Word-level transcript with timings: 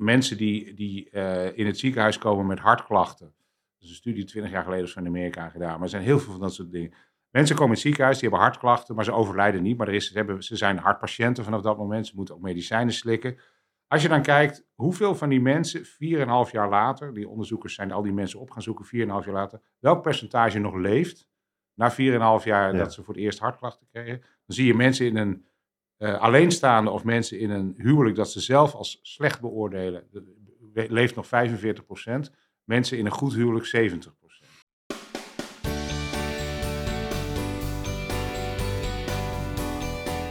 mensen 0.00 0.36
die, 0.36 0.74
die 0.74 1.10
eh, 1.10 1.58
in 1.58 1.66
het 1.66 1.78
ziekenhuis 1.78 2.18
komen 2.18 2.46
met 2.46 2.58
hartklachten. 2.58 3.26
Dat 3.26 3.82
is 3.82 3.88
een 3.88 3.94
studie 3.94 4.24
20 4.24 4.52
jaar 4.52 4.62
geleden 4.62 4.88
van 4.88 5.06
Amerika 5.06 5.48
gedaan. 5.48 5.72
Maar 5.72 5.82
er 5.82 5.88
zijn 5.88 6.02
heel 6.02 6.18
veel 6.18 6.32
van 6.32 6.40
dat 6.40 6.54
soort 6.54 6.70
dingen. 6.70 6.92
Mensen 7.30 7.54
komen 7.54 7.70
in 7.70 7.78
het 7.78 7.86
ziekenhuis, 7.86 8.18
die 8.18 8.28
hebben 8.28 8.46
hartklachten, 8.46 8.94
maar 8.94 9.04
ze 9.04 9.12
overlijden 9.12 9.62
niet. 9.62 9.76
Maar 9.76 9.88
er 9.88 9.94
is, 9.94 10.06
ze, 10.06 10.16
hebben, 10.16 10.42
ze 10.42 10.56
zijn 10.56 10.78
hartpatiënten 10.78 11.44
vanaf 11.44 11.62
dat 11.62 11.78
moment. 11.78 12.06
Ze 12.06 12.12
moeten 12.16 12.34
ook 12.34 12.40
medicijnen 12.40 12.94
slikken. 12.94 13.38
Als 13.86 14.02
je 14.02 14.08
dan 14.08 14.22
kijkt 14.22 14.66
hoeveel 14.74 15.14
van 15.14 15.28
die 15.28 15.40
mensen 15.40 15.84
4,5 15.84 16.50
jaar 16.50 16.68
later, 16.68 17.14
die 17.14 17.28
onderzoekers 17.28 17.74
zijn 17.74 17.92
al 17.92 18.02
die 18.02 18.12
mensen 18.12 18.40
op 18.40 18.50
gaan 18.50 18.62
zoeken, 18.62 18.84
4,5 18.84 18.90
jaar 18.90 19.32
later, 19.32 19.60
welk 19.78 20.02
percentage 20.02 20.58
nog 20.58 20.74
leeft 20.74 21.28
na 21.74 21.92
4,5 21.92 21.96
jaar 22.44 22.72
Ja. 22.72 22.78
dat 22.78 22.94
ze 22.94 23.02
voor 23.02 23.14
het 23.14 23.22
eerst 23.22 23.38
hartklachten 23.38 23.86
kregen. 23.90 24.20
Dan 24.20 24.56
zie 24.56 24.66
je 24.66 24.74
mensen 24.74 25.06
in 25.06 25.16
een 25.16 25.46
eh, 26.00 26.20
alleenstaande 26.20 26.90
of 26.90 27.04
mensen 27.04 27.38
in 27.38 27.50
een 27.50 27.74
huwelijk 27.76 28.16
dat 28.16 28.30
ze 28.30 28.40
zelf 28.40 28.74
als 28.74 28.98
slecht 29.02 29.40
beoordelen, 29.40 30.02
de- 30.10 30.86
leeft 30.88 31.14
nog 31.14 31.26
45% 31.26 32.30
Mensen 32.64 32.98
in 32.98 33.06
een 33.06 33.12
goed 33.12 33.34
huwelijk 33.34 33.66
70% 33.66 34.10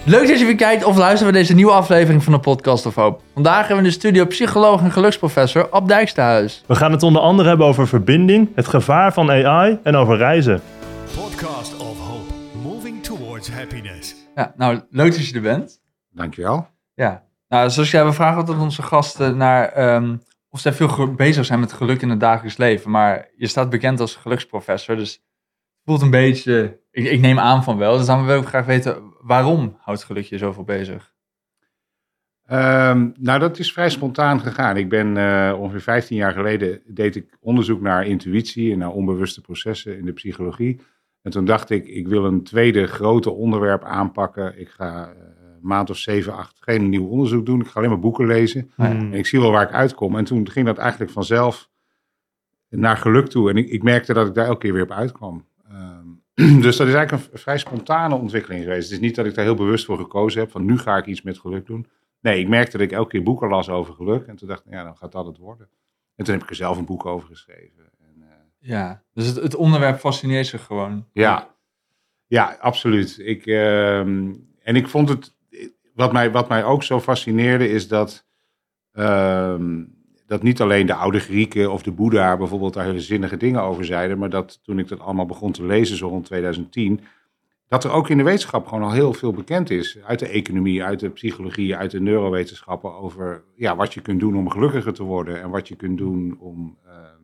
Leuk 0.06 0.28
dat 0.28 0.40
je 0.40 0.46
weer 0.46 0.56
kijkt 0.56 0.84
of 0.84 0.98
luistert 0.98 1.24
naar 1.32 1.42
deze 1.42 1.54
nieuwe 1.54 1.72
aflevering 1.72 2.24
van 2.24 2.34
de 2.34 2.40
Podcast 2.40 2.86
of 2.86 2.96
Hoop. 2.96 3.22
Vandaag 3.34 3.58
hebben 3.58 3.76
we 3.78 3.82
in 3.84 3.88
de 3.88 3.92
studio 4.00 4.26
psycholoog 4.26 4.82
en 4.82 4.92
geluksprofessor 4.92 5.70
Ab 5.70 5.88
Dijksterhuis. 5.88 6.64
We 6.66 6.76
gaan 6.76 6.92
het 6.92 7.04
onder 7.04 7.22
andere 7.22 7.50
hebben 7.50 7.68
over 7.68 7.88
verbinding, 7.88 8.50
het 8.56 8.68
gevaar 8.68 9.14
van 9.14 9.32
AI 9.32 9.78
en 9.84 9.96
over 9.96 10.18
reizen. 10.18 10.62
Podcast 11.16 11.78
of 11.78 12.00
Hope, 12.00 12.34
moving 12.64 13.04
towards 13.04 13.50
happiness. 13.50 13.99
Ja, 14.40 14.54
nou, 14.56 14.82
leuk 14.90 15.12
dat 15.12 15.28
je 15.28 15.36
er 15.36 15.42
bent. 15.42 15.82
Dankjewel. 16.10 16.68
Ja, 16.94 17.28
nou, 17.48 17.70
zoals 17.70 17.92
jij, 17.92 18.06
we 18.06 18.14
vragen 18.14 18.38
altijd 18.38 18.60
onze 18.60 18.82
gasten 18.82 19.38
naar 19.38 19.70
ehm, 19.72 20.18
of 20.50 20.60
zij 20.60 20.74
veel 20.74 21.14
bezig 21.14 21.46
zijn 21.46 21.60
met 21.60 21.74
geluk 21.74 22.02
in 22.02 22.10
het 22.10 22.20
dagelijks 22.20 22.58
leven. 22.58 22.92
Maar 22.92 23.30
je 23.36 23.48
staat 23.48 23.70
bekend 23.70 24.00
als 24.00 24.16
geluksprofessor, 24.16 24.96
dus 24.96 25.14
het 25.14 25.22
voelt 25.86 26.02
een 26.02 26.10
beetje, 26.10 26.80
ik, 26.92 27.06
ik 27.06 27.20
neem 27.20 27.40
aan 27.40 27.64
van 27.64 27.78
wel. 27.78 27.98
Dus 27.98 28.06
dan 28.06 28.26
wil 28.26 28.42
ik 28.42 28.48
graag 28.48 28.66
weten, 28.66 29.14
waarom 29.22 29.78
houdt 29.80 30.04
geluk 30.04 30.26
je 30.26 30.38
zoveel 30.38 30.64
bezig? 30.64 31.14
Ehm, 32.46 33.10
nou, 33.20 33.40
dat 33.40 33.60
is 33.60 33.74
vrij 33.74 33.90
spontaan 33.90 34.40
gegaan. 34.40 34.78
Ik 34.78 34.90
ben 34.90 35.18
eh, 35.18 35.60
ongeveer 35.60 35.82
15 35.82 36.18
jaar 36.18 36.34
geleden 36.34 36.82
deed 36.86 37.16
ik 37.16 37.38
onderzoek 37.40 37.82
naar 37.82 38.06
intuïtie 38.06 38.72
en 38.72 38.78
naar 38.78 38.92
onbewuste 38.92 39.42
processen 39.42 39.98
in 39.98 40.06
de 40.06 40.14
psychologie. 40.14 40.82
En 41.30 41.36
toen 41.36 41.46
dacht 41.46 41.70
ik, 41.70 41.88
ik 41.88 42.08
wil 42.08 42.26
een 42.26 42.44
tweede 42.44 42.88
grote 42.88 43.32
onderwerp 43.32 43.84
aanpakken. 43.84 44.60
Ik 44.60 44.70
ga 44.70 45.08
eh, 45.08 45.18
een 45.54 45.68
maand 45.68 45.90
of 45.90 45.98
zeven, 45.98 46.34
acht 46.34 46.58
geen 46.60 46.90
nieuw 46.90 47.08
onderzoek 47.08 47.46
doen. 47.46 47.60
Ik 47.60 47.68
ga 47.68 47.74
alleen 47.76 47.90
maar 47.90 48.00
boeken 48.00 48.28
lezen. 48.28 48.72
Hmm. 48.76 48.86
En 48.86 49.14
ik 49.14 49.26
zie 49.26 49.40
wel 49.40 49.52
waar 49.52 49.68
ik 49.68 49.74
uitkom. 49.74 50.18
En 50.18 50.24
toen 50.24 50.50
ging 50.50 50.66
dat 50.66 50.78
eigenlijk 50.78 51.12
vanzelf 51.12 51.70
naar 52.70 52.98
geluk 52.98 53.28
toe. 53.28 53.50
En 53.50 53.58
ik, 53.58 53.70
ik 53.70 53.84
merkte 53.84 54.14
dat 54.14 54.28
ik 54.28 54.34
daar 54.34 54.46
elke 54.46 54.60
keer 54.60 54.74
weer 54.74 54.84
op 54.84 54.92
uitkwam. 54.92 55.46
Ehm, 55.68 56.62
dus 56.66 56.78
dat 56.78 56.88
is 56.88 56.94
eigenlijk 56.94 57.32
een 57.32 57.40
vrij 57.40 57.58
spontane 57.58 58.16
ontwikkeling 58.16 58.64
geweest. 58.64 58.90
Het 58.90 59.00
is 59.00 59.06
niet 59.06 59.16
dat 59.16 59.26
ik 59.26 59.36
daar 59.36 59.46
heel 59.46 59.56
bewust 59.56 59.86
voor 59.86 59.98
gekozen 59.98 60.42
heb. 60.42 60.52
Van 60.52 60.66
nu 60.66 60.78
ga 60.78 60.98
ik 60.98 61.06
iets 61.06 61.22
met 61.22 61.40
geluk 61.40 61.66
doen. 61.66 61.88
Nee, 62.22 62.40
ik 62.40 62.48
merkte 62.48 62.78
dat 62.78 62.86
ik 62.86 62.92
elke 62.92 63.10
keer 63.10 63.24
boeken 63.24 63.50
las 63.50 63.70
over 63.70 63.94
geluk. 63.94 64.28
En 64.28 64.36
toen 64.36 64.48
dacht 64.48 64.66
ik, 64.66 64.72
ja, 64.72 64.84
dan 64.84 64.98
gaat 64.98 65.12
dat 65.12 65.26
het 65.26 65.38
worden. 65.38 65.70
En 66.16 66.26
toen 66.26 66.34
heb 66.34 66.44
ik 66.44 66.50
er 66.50 66.56
zelf 66.56 66.78
een 66.78 66.86
boek 66.86 67.06
over 67.06 67.28
geschreven. 67.28 67.89
Ja. 68.60 69.04
dus 69.14 69.26
het, 69.26 69.36
het 69.36 69.56
onderwerp 69.56 70.00
fascineert 70.00 70.48
zich 70.48 70.64
gewoon. 70.64 71.06
ja, 71.14 71.50
ja, 72.30 72.58
absoluut. 72.60 73.20
Ik, 73.20 73.46
ehm, 73.46 74.34
en 74.64 74.76
ik 74.76 74.88
vond 74.88 75.10
het, 75.10 75.36
wat 75.94 76.12
mij, 76.12 76.32
wat 76.32 76.50
mij 76.50 76.64
ook 76.64 76.84
zo 76.84 77.00
fascineerde, 77.00 77.70
is 77.70 77.88
dat, 77.88 78.26
ehm, 78.92 79.84
dat 80.26 80.44
niet 80.44 80.62
alleen 80.62 80.86
de 80.86 80.94
oude 80.94 81.20
Grieken 81.20 81.72
of 81.72 81.84
de 81.84 81.92
Boeddha 81.92 82.38
bijvoorbeeld 82.38 82.74
daar 82.74 82.86
hele 82.86 83.02
zinnige 83.02 83.38
dingen 83.38 83.62
over 83.62 83.86
zeiden, 83.86 84.18
maar 84.18 84.30
dat 84.30 84.64
toen 84.64 84.80
ik 84.80 84.88
dat 84.88 85.00
allemaal 85.00 85.26
begon 85.26 85.52
te 85.52 85.66
lezen, 85.66 85.98
zo 85.98 86.08
rond 86.08 86.26
2010, 86.26 87.02
dat 87.68 87.84
er 87.84 87.92
ook 87.92 88.10
in 88.10 88.18
de 88.18 88.24
wetenschap 88.24 88.68
gewoon 88.68 88.84
al 88.84 88.92
heel 88.92 89.14
veel 89.14 89.32
bekend 89.32 89.70
is. 89.70 89.98
Uit 90.06 90.20
de 90.20 90.28
economie, 90.28 90.84
uit 90.84 91.00
de 91.00 91.10
psychologie, 91.10 91.76
uit 91.76 91.92
de 91.92 92.02
neurowetenschappen 92.02 92.94
over 92.94 93.44
ja, 93.56 93.76
wat 93.76 93.94
je 93.94 94.02
kunt 94.02 94.20
doen 94.20 94.36
om 94.36 94.50
gelukkiger 94.50 94.94
te 94.94 95.04
worden 95.04 95.42
en 95.42 95.50
wat 95.50 95.68
je 95.68 95.76
kunt 95.76 95.98
doen 95.98 96.38
om 96.40 96.78
ehm, 96.86 97.19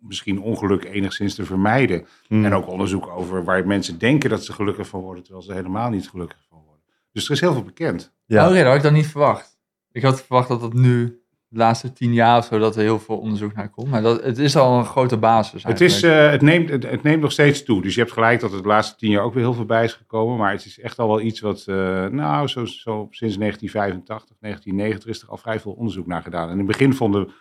misschien 0.00 0.40
ongeluk 0.40 0.84
enigszins 0.84 1.34
te 1.34 1.44
vermijden. 1.44 2.06
Hmm. 2.26 2.44
En 2.44 2.54
ook 2.54 2.68
onderzoek 2.68 3.06
over 3.06 3.44
waar 3.44 3.66
mensen 3.66 3.98
denken 3.98 4.30
dat 4.30 4.44
ze 4.44 4.52
gelukkig 4.52 4.88
van 4.88 5.00
worden, 5.00 5.22
terwijl 5.22 5.44
ze 5.44 5.52
helemaal 5.52 5.90
niet 5.90 6.08
gelukkig 6.08 6.38
van 6.48 6.58
worden. 6.66 6.84
Dus 7.12 7.24
er 7.24 7.30
is 7.30 7.40
heel 7.40 7.52
veel 7.52 7.62
bekend. 7.62 8.12
Ja. 8.26 8.48
Oh, 8.48 8.54
ja, 8.54 8.58
dat 8.58 8.66
had 8.66 8.76
ik 8.76 8.82
dan 8.82 8.92
niet 8.92 9.06
verwacht. 9.06 9.58
Ik 9.92 10.02
had 10.02 10.22
verwacht 10.22 10.48
dat 10.48 10.62
het 10.62 10.72
nu, 10.72 11.22
de 11.48 11.58
laatste 11.58 11.92
tien 11.92 12.12
jaar 12.12 12.38
of 12.38 12.44
zo, 12.44 12.58
dat 12.58 12.76
er 12.76 12.82
heel 12.82 12.98
veel 12.98 13.18
onderzoek 13.18 13.54
naar 13.54 13.70
komt. 13.70 13.88
Maar 13.88 14.02
dat, 14.02 14.22
het 14.22 14.38
is 14.38 14.56
al 14.56 14.78
een 14.78 14.84
grote 14.84 15.16
basis 15.16 15.62
Het, 15.62 15.80
is, 15.80 16.02
eh, 16.02 16.30
het, 16.30 16.42
neemt, 16.42 16.70
het, 16.70 16.90
het 16.90 17.02
neemt 17.02 17.22
nog 17.22 17.32
steeds 17.32 17.64
toe. 17.64 17.82
Dus 17.82 17.94
je 17.94 18.00
hebt 18.00 18.12
gelijk 18.12 18.40
dat 18.40 18.52
het 18.52 18.62
de 18.62 18.68
laatste 18.68 18.96
tien 18.96 19.10
jaar 19.10 19.22
ook 19.22 19.34
weer 19.34 19.42
heel 19.42 19.54
veel 19.54 19.64
bij 19.64 19.84
is 19.84 19.92
gekomen. 19.92 20.36
Maar 20.36 20.52
het 20.52 20.64
is 20.64 20.80
echt 20.80 20.98
al 20.98 21.08
wel 21.08 21.20
iets 21.20 21.40
wat, 21.40 21.64
eh, 21.66 22.06
nou, 22.06 22.46
zo, 22.46 22.64
zo 22.64 23.06
sinds 23.10 23.36
1985, 23.36 24.36
1990 24.40 25.10
is 25.10 25.22
er 25.22 25.28
al 25.28 25.36
vrij 25.36 25.60
veel 25.60 25.72
onderzoek 25.72 26.06
naar 26.06 26.22
gedaan. 26.22 26.46
En 26.46 26.52
in 26.52 26.58
het 26.58 26.66
begin 26.66 26.94
vonden 26.94 27.32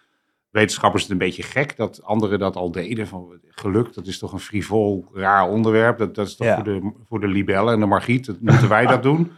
wetenschappers 0.51 1.03
het 1.03 1.11
een 1.11 1.17
beetje 1.17 1.43
gek 1.43 1.77
dat 1.77 2.03
anderen 2.03 2.39
dat 2.39 2.55
al 2.55 2.71
deden. 2.71 3.07
Van 3.07 3.39
geluk, 3.49 3.93
dat 3.93 4.07
is 4.07 4.19
toch 4.19 4.33
een 4.33 4.39
frivol, 4.39 5.05
raar 5.13 5.49
onderwerp. 5.49 5.97
Dat, 5.97 6.15
dat 6.15 6.27
is 6.27 6.35
toch 6.35 6.47
Ja. 6.47 6.55
voor, 6.55 6.63
de, 6.63 6.91
voor 7.07 7.19
de 7.19 7.27
libellen 7.27 7.73
en 7.73 7.79
de 7.79 7.85
margriet, 7.85 8.25
dat 8.25 8.39
moeten 8.41 8.69
wij 8.69 8.85
dat 8.85 9.03
doen. 9.03 9.31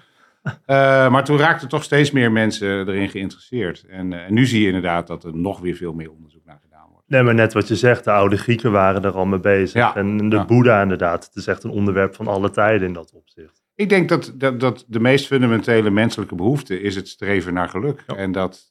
Eh, 0.66 1.10
maar 1.12 1.24
toen 1.24 1.38
raakten 1.38 1.68
toch 1.68 1.84
steeds 1.84 2.12
meer 2.12 2.32
mensen 2.32 2.88
erin 2.88 3.10
geïnteresseerd. 3.10 3.86
En, 3.90 4.14
eh, 4.14 4.26
en 4.26 4.34
nu 4.34 4.46
zie 4.46 4.60
je 4.62 4.66
inderdaad 4.68 5.08
dat 5.08 5.24
er 5.24 5.36
nog 5.36 5.60
weer 5.60 5.76
veel 5.76 5.94
meer 5.94 6.12
onderzoek 6.12 6.46
naar 6.46 6.60
gedaan 6.64 6.88
wordt. 6.92 7.10
Nee, 7.10 7.24
maar 7.24 7.34
net 7.34 7.54
wat 7.54 7.68
je 7.68 7.76
zegt, 7.76 8.04
de 8.04 8.12
oude 8.12 8.38
Grieken 8.38 8.72
waren 8.72 9.04
er 9.04 9.12
al 9.12 9.26
mee 9.26 9.40
bezig. 9.40 9.74
Ja. 9.74 9.96
En 9.96 10.30
de 10.30 10.36
Ja. 10.36 10.46
Boeddha 10.46 10.82
inderdaad, 10.82 11.26
het 11.26 11.36
is 11.36 11.48
echt 11.48 11.64
een 11.64 11.70
onderwerp 11.70 12.16
van 12.16 12.28
alle 12.28 12.50
tijden 12.50 12.88
in 12.88 12.94
dat 12.94 13.12
opzicht. 13.14 13.62
Ik 13.76 13.90
denk 13.90 14.10
dat, 14.10 14.34
dat, 14.36 14.60
dat 14.60 14.86
de 14.88 15.00
meest 15.00 15.28
fundamentele 15.28 15.90
menselijke 15.90 16.36
behoefte 16.36 16.82
is 16.82 16.96
het 16.96 17.08
streven 17.08 17.54
naar 17.54 17.70
geluk. 17.70 18.04
En 18.16 18.32
dat, 18.32 18.71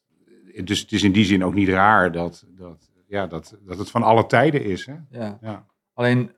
dus 0.64 0.80
het 0.80 0.92
is 0.92 1.02
in 1.02 1.12
die 1.12 1.24
zin 1.24 1.44
ook 1.44 1.54
niet 1.54 1.68
raar 1.68 2.12
dat, 2.12 2.44
dat, 2.48 2.90
ja, 3.06 3.26
dat, 3.26 3.56
dat 3.66 3.78
het 3.78 3.90
van 3.90 4.02
alle 4.02 4.26
tijden 4.26 4.64
is. 4.64 4.86
Hè? 4.86 4.94
ja. 5.10 5.38
Ja. 5.40 5.66
Alleen, 5.94 6.30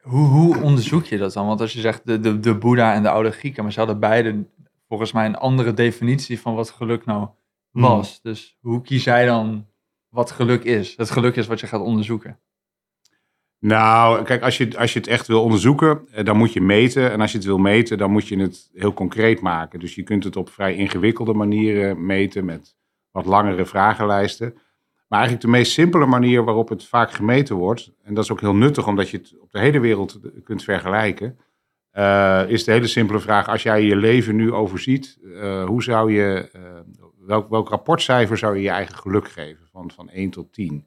hoe, 0.00 0.26
hoe 0.26 0.62
onderzoek 0.62 1.04
je 1.04 1.18
dat 1.18 1.32
dan? 1.32 1.46
Want 1.46 1.60
als 1.60 1.72
je 1.72 1.80
zegt 1.80 2.06
de, 2.06 2.20
de, 2.20 2.40
de 2.40 2.54
Boeddha 2.54 2.94
en 2.94 3.02
de 3.02 3.10
oude 3.10 3.30
Grieken, 3.30 3.62
maar 3.62 3.72
ze 3.72 3.78
hadden 3.78 4.00
beide 4.00 4.44
volgens 4.88 5.12
mij 5.12 5.26
een 5.26 5.36
andere 5.36 5.74
definitie 5.74 6.40
van 6.40 6.54
wat 6.54 6.70
geluk 6.70 7.04
nou 7.04 7.28
Hmm. 7.70 7.82
was. 7.82 8.22
Dus 8.22 8.56
hoe 8.60 8.82
kies 8.82 9.04
jij 9.04 9.26
dan 9.26 9.66
wat 10.08 10.30
geluk 10.30 10.64
is? 10.64 10.96
Het 10.96 11.10
geluk 11.10 11.36
is 11.36 11.46
wat 11.46 11.60
je 11.60 11.66
gaat 11.66 11.80
onderzoeken. 11.80 12.38
Nou, 13.60 14.24
kijk, 14.24 14.42
als 14.42 14.56
je, 14.56 14.78
als 14.78 14.92
je 14.92 14.98
het 14.98 15.08
echt 15.08 15.26
wil 15.26 15.42
onderzoeken, 15.42 16.08
eh, 16.10 16.24
dan 16.24 16.36
moet 16.36 16.52
je 16.52 16.60
meten. 16.60 17.10
En 17.10 17.20
als 17.20 17.32
je 17.32 17.38
het 17.38 17.46
wil 17.46 17.58
meten, 17.58 17.98
dan 17.98 18.10
moet 18.10 18.28
je 18.28 18.38
het 18.38 18.70
heel 18.72 18.92
concreet 18.92 19.40
maken. 19.40 19.80
Dus 19.80 19.94
je 19.94 20.02
kunt 20.02 20.24
het 20.24 20.36
op 20.36 20.50
vrij 20.50 20.74
ingewikkelde 20.74 21.34
manieren 21.34 22.06
meten 22.06 22.44
met 22.44 22.76
wat 23.18 23.26
langere 23.26 23.66
vragenlijsten. 23.66 24.52
Maar 25.08 25.18
eigenlijk 25.18 25.50
de 25.50 25.58
meest 25.58 25.72
simpele 25.72 26.06
manier 26.06 26.44
waarop 26.44 26.68
het 26.68 26.84
vaak 26.84 27.10
gemeten 27.12 27.56
wordt, 27.56 27.92
en 28.02 28.14
dat 28.14 28.24
is 28.24 28.32
ook 28.32 28.40
heel 28.40 28.54
nuttig 28.54 28.86
omdat 28.86 29.08
je 29.08 29.16
het 29.16 29.34
op 29.40 29.50
de 29.50 29.58
hele 29.58 29.80
wereld 29.80 30.20
kunt 30.44 30.64
vergelijken, 30.64 31.38
eh, 31.90 32.42
is 32.46 32.64
de 32.64 32.72
hele 32.72 32.86
simpele 32.86 33.20
vraag: 33.20 33.48
als 33.48 33.62
jij 33.62 33.82
je 33.82 33.96
leven 33.96 34.36
nu 34.36 34.52
overziet, 34.52 35.18
eh, 35.34 35.64
hoe 35.64 35.82
zou 35.82 36.12
je, 36.12 36.48
eh, 36.52 36.62
welk, 37.26 37.50
welk 37.50 37.68
rapportcijfer 37.68 38.38
zou 38.38 38.56
je 38.56 38.62
je 38.62 38.70
eigen 38.70 38.96
geluk 38.96 39.28
geven 39.28 39.66
van, 39.72 39.90
van 39.90 40.08
1 40.12 40.30
tot 40.30 40.52
10? 40.52 40.86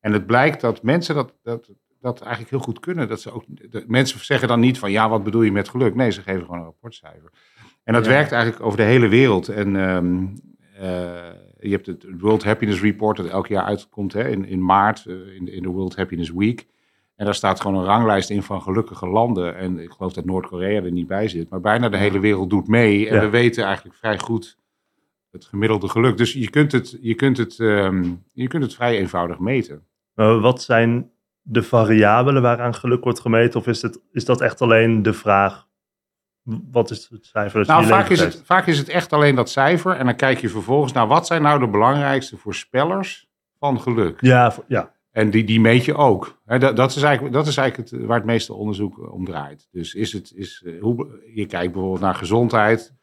En 0.00 0.12
het 0.12 0.26
blijkt 0.26 0.60
dat 0.60 0.82
mensen 0.82 1.14
dat, 1.14 1.34
dat, 1.42 1.70
dat 2.00 2.20
eigenlijk 2.20 2.50
heel 2.50 2.60
goed 2.60 2.80
kunnen. 2.80 3.08
Dat 3.08 3.20
ze 3.20 3.32
ook, 3.32 3.44
de, 3.46 3.84
mensen 3.86 4.24
zeggen 4.24 4.48
dan 4.48 4.60
niet 4.60 4.78
van 4.78 4.90
ja, 4.90 5.08
wat 5.08 5.24
bedoel 5.24 5.42
je 5.42 5.52
met 5.52 5.68
geluk? 5.68 5.94
Nee, 5.94 6.10
ze 6.10 6.22
geven 6.22 6.40
gewoon 6.40 6.58
een 6.58 6.64
rapportcijfer. 6.64 7.30
En 7.84 7.92
dat 7.92 8.04
Ja. 8.04 8.10
werkt 8.10 8.32
eigenlijk 8.32 8.62
over 8.64 8.78
de 8.78 8.84
hele 8.84 9.08
wereld. 9.08 9.48
En 9.48 9.76
ehm, 9.76 10.26
eh, 10.76 11.49
je 11.60 11.70
hebt 11.70 11.86
het 11.86 12.06
World 12.18 12.44
Happiness 12.44 12.80
Report 12.80 13.16
dat 13.16 13.26
elk 13.26 13.46
jaar 13.46 13.64
uitkomt 13.64 14.12
hè, 14.12 14.28
in, 14.28 14.44
in 14.44 14.64
maart, 14.64 15.06
eh, 15.06 15.14
in, 15.36 15.44
de- 15.44 15.52
in 15.52 15.62
de 15.62 15.68
World 15.68 15.96
Happiness 15.96 16.30
Week. 16.32 16.66
En 17.16 17.24
daar 17.24 17.34
staat 17.34 17.60
gewoon 17.60 17.76
een 17.78 17.84
ranglijst 17.86 18.30
in 18.30 18.42
van 18.42 18.62
gelukkige 18.62 19.08
landen. 19.08 19.56
En 19.56 19.78
ik 19.78 19.90
geloof 19.90 20.12
dat 20.12 20.24
Noord-Korea 20.24 20.82
er 20.82 20.90
niet 20.92 21.06
bij 21.06 21.28
zit. 21.28 21.50
Maar 21.50 21.60
bijna 21.60 21.88
de 21.88 21.96
hele 21.96 22.18
wereld 22.18 22.50
doet 22.50 22.68
mee. 22.68 23.08
En 23.08 23.14
Ja. 23.14 23.20
we 23.20 23.28
weten 23.28 23.64
eigenlijk 23.64 23.96
vrij 23.96 24.18
goed 24.18 24.58
het 25.30 25.44
gemiddelde 25.44 25.88
geluk. 25.88 26.16
Dus 26.16 26.32
je 26.32 26.50
kunt 26.50 26.72
het, 26.72 26.98
je 27.00 27.14
kunt 27.14 27.36
het, 27.36 27.58
ehm, 27.58 28.04
je 28.32 28.48
kunt 28.48 28.62
het 28.62 28.74
vrij 28.74 28.98
eenvoudig 28.98 29.38
meten. 29.38 29.82
Maar 30.14 30.40
wat 30.40 30.62
zijn 30.62 31.10
de 31.42 31.62
variabelen 31.62 32.42
waaraan 32.42 32.74
geluk 32.74 33.04
wordt 33.04 33.20
gemeten? 33.20 33.60
Of 33.60 33.66
is, 33.66 33.82
het, 33.82 34.00
is 34.12 34.24
dat 34.24 34.40
echt 34.40 34.60
alleen 34.60 35.02
de 35.02 35.12
vraag, 35.12 35.66
wat 36.70 36.90
is 36.90 37.08
het 37.10 37.26
cijfer 37.26 37.58
dat 37.58 37.66
Nou, 37.68 37.86
vaak 37.86 38.08
is, 38.08 38.20
het, 38.20 38.42
vaak 38.44 38.66
is 38.66 38.78
het 38.78 38.88
echt 38.88 39.12
alleen 39.12 39.34
dat 39.34 39.50
cijfer. 39.50 39.96
En 39.96 40.04
dan 40.04 40.16
kijk 40.16 40.38
je 40.38 40.48
vervolgens 40.48 40.92
naar 40.92 41.06
wat 41.06 41.26
zijn 41.26 41.42
nou 41.42 41.60
de 41.60 41.68
belangrijkste 41.68 42.36
voorspellers 42.36 43.28
van 43.58 43.80
geluk. 43.80 44.20
Ja, 44.20 44.54
ja. 44.68 44.92
En 45.10 45.30
die, 45.30 45.44
die 45.44 45.60
meet 45.60 45.84
je 45.84 45.94
ook. 45.94 46.38
Dat, 46.46 46.76
dat 46.76 46.96
is 46.96 47.02
eigenlijk, 47.02 47.34
dat 47.34 47.46
is 47.46 47.56
eigenlijk 47.56 47.90
het, 47.90 48.00
waar 48.06 48.16
het 48.16 48.26
meeste 48.26 48.54
onderzoek 48.54 49.12
om 49.12 49.24
draait. 49.24 49.68
Dus 49.70 49.94
is 49.94 50.12
het, 50.12 50.32
is, 50.34 50.62
eh, 50.66 50.80
hoe, 50.80 51.22
je 51.34 51.46
kijkt 51.46 51.72
bijvoorbeeld 51.72 52.02
naar 52.02 52.14
gezondheid. 52.14 52.94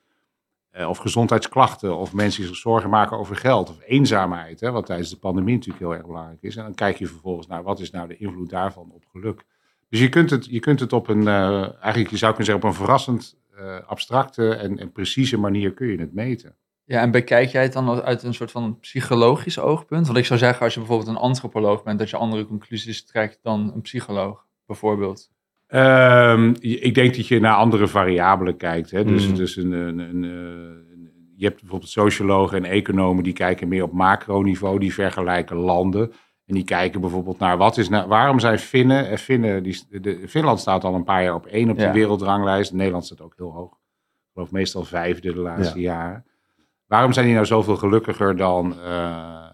eh, 0.71 0.89
of 0.89 0.97
gezondheidsklachten, 0.97 1.97
of 1.97 2.13
mensen 2.13 2.39
die 2.39 2.49
zich 2.49 2.57
zorgen 2.59 2.89
maken 2.89 3.17
over 3.17 3.35
geld, 3.35 3.69
of 3.69 3.77
eenzaamheid, 3.85 4.59
hè, 4.59 4.71
wat 4.71 4.85
tijdens 4.85 5.09
de 5.09 5.17
pandemie 5.17 5.53
natuurlijk 5.53 5.83
heel 5.83 5.93
erg 5.93 6.05
belangrijk 6.05 6.41
is. 6.41 6.55
En 6.55 6.63
dan 6.63 6.73
kijk 6.75 6.97
je 6.97 7.07
vervolgens 7.07 7.47
naar 7.47 7.63
wat 7.63 7.79
is 7.79 7.91
nou 7.91 8.07
de 8.07 8.17
invloed 8.17 8.49
daarvan 8.49 8.91
op 8.91 9.03
geluk. 9.11 9.45
Dus 9.89 9.99
je 9.99 10.09
kunt 10.09 10.29
het, 10.29 10.45
je 10.45 10.59
kunt 10.59 10.79
het 10.79 10.93
op 10.93 11.07
een, 11.07 11.27
eh, 11.27 11.81
eigenlijk 11.81 12.09
je 12.09 12.17
zou 12.17 12.33
kunnen 12.33 12.45
zeggen, 12.45 12.55
op 12.55 12.63
een 12.63 12.73
verrassend 12.73 13.37
eh, 13.57 13.75
abstracte 13.85 14.53
en, 14.55 14.79
en 14.79 14.91
precieze 14.91 15.37
manier 15.37 15.73
kun 15.73 15.87
je 15.87 15.99
het 15.99 16.13
meten. 16.13 16.55
Ja, 16.83 17.01
en 17.01 17.11
bekijk 17.11 17.49
jij 17.49 17.63
het 17.63 17.73
dan 17.73 18.01
uit 18.01 18.23
een 18.23 18.33
soort 18.33 18.51
van 18.51 18.79
psychologisch 18.79 19.59
oogpunt? 19.59 20.05
Want 20.05 20.17
ik 20.17 20.25
zou 20.25 20.39
zeggen, 20.39 20.63
als 20.63 20.73
je 20.73 20.79
bijvoorbeeld 20.79 21.09
een 21.09 21.15
antropoloog 21.15 21.83
bent, 21.83 21.99
dat 21.99 22.09
je 22.09 22.17
andere 22.17 22.45
conclusies 22.45 23.05
trekt 23.05 23.39
dan 23.41 23.71
een 23.75 23.81
psycholoog, 23.81 24.45
bijvoorbeeld. 24.65 25.29
Ehm, 25.67 26.53
ik 26.59 26.95
denk 26.95 27.15
dat 27.15 27.27
je 27.27 27.39
naar 27.39 27.55
andere 27.55 27.87
variabelen 27.87 28.57
kijkt. 28.57 28.91
Hè? 28.91 29.03
Dus, 29.03 29.27
Mm. 29.27 29.35
dus 29.35 29.55
een, 29.55 29.71
een, 29.71 29.99
een, 29.99 30.23
eh, 30.23 30.95
je 31.35 31.45
hebt 31.45 31.59
bijvoorbeeld 31.59 31.91
sociologen 31.91 32.57
en 32.57 32.71
economen 32.71 33.23
die 33.23 33.33
kijken 33.33 33.67
meer 33.67 33.83
op 33.83 33.91
macroniveau, 33.91 34.79
die 34.79 34.93
vergelijken 34.93 35.57
landen. 35.57 36.11
En 36.47 36.53
die 36.53 36.63
kijken 36.63 37.01
bijvoorbeeld 37.01 37.39
naar 37.39 37.57
wat 37.57 37.77
is 37.77 37.89
nou, 37.89 38.07
waarom 38.07 38.39
zijn 38.39 38.59
Finnen, 38.59 39.09
en 39.09 39.17
Finnen 39.17 39.63
die, 39.63 39.83
de, 40.01 40.27
Finland 40.27 40.59
staat 40.59 40.83
al 40.83 40.93
een 40.93 41.03
paar 41.03 41.23
jaar 41.23 41.33
op 41.33 41.45
één 41.45 41.69
op 41.69 41.77
de 41.77 41.83
Ja. 41.83 41.91
wereldranglijst. 41.91 42.73
Nederland 42.73 43.05
staat 43.05 43.21
ook 43.21 43.33
heel 43.37 43.51
hoog. 43.51 43.71
Ik 43.71 44.33
geloof 44.33 44.51
meestal 44.51 44.83
vijfde 44.83 45.33
de 45.33 45.39
laatste 45.39 45.79
jaren. 45.79 46.25
Waarom 46.85 47.13
zijn 47.13 47.25
die 47.25 47.33
nou 47.33 47.45
zoveel 47.45 47.75
gelukkiger 47.75 48.35
dan 48.37 48.79
eh, 48.79 49.45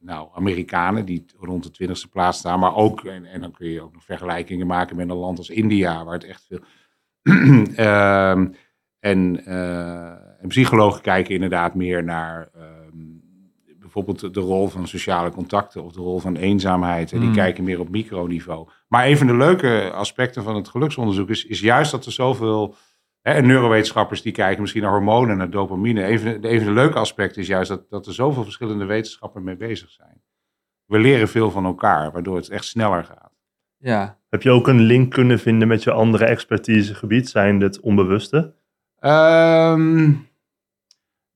nou, 0.00 0.28
Amerikanen 0.34 1.04
die 1.04 1.24
rond 1.38 1.62
de 1.62 1.70
twintigste 1.70 2.08
plaats 2.08 2.38
staan, 2.38 2.58
maar 2.60 2.74
ook, 2.74 3.04
en, 3.04 3.24
en 3.24 3.40
dan 3.40 3.52
kun 3.52 3.68
je 3.68 3.82
ook 3.82 3.92
nog 3.92 4.04
vergelijkingen 4.04 4.66
maken 4.66 4.96
met 4.96 5.08
een 5.08 5.16
land 5.16 5.38
als 5.38 5.50
India, 5.50 6.04
waar 6.04 6.14
het 6.14 6.24
echt 6.24 6.46
veel. 6.46 6.60
Ehm, 7.76 8.46
en, 8.98 9.44
eh, 9.44 10.10
en 10.40 10.48
psychologen 10.48 11.02
kijken 11.02 11.34
inderdaad 11.34 11.74
meer 11.74 12.04
naar 12.04 12.48
bijvoorbeeld 14.04 14.34
de 14.34 14.40
rol 14.40 14.68
van 14.68 14.88
sociale 14.88 15.30
contacten 15.30 15.82
of 15.84 15.92
de 15.92 16.00
rol 16.00 16.18
van 16.18 16.36
eenzaamheid. 16.36 17.12
En 17.12 17.20
die 17.20 17.28
Mm. 17.28 17.34
kijken 17.34 17.64
meer 17.64 17.80
op 17.80 17.88
microniveau. 17.88 18.68
Maar 18.88 19.06
een 19.06 19.18
van 19.18 19.26
de 19.26 19.36
leuke 19.36 19.90
aspecten 19.94 20.42
van 20.42 20.54
het 20.56 20.68
geluksonderzoek 20.68 21.28
is, 21.28 21.44
is 21.44 21.60
juist 21.60 21.90
dat 21.90 22.06
er 22.06 22.12
zoveel. 22.12 22.74
Hè, 23.20 23.32
en 23.32 23.46
neurowetenschappers 23.46 24.22
die 24.22 24.32
kijken 24.32 24.60
misschien 24.60 24.82
naar 24.82 24.90
hormonen, 24.90 25.36
naar 25.36 25.50
dopamine. 25.50 26.08
Een 26.10 26.18
van 26.20 26.40
de, 26.40 26.50
een 26.50 26.58
van 26.58 26.66
de 26.68 26.80
leuke 26.80 26.98
aspecten 26.98 27.42
is 27.42 27.48
juist 27.48 27.68
dat, 27.68 27.90
dat 27.90 28.06
er 28.06 28.14
zoveel 28.14 28.42
verschillende 28.44 28.84
wetenschappen 28.84 29.44
mee 29.44 29.56
bezig 29.56 29.90
zijn. 29.90 30.22
We 30.84 30.98
leren 30.98 31.28
veel 31.28 31.50
van 31.50 31.64
elkaar, 31.64 32.12
waardoor 32.12 32.36
het 32.36 32.48
echt 32.48 32.64
sneller 32.64 33.04
gaat. 33.04 33.32
Ja, 33.78 34.18
Heb 34.28 34.42
je 34.42 34.50
ook 34.50 34.68
een 34.68 34.80
link 34.80 35.12
kunnen 35.12 35.38
vinden 35.38 35.68
met 35.68 35.82
je 35.82 35.90
andere 35.90 36.24
expertisegebied, 36.24 37.28
zijn 37.28 37.60
het 37.60 37.80
onbewuste? 37.80 38.54
Ehm, 38.98 40.12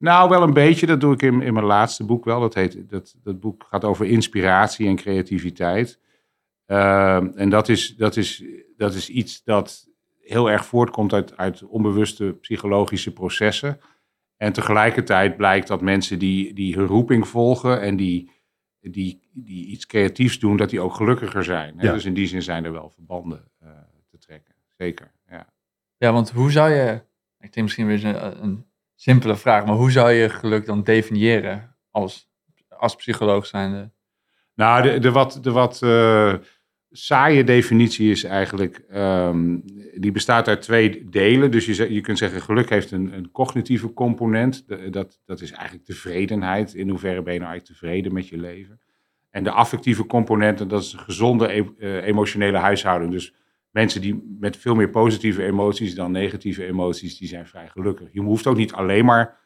nou, 0.01 0.29
wel 0.29 0.41
een 0.41 0.53
beetje. 0.53 0.85
Dat 0.85 0.99
doe 0.99 1.13
ik 1.13 1.21
in, 1.21 1.41
in 1.41 1.53
mijn 1.53 1.65
laatste 1.65 2.03
boek 2.03 2.25
wel. 2.25 2.39
Dat, 2.39 2.53
heet, 2.53 2.89
dat, 2.89 3.15
dat 3.23 3.39
boek 3.39 3.65
gaat 3.69 3.83
over 3.83 4.05
inspiratie 4.05 4.87
en 4.87 4.95
creativiteit. 4.95 5.99
Ehm, 6.65 7.27
en 7.35 7.49
dat 7.49 7.69
is, 7.69 7.95
dat, 7.95 8.17
is, 8.17 8.43
dat 8.77 8.93
is 8.93 9.09
iets 9.09 9.43
dat 9.43 9.87
heel 10.19 10.49
erg 10.49 10.65
voortkomt 10.65 11.13
uit, 11.13 11.37
uit 11.37 11.63
onbewuste 11.63 12.37
psychologische 12.41 13.13
processen. 13.13 13.79
En 14.37 14.53
tegelijkertijd 14.53 15.37
blijkt 15.37 15.67
dat 15.67 15.81
mensen 15.81 16.19
die, 16.19 16.53
die 16.53 16.75
hun 16.75 16.87
roeping 16.87 17.27
volgen 17.27 17.81
en 17.81 17.95
die, 17.95 18.31
die, 18.79 19.29
die 19.33 19.65
iets 19.65 19.85
creatiefs 19.85 20.39
doen, 20.39 20.57
dat 20.57 20.69
die 20.69 20.79
ook 20.79 20.93
gelukkiger 20.93 21.43
zijn. 21.43 21.79
Hè? 21.79 21.85
Ja. 21.85 21.93
Dus 21.93 22.05
in 22.05 22.13
die 22.13 22.27
zin 22.27 22.41
zijn 22.41 22.65
er 22.65 22.71
wel 22.71 22.89
verbanden 22.89 23.51
eh, 23.59 23.69
te 24.09 24.17
trekken. 24.17 24.53
Zeker, 24.77 25.11
ja. 25.29 25.53
ja 25.97 26.11
want 26.11 26.31
hoe 26.31 26.51
zou 26.51 26.71
je, 26.71 27.01
ik 27.39 27.53
denk 27.53 27.65
misschien 27.65 27.87
weer 27.87 28.05
een, 28.05 28.43
een 28.43 28.65
simpele 29.01 29.35
vraag, 29.35 29.65
maar 29.65 29.75
hoe 29.75 29.91
zou 29.91 30.11
je 30.11 30.29
geluk 30.29 30.65
dan 30.65 30.83
definiëren 30.83 31.75
als, 31.91 32.29
als 32.69 32.95
psycholoog 32.95 33.45
zijnde? 33.45 33.91
Nou, 34.55 34.81
de, 34.81 34.99
de 34.99 35.11
wat, 35.11 35.39
de 35.41 35.51
wat 35.51 35.81
eh, 35.81 36.33
saaie 36.89 37.43
definitie 37.43 38.11
is 38.11 38.23
eigenlijk, 38.23 38.83
ehm, 38.89 39.57
die 39.95 40.11
bestaat 40.11 40.47
uit 40.47 40.61
twee 40.61 41.09
delen. 41.09 41.51
Dus 41.51 41.65
je, 41.65 41.93
je 41.93 42.01
kunt 42.01 42.17
zeggen, 42.17 42.41
geluk 42.41 42.69
heeft 42.69 42.91
een, 42.91 43.13
een 43.13 43.31
cognitieve 43.31 43.93
component. 43.93 44.65
Dat, 44.93 45.19
dat 45.25 45.41
is 45.41 45.51
eigenlijk 45.51 45.85
tevredenheid. 45.85 46.73
In 46.73 46.89
hoeverre 46.89 47.21
ben 47.21 47.33
je 47.33 47.39
nou 47.39 47.51
eigenlijk 47.51 47.79
tevreden 47.79 48.13
met 48.13 48.27
je 48.27 48.37
leven? 48.37 48.79
En 49.29 49.43
de 49.43 49.51
affectieve 49.51 50.05
component, 50.05 50.61
en 50.61 50.67
dat 50.67 50.81
is 50.81 50.93
een 50.93 50.99
gezonde 50.99 51.53
e- 51.53 51.73
eh, 51.79 52.05
emotionele 52.05 52.57
huishouding. 52.57 53.11
Dus 53.11 53.33
mensen 53.71 54.01
die 54.01 54.35
met 54.39 54.57
veel 54.57 54.75
meer 54.75 54.89
positieve 54.89 55.43
emoties 55.43 55.95
dan 55.95 56.11
negatieve 56.11 56.65
emoties, 56.65 57.17
die 57.17 57.27
zijn 57.27 57.47
vrij 57.47 57.67
gelukkig. 57.67 58.09
Je 58.11 58.21
hoeft 58.21 58.47
ook 58.47 58.57
niet 58.57 58.73
alleen 58.73 59.05
maar 59.05 59.39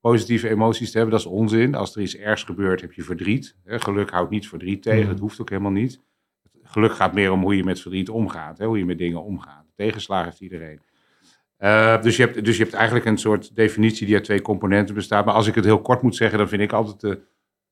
positieve 0.00 0.48
emoties 0.48 0.90
te 0.90 0.96
hebben, 0.96 1.16
dat 1.16 1.26
is 1.26 1.32
onzin. 1.32 1.74
Als 1.74 1.96
er 1.96 2.02
iets 2.02 2.16
ergs 2.16 2.42
gebeurt, 2.42 2.80
heb 2.80 2.92
je 2.92 3.02
verdriet. 3.02 3.56
Geluk 3.64 4.10
houdt 4.10 4.30
niet 4.30 4.48
verdriet 4.48 4.82
tegen, 4.82 5.08
dat 5.08 5.18
hoeft 5.18 5.40
ook 5.40 5.48
helemaal 5.48 5.70
niet. 5.70 6.00
Geluk 6.62 6.92
gaat 6.92 7.14
meer 7.14 7.32
om 7.32 7.42
hoe 7.42 7.56
je 7.56 7.64
met 7.64 7.80
verdriet 7.80 8.08
omgaat, 8.08 8.58
hè, 8.58 8.66
hoe 8.66 8.78
je 8.78 8.84
met 8.84 8.98
dingen 8.98 9.22
omgaat. 9.22 9.66
Tegenslagen 9.74 10.24
heeft 10.24 10.40
iedereen. 10.40 10.80
Eh, 11.56 12.02
dus, 12.02 12.16
je 12.16 12.22
hebt, 12.22 12.44
dus 12.44 12.56
je 12.56 12.62
hebt 12.62 12.74
eigenlijk 12.74 13.06
een 13.06 13.18
soort 13.18 13.54
definitie 13.54 14.06
die 14.06 14.14
uit 14.14 14.24
twee 14.24 14.42
componenten 14.42 14.94
bestaat. 14.94 15.24
Maar 15.24 15.34
als 15.34 15.46
ik 15.46 15.54
het 15.54 15.64
heel 15.64 15.80
kort 15.80 16.02
moet 16.02 16.16
zeggen, 16.16 16.38
dan 16.38 16.48
vind 16.48 16.62
ik 16.62 16.72
altijd 16.72 17.00
de, 17.00 17.20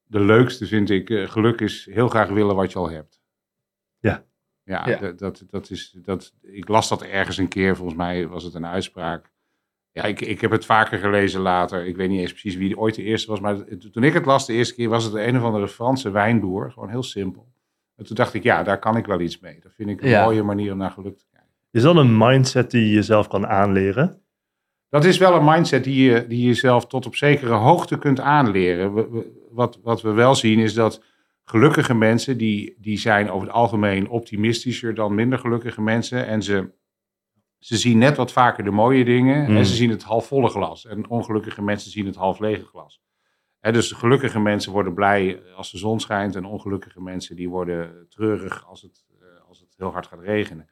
de 0.04 0.20
leukste, 0.20 0.66
vind 0.66 0.90
ik, 0.90 1.10
eh, 1.10 1.28
geluk 1.28 1.60
is 1.60 1.88
heel 1.90 2.08
graag 2.08 2.28
willen 2.28 2.56
wat 2.56 2.72
je 2.72 2.78
al 2.78 2.90
hebt. 2.90 3.20
Ja. 3.98 4.24
Ja, 4.66 4.88
Ja. 4.88 5.12
Dat, 5.12 5.44
dat, 5.50 5.70
is, 5.70 5.96
dat, 6.02 6.32
ik 6.42 6.68
las 6.68 6.88
dat 6.88 7.02
ergens 7.02 7.36
een 7.36 7.48
keer, 7.48 7.76
volgens 7.76 7.96
mij 7.98 8.26
was 8.28 8.44
het 8.44 8.54
een 8.54 8.66
uitspraak. 8.66 9.30
Ja, 9.92 10.02
ik, 10.04 10.20
ik 10.20 10.40
heb 10.40 10.50
het 10.50 10.64
vaker 10.64 10.98
gelezen 10.98 11.40
later. 11.40 11.86
Ik 11.86 11.96
weet 11.96 12.08
niet 12.08 12.20
eens 12.20 12.30
precies 12.30 12.56
wie 12.56 12.78
ooit 12.78 12.94
de 12.94 13.02
eerste 13.02 13.30
was. 13.30 13.40
Maar 13.40 13.56
toen 13.92 14.02
ik 14.02 14.12
het 14.12 14.24
las 14.26 14.46
de 14.46 14.52
eerste 14.52 14.74
keer, 14.74 14.88
was 14.88 15.04
het 15.04 15.14
een 15.14 15.36
of 15.36 15.42
andere 15.42 15.68
Franse 15.68 16.10
wijnboer. 16.10 16.72
Gewoon 16.72 16.88
heel 16.88 17.02
simpel. 17.02 17.48
En 17.96 18.04
toen 18.04 18.16
dacht 18.16 18.34
ik, 18.34 18.42
ja, 18.42 18.62
daar 18.62 18.78
kan 18.78 18.96
ik 18.96 19.06
wel 19.06 19.20
iets 19.20 19.38
mee. 19.40 19.58
Dat 19.62 19.72
vind 19.74 19.88
ik 19.90 20.02
een 20.02 20.08
Ja. 20.08 20.24
mooie 20.24 20.42
manier 20.42 20.72
om 20.72 20.78
naar 20.78 20.90
geluk 20.90 21.18
te 21.18 21.24
kijken. 21.32 21.50
Is 21.70 21.82
dat 21.82 21.96
een 21.96 22.16
mindset 22.18 22.70
die 22.70 22.86
je 22.86 22.92
jezelf 22.94 23.28
kan 23.28 23.46
aanleren? 23.46 24.20
Dat 24.88 25.04
is 25.04 25.18
wel 25.18 25.34
een 25.34 25.44
mindset 25.44 25.84
die 25.84 26.10
je, 26.10 26.26
die 26.26 26.46
je 26.46 26.54
zelf 26.54 26.86
tot 26.86 27.06
op 27.06 27.16
zekere 27.16 27.52
hoogte 27.52 27.98
kunt 27.98 28.20
aanleren. 28.20 28.94
We- 28.94 29.10
we- 29.10 29.46
wat, 29.50 29.78
wat 29.82 30.02
we 30.02 30.10
wel 30.12 30.34
zien 30.34 30.58
is 30.58 30.74
dat 30.74 31.02
gelukkige 31.48 31.94
mensen, 31.94 32.38
die, 32.38 32.76
die 32.78 32.98
zijn 32.98 33.30
over 33.30 33.46
het 33.46 33.56
algemeen 33.56 34.08
optimistischer 34.08 34.94
dan 34.94 35.14
minder 35.14 35.38
gelukkige 35.38 35.82
mensen. 35.82 36.26
En 36.26 36.42
ze, 36.42 36.72
ze 37.58 37.76
zien 37.76 37.98
net 37.98 38.16
wat 38.16 38.32
vaker 38.32 38.64
de 38.64 38.70
mooie 38.70 39.04
dingen 39.04 39.50
Mm. 39.50 39.56
en 39.56 39.66
ze 39.66 39.74
zien 39.74 39.90
het 39.90 40.02
halfvolle 40.02 40.48
glas. 40.48 40.86
En 40.86 41.08
ongelukkige 41.08 41.62
mensen 41.62 41.90
zien 41.90 42.06
het 42.06 42.16
half 42.16 42.38
lege 42.38 42.64
glas. 42.64 43.02
Hè, 43.60 43.72
dus 43.72 43.92
gelukkige 43.92 44.40
mensen 44.40 44.72
worden 44.72 44.94
blij 44.94 45.42
als 45.56 45.70
de 45.70 45.78
zon 45.78 46.00
schijnt 46.00 46.34
en 46.34 46.44
ongelukkige 46.44 47.02
mensen 47.02 47.36
die 47.36 47.48
worden 47.48 48.06
treurig 48.08 48.66
als 48.66 48.82
het, 48.82 49.04
eh, 49.20 49.48
als 49.48 49.60
het 49.60 49.74
heel 49.76 49.92
hard 49.92 50.06
gaat 50.06 50.20
regenen. 50.20 50.70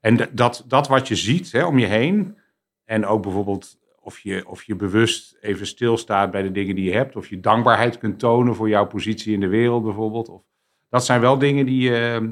En 0.00 0.28
dat, 0.32 0.64
dat 0.66 0.88
wat 0.88 1.08
je 1.08 1.16
ziet 1.16 1.52
hè, 1.52 1.64
om 1.64 1.78
je 1.78 1.86
heen, 1.86 2.38
en 2.84 3.06
ook 3.06 3.22
bijvoorbeeld 3.22 3.78
of 4.04 4.18
je, 4.18 4.48
of 4.48 4.62
je 4.62 4.76
bewust 4.76 5.36
even 5.40 5.66
stilstaat 5.66 6.30
bij 6.30 6.42
de 6.42 6.50
dingen 6.50 6.74
die 6.74 6.84
je 6.84 6.92
hebt. 6.92 7.16
Of 7.16 7.28
je 7.28 7.40
dankbaarheid 7.40 7.98
kunt 7.98 8.18
tonen 8.18 8.54
voor 8.54 8.68
jouw 8.68 8.86
positie 8.86 9.32
in 9.32 9.40
de 9.40 9.48
wereld 9.48 9.82
bijvoorbeeld. 9.84 10.28
Of, 10.28 10.42
dat 10.88 11.04
zijn 11.04 11.20
wel 11.20 11.38
dingen 11.38 11.66
die, 11.66 11.90
eh, 11.90 12.16
eh, 12.16 12.22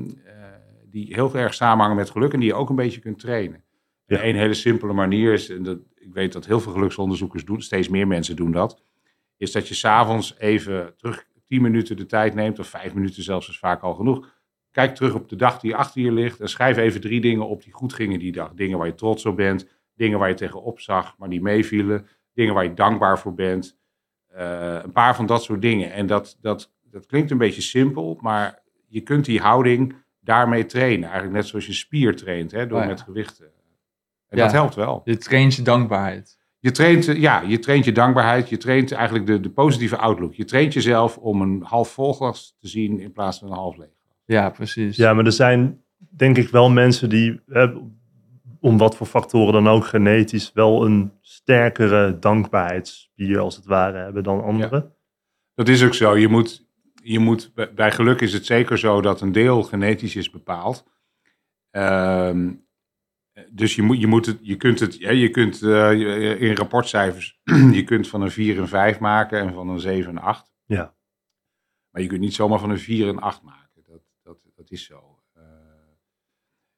die 0.84 1.14
heel 1.14 1.34
erg 1.34 1.54
samenhangen 1.54 1.96
met 1.96 2.10
geluk 2.10 2.32
en 2.32 2.40
die 2.40 2.48
je 2.48 2.54
ook 2.54 2.68
een 2.68 2.76
beetje 2.76 3.00
kunt 3.00 3.18
trainen. 3.18 3.64
Ja. 4.06 4.18
En 4.18 4.28
een 4.28 4.36
hele 4.36 4.54
simpele 4.54 4.92
manier 4.92 5.32
is, 5.32 5.48
en 5.48 5.62
dat, 5.62 5.78
ik 5.94 6.12
weet 6.12 6.32
dat 6.32 6.46
heel 6.46 6.60
veel 6.60 6.72
geluksonderzoekers 6.72 7.44
doen, 7.44 7.62
steeds 7.62 7.88
meer 7.88 8.06
mensen 8.06 8.36
doen 8.36 8.52
dat, 8.52 8.82
is 9.36 9.52
dat 9.52 9.68
je 9.68 9.74
s'avonds 9.74 10.34
even 10.38 10.94
terug 10.96 11.26
10 11.46 11.62
minuten 11.62 11.96
de 11.96 12.06
tijd 12.06 12.34
neemt, 12.34 12.58
of 12.58 12.66
vijf 12.66 12.94
minuten 12.94 13.22
zelfs 13.22 13.48
is 13.48 13.58
vaak 13.58 13.82
al 13.82 13.94
genoeg. 13.94 14.28
Kijk 14.70 14.94
terug 14.94 15.14
op 15.14 15.28
de 15.28 15.36
dag 15.36 15.60
die 15.60 15.76
achter 15.76 16.00
je 16.00 16.12
ligt 16.12 16.40
en 16.40 16.48
schrijf 16.48 16.76
even 16.76 17.00
drie 17.00 17.20
dingen 17.20 17.46
op 17.46 17.62
die 17.62 17.72
goed 17.72 17.92
gingen 17.92 18.18
die 18.18 18.32
dag. 18.32 18.52
Dingen 18.54 18.78
waar 18.78 18.86
je 18.86 18.94
trots 18.94 19.26
op 19.26 19.36
bent, 19.36 19.68
dingen 19.94 20.18
waar 20.18 20.28
je 20.28 20.34
tegenop 20.34 20.80
zag, 20.80 21.14
maar 21.18 21.28
die 21.28 21.42
meevielen, 21.42 22.06
dingen 22.34 22.54
waar 22.54 22.64
je 22.64 22.74
dankbaar 22.74 23.18
voor 23.18 23.34
bent. 23.34 23.78
Eh, 24.28 24.78
een 24.82 24.92
paar 24.92 25.16
van 25.16 25.26
dat 25.26 25.42
soort 25.42 25.62
dingen. 25.62 25.92
En 25.92 26.06
dat, 26.06 26.38
dat, 26.40 26.72
dat 26.90 27.06
klinkt 27.06 27.30
een 27.30 27.38
beetje 27.38 27.62
simpel, 27.62 28.18
maar 28.20 28.62
je 28.88 29.00
kunt 29.00 29.24
die 29.24 29.40
houding 29.40 29.94
daarmee 30.20 30.66
trainen. 30.66 31.04
Eigenlijk 31.04 31.34
net 31.34 31.46
zoals 31.46 31.66
je 31.66 31.72
spier 31.72 32.16
traint, 32.16 32.50
hè, 32.50 32.66
door 32.66 32.78
Oh 32.78 32.84
ja. 32.84 32.90
met 32.90 33.00
gewichten. 33.00 33.46
En 34.28 34.38
Ja. 34.38 34.42
dat 34.44 34.52
helpt 34.52 34.74
wel. 34.74 35.00
Je 35.04 35.16
traint 35.16 35.54
je 35.54 35.62
dankbaarheid. 35.62 36.38
Je 36.58 36.70
traint, 36.70 37.08
eh, 37.08 37.16
ja, 37.20 37.40
je 37.40 37.58
traint 37.58 37.84
je 37.84 37.92
dankbaarheid, 37.92 38.48
je 38.48 38.56
traint 38.56 38.92
eigenlijk 38.92 39.26
de, 39.26 39.40
de 39.40 39.50
positieve 39.50 39.96
outlook. 39.96 40.34
Je 40.34 40.44
traint 40.44 40.72
jezelf 40.72 41.18
om 41.18 41.40
een 41.42 41.62
half 41.62 41.88
vol 41.92 42.12
glas 42.14 42.56
te 42.60 42.68
zien 42.68 43.00
in 43.00 43.12
plaats 43.12 43.38
van 43.38 43.48
een 43.48 43.54
half 43.54 43.76
leeg. 43.76 43.88
Ja, 44.24 44.50
precies. 44.50 44.96
Ja, 44.96 45.14
maar 45.14 45.24
er 45.24 45.32
zijn 45.32 45.82
denk 46.10 46.36
ik 46.36 46.48
wel 46.48 46.70
mensen 46.70 47.08
die, 47.08 47.40
om 48.62 48.78
wat 48.78 48.96
voor 48.96 49.06
factoren 49.06 49.52
dan 49.52 49.68
ook, 49.68 49.84
genetisch 49.86 50.52
wel 50.52 50.84
een 50.86 51.12
sterkere 51.20 52.18
dankbaarheidsspier 52.18 53.38
als 53.38 53.56
het 53.56 53.64
ware 53.64 53.98
hebben 53.98 54.22
dan 54.22 54.42
anderen. 54.42 54.94
Dat 55.54 55.68
is 55.68 55.84
ook 55.84 55.94
zo. 55.94 56.16
Je 56.16 56.28
moet, 56.28 56.66
je 57.02 57.18
moet, 57.18 57.52
bij- 57.74 57.92
geluk 57.92 58.20
is 58.20 58.32
het 58.32 58.46
zeker 58.46 58.78
zo 58.78 59.00
dat 59.00 59.20
een 59.20 59.32
deel 59.32 59.62
genetisch 59.62 60.16
is 60.16 60.30
bepaald. 60.30 60.86
Ehm, 61.70 62.52
Dus 63.50 63.74
je, 63.74 63.82
moet, 63.82 64.00
je, 64.00 64.06
moet 64.06 64.26
het, 64.26 64.38
je 64.42 64.56
kunt 64.56 64.80
het, 64.80 64.96
ja, 64.98 65.10
je 65.10 65.28
kunt 65.30 65.62
eh, 65.62 65.92
je- 65.98 66.38
in 66.38 66.54
rapportcijfers, 66.56 67.40
je 67.78 67.84
kunt 67.84 68.08
van 68.08 68.22
een 68.22 68.30
4 68.30 68.58
een 68.58 68.68
5 68.68 68.98
maken 68.98 69.40
en 69.40 69.52
van 69.52 69.68
een 69.68 69.80
7 69.80 70.10
een 70.16 70.22
8. 70.22 70.52
Ja. 70.64 70.94
Maar 71.90 72.02
je 72.02 72.08
kunt 72.08 72.20
niet 72.20 72.34
zomaar 72.34 72.58
van 72.58 72.70
een 72.70 72.78
4 72.78 73.08
een 73.08 73.18
8 73.20 73.42
maken. 73.42 73.82
Dat, 73.86 74.00
dat, 74.22 74.36
dat 74.56 74.70
is 74.70 74.84
zo. 74.84 75.11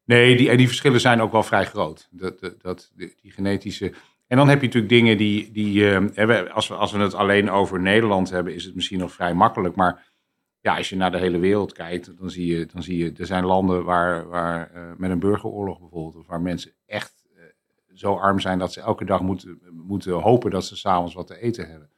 Nee, 0.04 0.36
die, 0.36 0.50
en 0.50 0.56
die 0.56 0.66
verschillen 0.66 1.00
zijn 1.00 1.20
ook 1.20 1.32
wel 1.32 1.42
vrij 1.42 1.64
groot. 1.64 2.08
Dat, 2.10 2.54
dat, 2.62 2.92
die, 2.94 3.14
genetische. 3.22 3.92
En 4.26 4.36
dan 4.36 4.48
heb 4.48 4.60
je 4.60 4.66
natuurlijk 4.66 4.92
dingen 4.92 5.16
die. 5.16 5.50
die 5.52 5.90
eh, 5.90 6.04
hebben, 6.12 6.52
als, 6.52 6.68
we, 6.68 6.74
als 6.74 6.92
we 6.92 6.98
het 6.98 7.14
alleen 7.14 7.50
over 7.50 7.80
Nederland 7.80 8.30
hebben, 8.30 8.54
is 8.54 8.64
het 8.64 8.74
misschien 8.74 8.98
nog 8.98 9.12
vrij 9.12 9.34
makkelijk. 9.34 9.76
Maar 9.76 10.06
ja, 10.60 10.76
als 10.76 10.88
je 10.88 10.96
naar 10.96 11.10
de 11.10 11.18
hele 11.18 11.38
wereld 11.38 11.72
kijkt, 11.72 12.18
dan 12.18 12.30
zie 12.30 12.46
je, 12.46 12.66
dan 12.66 12.82
zie 12.82 12.96
je 12.96 13.12
er 13.16 13.26
zijn 13.26 13.44
landen 13.44 13.84
waar, 13.84 14.28
waar 14.28 14.70
eh, 14.70 14.82
met 14.96 15.10
een 15.10 15.18
burgeroorlog 15.18 15.78
bijvoorbeeld, 15.78 16.16
of 16.16 16.26
waar 16.26 16.40
mensen 16.40 16.72
echt 16.86 17.24
eh, 17.36 17.42
zo 17.94 18.14
arm 18.14 18.40
zijn 18.40 18.58
dat 18.58 18.72
ze 18.72 18.80
elke 18.80 19.04
dag 19.04 19.20
moeten, 19.20 19.60
moeten 19.72 20.12
hopen 20.12 20.50
dat 20.50 20.64
ze 20.64 20.76
s'avonds 20.76 21.14
wat 21.14 21.26
te 21.26 21.40
eten 21.40 21.70
hebben. 21.70 21.90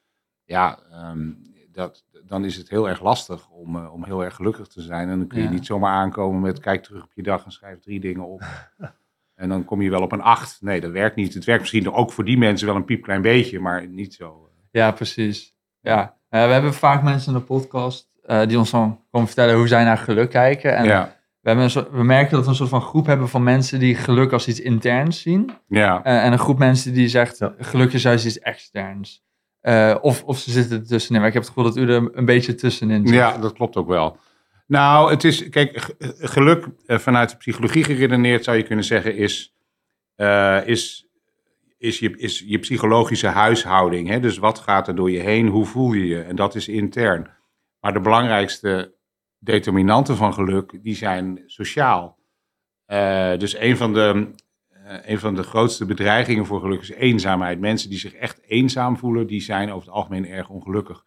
Ja, 0.45 0.79
ehm, 0.91 1.33
dat, 1.77 2.05
dan 2.27 2.45
is 2.45 2.57
het 2.57 2.69
heel 2.69 2.89
erg 2.89 3.03
lastig 3.03 3.49
om, 3.49 3.77
eh, 3.77 3.93
om 3.93 4.05
heel 4.05 4.25
erg 4.25 4.35
gelukkig 4.35 4.67
te 4.67 4.81
zijn. 4.83 5.09
En 5.09 5.19
dan 5.19 5.27
kun 5.27 5.39
je 5.39 5.45
Ja. 5.45 5.51
niet 5.51 5.67
zomaar 5.67 5.93
aankomen 5.93 6.41
met 6.41 6.61
kijk 6.61 6.83
terug 6.83 7.03
op 7.05 7.11
je 7.15 7.23
dag 7.23 7.45
en 7.45 7.51
schrijf 7.51 7.81
drie 7.81 8.01
dingen 8.01 8.27
op. 8.27 8.43
en 9.35 9.49
dan 9.49 9.65
kom 9.65 9.83
je 9.83 9.91
wel 9.91 10.03
op 10.03 10.13
een 10.13 10.21
acht. 10.23 10.59
Nee, 10.61 10.81
dat 10.81 10.91
werkt 10.91 11.17
niet. 11.17 11.35
Het 11.35 11.45
werkt 11.45 11.61
misschien 11.61 11.93
ook 11.93 12.13
voor 12.13 12.25
die 12.25 12.39
mensen 12.39 12.67
wel 12.67 12.77
een 12.77 12.85
piepklein 12.85 13.23
beetje, 13.23 13.61
maar 13.61 13.89
niet 13.89 14.15
zo. 14.15 14.51
Ja, 14.71 14.91
precies. 14.91 15.55
Ja. 15.81 16.17
Eh, 16.29 16.47
we 16.47 16.53
hebben 16.53 16.75
vaak 16.75 17.03
mensen 17.03 17.33
in 17.33 17.39
de 17.39 17.45
podcast 17.45 18.11
eh, 18.23 18.47
die 18.47 18.59
ons 18.59 18.71
dan 18.71 19.01
komen 19.11 19.27
vertellen 19.27 19.57
hoe 19.57 19.69
zij 19.69 19.85
naar 19.85 19.99
geluk 19.99 20.31
kijken. 20.31 20.77
En 20.77 20.85
ja, 20.85 21.05
we, 21.41 21.49
hebben 21.49 21.65
een 21.65 21.71
soort- 21.71 21.91
we 21.91 22.03
merken 22.05 22.31
dat 22.37 22.45
we 22.45 22.51
een 22.51 22.57
soort 22.57 22.69
van 22.69 22.81
groep 22.81 23.07
hebben 23.07 23.29
van 23.29 23.43
mensen 23.43 23.79
die 23.79 23.95
geluk 23.95 24.33
als 24.33 24.49
iets 24.49 24.61
interns 24.61 25.21
zien. 25.21 25.51
ja. 25.69 26.03
Eh, 26.05 26.25
en 26.25 26.33
een 26.33 26.39
groep 26.39 26.59
mensen 26.59 26.93
die 26.93 27.09
zegt 27.09 27.39
Ja. 27.39 27.55
geluk 27.59 27.93
is 27.93 28.03
juist 28.03 28.27
iets 28.27 28.39
externs. 28.39 29.25
Eh, 29.67 29.97
of, 30.01 30.25
of 30.25 30.39
ze 30.39 30.51
zitten 30.51 30.79
er 30.79 30.87
tussenin. 30.87 31.21
Maar 31.21 31.29
ik 31.29 31.35
heb 31.35 31.43
het 31.43 31.53
gevoel 31.53 31.73
dat 31.73 31.77
u 31.77 31.91
er 31.91 32.11
een 32.13 32.25
beetje 32.25 32.55
tussenin 32.55 33.07
zit. 33.07 33.17
Ja, 33.17 33.39
dat 33.39 33.53
klopt 33.53 33.77
ook 33.77 33.89
wel. 33.89 34.17
Nou, 34.67 35.11
het 35.11 35.25
is, 35.25 35.49
kijk, 35.49 35.95
geluk 36.19 36.67
eh, 36.87 36.99
vanuit 36.99 37.31
de 37.31 37.37
psychologie 37.37 37.85
geredeneerd 37.85 38.45
zou 38.45 38.57
je 38.57 38.63
kunnen 38.63 38.85
zeggen 38.85 39.17
is, 39.17 39.55
eh, 40.15 40.67
is, 40.67 41.09
is, 41.79 41.99
je, 41.99 42.17
is 42.17 42.45
je 42.47 42.59
psychologische 42.59 43.27
huishouding. 43.27 44.09
Hè? 44.09 44.21
Dus 44.21 44.39
wat 44.39 44.59
gaat 44.59 44.89
er 44.89 44.95
door 44.95 45.11
je 45.11 45.21
heen, 45.21 45.47
hoe 45.47 45.65
voel 45.65 45.93
je 45.93 46.07
je? 46.07 46.23
En 46.23 46.37
dat 46.37 46.55
is 46.55 46.69
intern. 46.69 47.31
Maar 47.81 47.93
de 47.93 48.01
belangrijkste 48.01 48.95
determinanten 49.39 50.17
van 50.17 50.35
geluk, 50.35 50.79
die 50.83 50.97
zijn 50.97 51.43
sociaal. 51.47 52.19
Dus 53.39 53.57
een 53.57 53.77
van, 53.77 53.93
de, 53.93 54.31
een 54.87 55.19
van 55.19 55.35
de 55.35 55.43
grootste 55.43 55.85
bedreigingen 55.85 56.47
voor 56.47 56.61
geluk 56.61 56.81
is 56.81 56.91
eenzaamheid. 56.91 57.61
Mensen 57.61 57.91
die 57.91 57.99
zich 57.99 58.15
echt 58.15 58.41
eenzaam 58.47 58.97
voelen, 58.97 59.27
die 59.27 59.41
zijn 59.41 59.71
over 59.71 59.87
het 59.87 59.97
algemeen 59.97 60.27
erg 60.27 60.49
ongelukkig. 60.49 61.05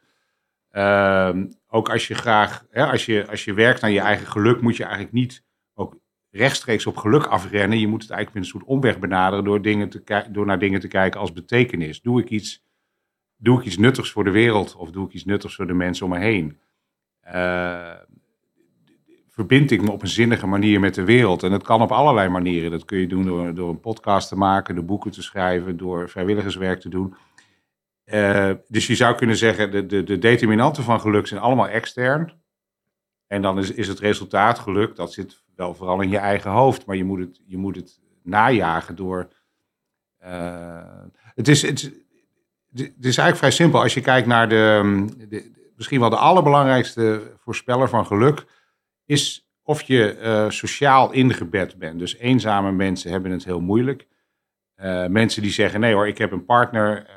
Ehm, 0.71 1.47
ook 1.67 1.89
als 1.89 2.07
je 2.07 2.15
graag, 2.15 2.65
hè, 2.69 2.85
als, 2.85 3.05
je, 3.05 3.27
als 3.27 3.45
je 3.45 3.53
werkt 3.53 3.83
aan 3.83 3.91
je 3.91 3.99
eigen 3.99 4.27
geluk, 4.27 4.61
moet 4.61 4.77
je 4.77 4.83
eigenlijk 4.83 5.13
niet 5.13 5.43
ook 5.73 5.99
rechtstreeks 6.29 6.85
op 6.85 6.97
geluk 6.97 7.25
afrennen. 7.25 7.79
Je 7.79 7.87
moet 7.87 8.01
het 8.01 8.11
eigenlijk 8.11 8.39
met 8.39 8.53
een 8.53 8.59
soort 8.59 8.75
omweg 8.75 8.99
benaderen 8.99 9.43
door, 9.43 9.61
dingen 9.61 9.89
te 9.89 10.25
door 10.31 10.45
naar 10.45 10.59
dingen 10.59 10.79
te 10.79 10.87
kijken 10.87 11.19
als 11.19 11.33
betekenis. 11.33 12.01
Doe 12.01 12.21
ik, 12.21 12.29
iets, 12.29 12.63
doe 13.35 13.59
ik 13.59 13.65
iets 13.65 13.77
nuttigs 13.77 14.11
voor 14.11 14.23
de 14.23 14.31
wereld 14.31 14.75
of 14.75 14.91
doe 14.91 15.07
ik 15.07 15.13
iets 15.13 15.25
nuttigs 15.25 15.55
voor 15.55 15.67
de 15.67 15.73
mensen 15.73 16.05
om 16.05 16.11
me 16.11 16.19
heen? 16.19 16.59
Eh, 17.19 17.93
verbind 19.39 19.71
ik 19.71 19.81
me 19.81 19.91
op 19.91 20.01
een 20.01 20.07
zinnige 20.07 20.47
manier 20.47 20.79
met 20.79 20.95
de 20.95 21.03
wereld? 21.03 21.43
En 21.43 21.49
dat 21.51 21.63
kan 21.63 21.81
op 21.81 21.91
allerlei 21.91 22.29
manieren. 22.29 22.71
Dat 22.71 22.85
kun 22.85 22.97
je 22.99 23.07
doen 23.07 23.25
door, 23.25 23.53
door 23.53 23.69
een 23.69 23.79
podcast 23.79 24.27
te 24.27 24.35
maken, 24.35 24.75
door 24.75 24.85
boeken 24.85 25.11
te 25.11 25.21
schrijven, 25.21 25.77
door 25.77 26.09
vrijwilligerswerk 26.09 26.79
te 26.79 26.89
doen. 26.89 27.15
Eh, 28.03 28.51
dus 28.67 28.87
je 28.87 28.95
zou 28.95 29.15
kunnen 29.15 29.35
zeggen, 29.35 29.71
de, 29.71 29.85
de, 29.85 30.03
de 30.03 30.17
determinanten 30.17 30.83
van 30.83 30.99
geluk 30.99 31.27
zijn 31.27 31.39
allemaal 31.41 31.67
extern. 31.67 32.33
En 33.27 33.41
dan 33.41 33.57
is, 33.59 33.71
is 33.71 33.87
het 33.87 33.99
resultaat 33.99 34.59
geluk, 34.59 34.95
dat 34.95 35.13
zit 35.13 35.43
wel 35.55 35.75
vooral 35.75 36.01
in 36.01 36.09
je 36.09 36.17
eigen 36.17 36.51
hoofd. 36.51 36.85
Maar 36.85 36.95
je 36.95 37.03
moet 37.03 37.19
het, 37.19 37.41
je 37.45 37.57
moet 37.57 37.75
het 37.75 37.99
najagen 38.23 38.95
door... 38.95 39.27
eh, 40.17 40.81
het, 41.35 41.47
is, 41.47 41.61
het, 41.61 41.81
is- 42.73 43.17
eigenlijk 43.17 43.37
vrij 43.37 43.51
simpel. 43.51 43.81
Als 43.81 43.93
je 43.93 44.01
kijkt 44.01 44.27
naar 44.27 44.49
de- 44.49 45.51
misschien 45.75 45.99
wel 45.99 46.09
de 46.09 46.15
allerbelangrijkste 46.17 47.31
voorspeller 47.37 47.89
van 47.89 48.05
geluk... 48.05 48.57
is 49.09 49.47
of 49.63 49.81
je 49.81 50.11
eh, 50.13 50.49
sociaal 50.49 51.11
ingebed 51.11 51.77
bent. 51.77 51.99
Dus 51.99 52.17
eenzame 52.17 52.71
mensen 52.71 53.11
hebben 53.11 53.31
het 53.31 53.45
heel 53.45 53.59
moeilijk. 53.61 54.07
Eh, 54.75 55.07
mensen 55.07 55.41
die 55.41 55.51
zeggen, 55.51 55.79
nee 55.79 55.93
hoor, 55.93 56.07
ik 56.07 56.17
heb 56.17 56.31
een 56.31 56.45
partner... 56.45 57.05
eh, 57.05 57.15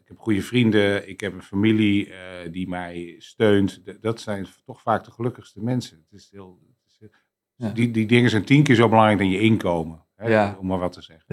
ik 0.00 0.08
heb 0.08 0.18
goede 0.18 0.42
vrienden, 0.42 1.08
ik 1.08 1.20
heb 1.20 1.32
een 1.32 1.42
familie 1.42 2.12
eh, 2.12 2.18
die 2.52 2.68
mij 2.68 3.14
steunt. 3.18 3.80
D- 3.84 3.96
Dat 4.02 4.20
zijn 4.20 4.46
toch 4.64 4.80
vaak 4.82 5.04
de 5.04 5.10
gelukkigste 5.10 5.62
mensen. 5.62 5.96
Het 6.10 6.20
is 6.20 6.28
heel, 6.32 6.58
het 6.82 6.90
is 6.92 6.96
heel- 7.00 7.10
Ja. 7.56 7.68
die, 7.74 7.90
die 7.90 8.06
dingen 8.06 8.30
zijn 8.30 8.44
tien 8.44 8.62
keer 8.62 8.74
zo 8.74 8.88
belangrijk 8.88 9.18
dan 9.18 9.30
je 9.30 9.40
inkomen. 9.40 10.04
Hè, 10.16 10.28
Ja. 10.28 10.56
Om 10.60 10.66
maar 10.66 10.78
wat 10.78 10.92
te 10.92 11.02
zeggen. 11.02 11.24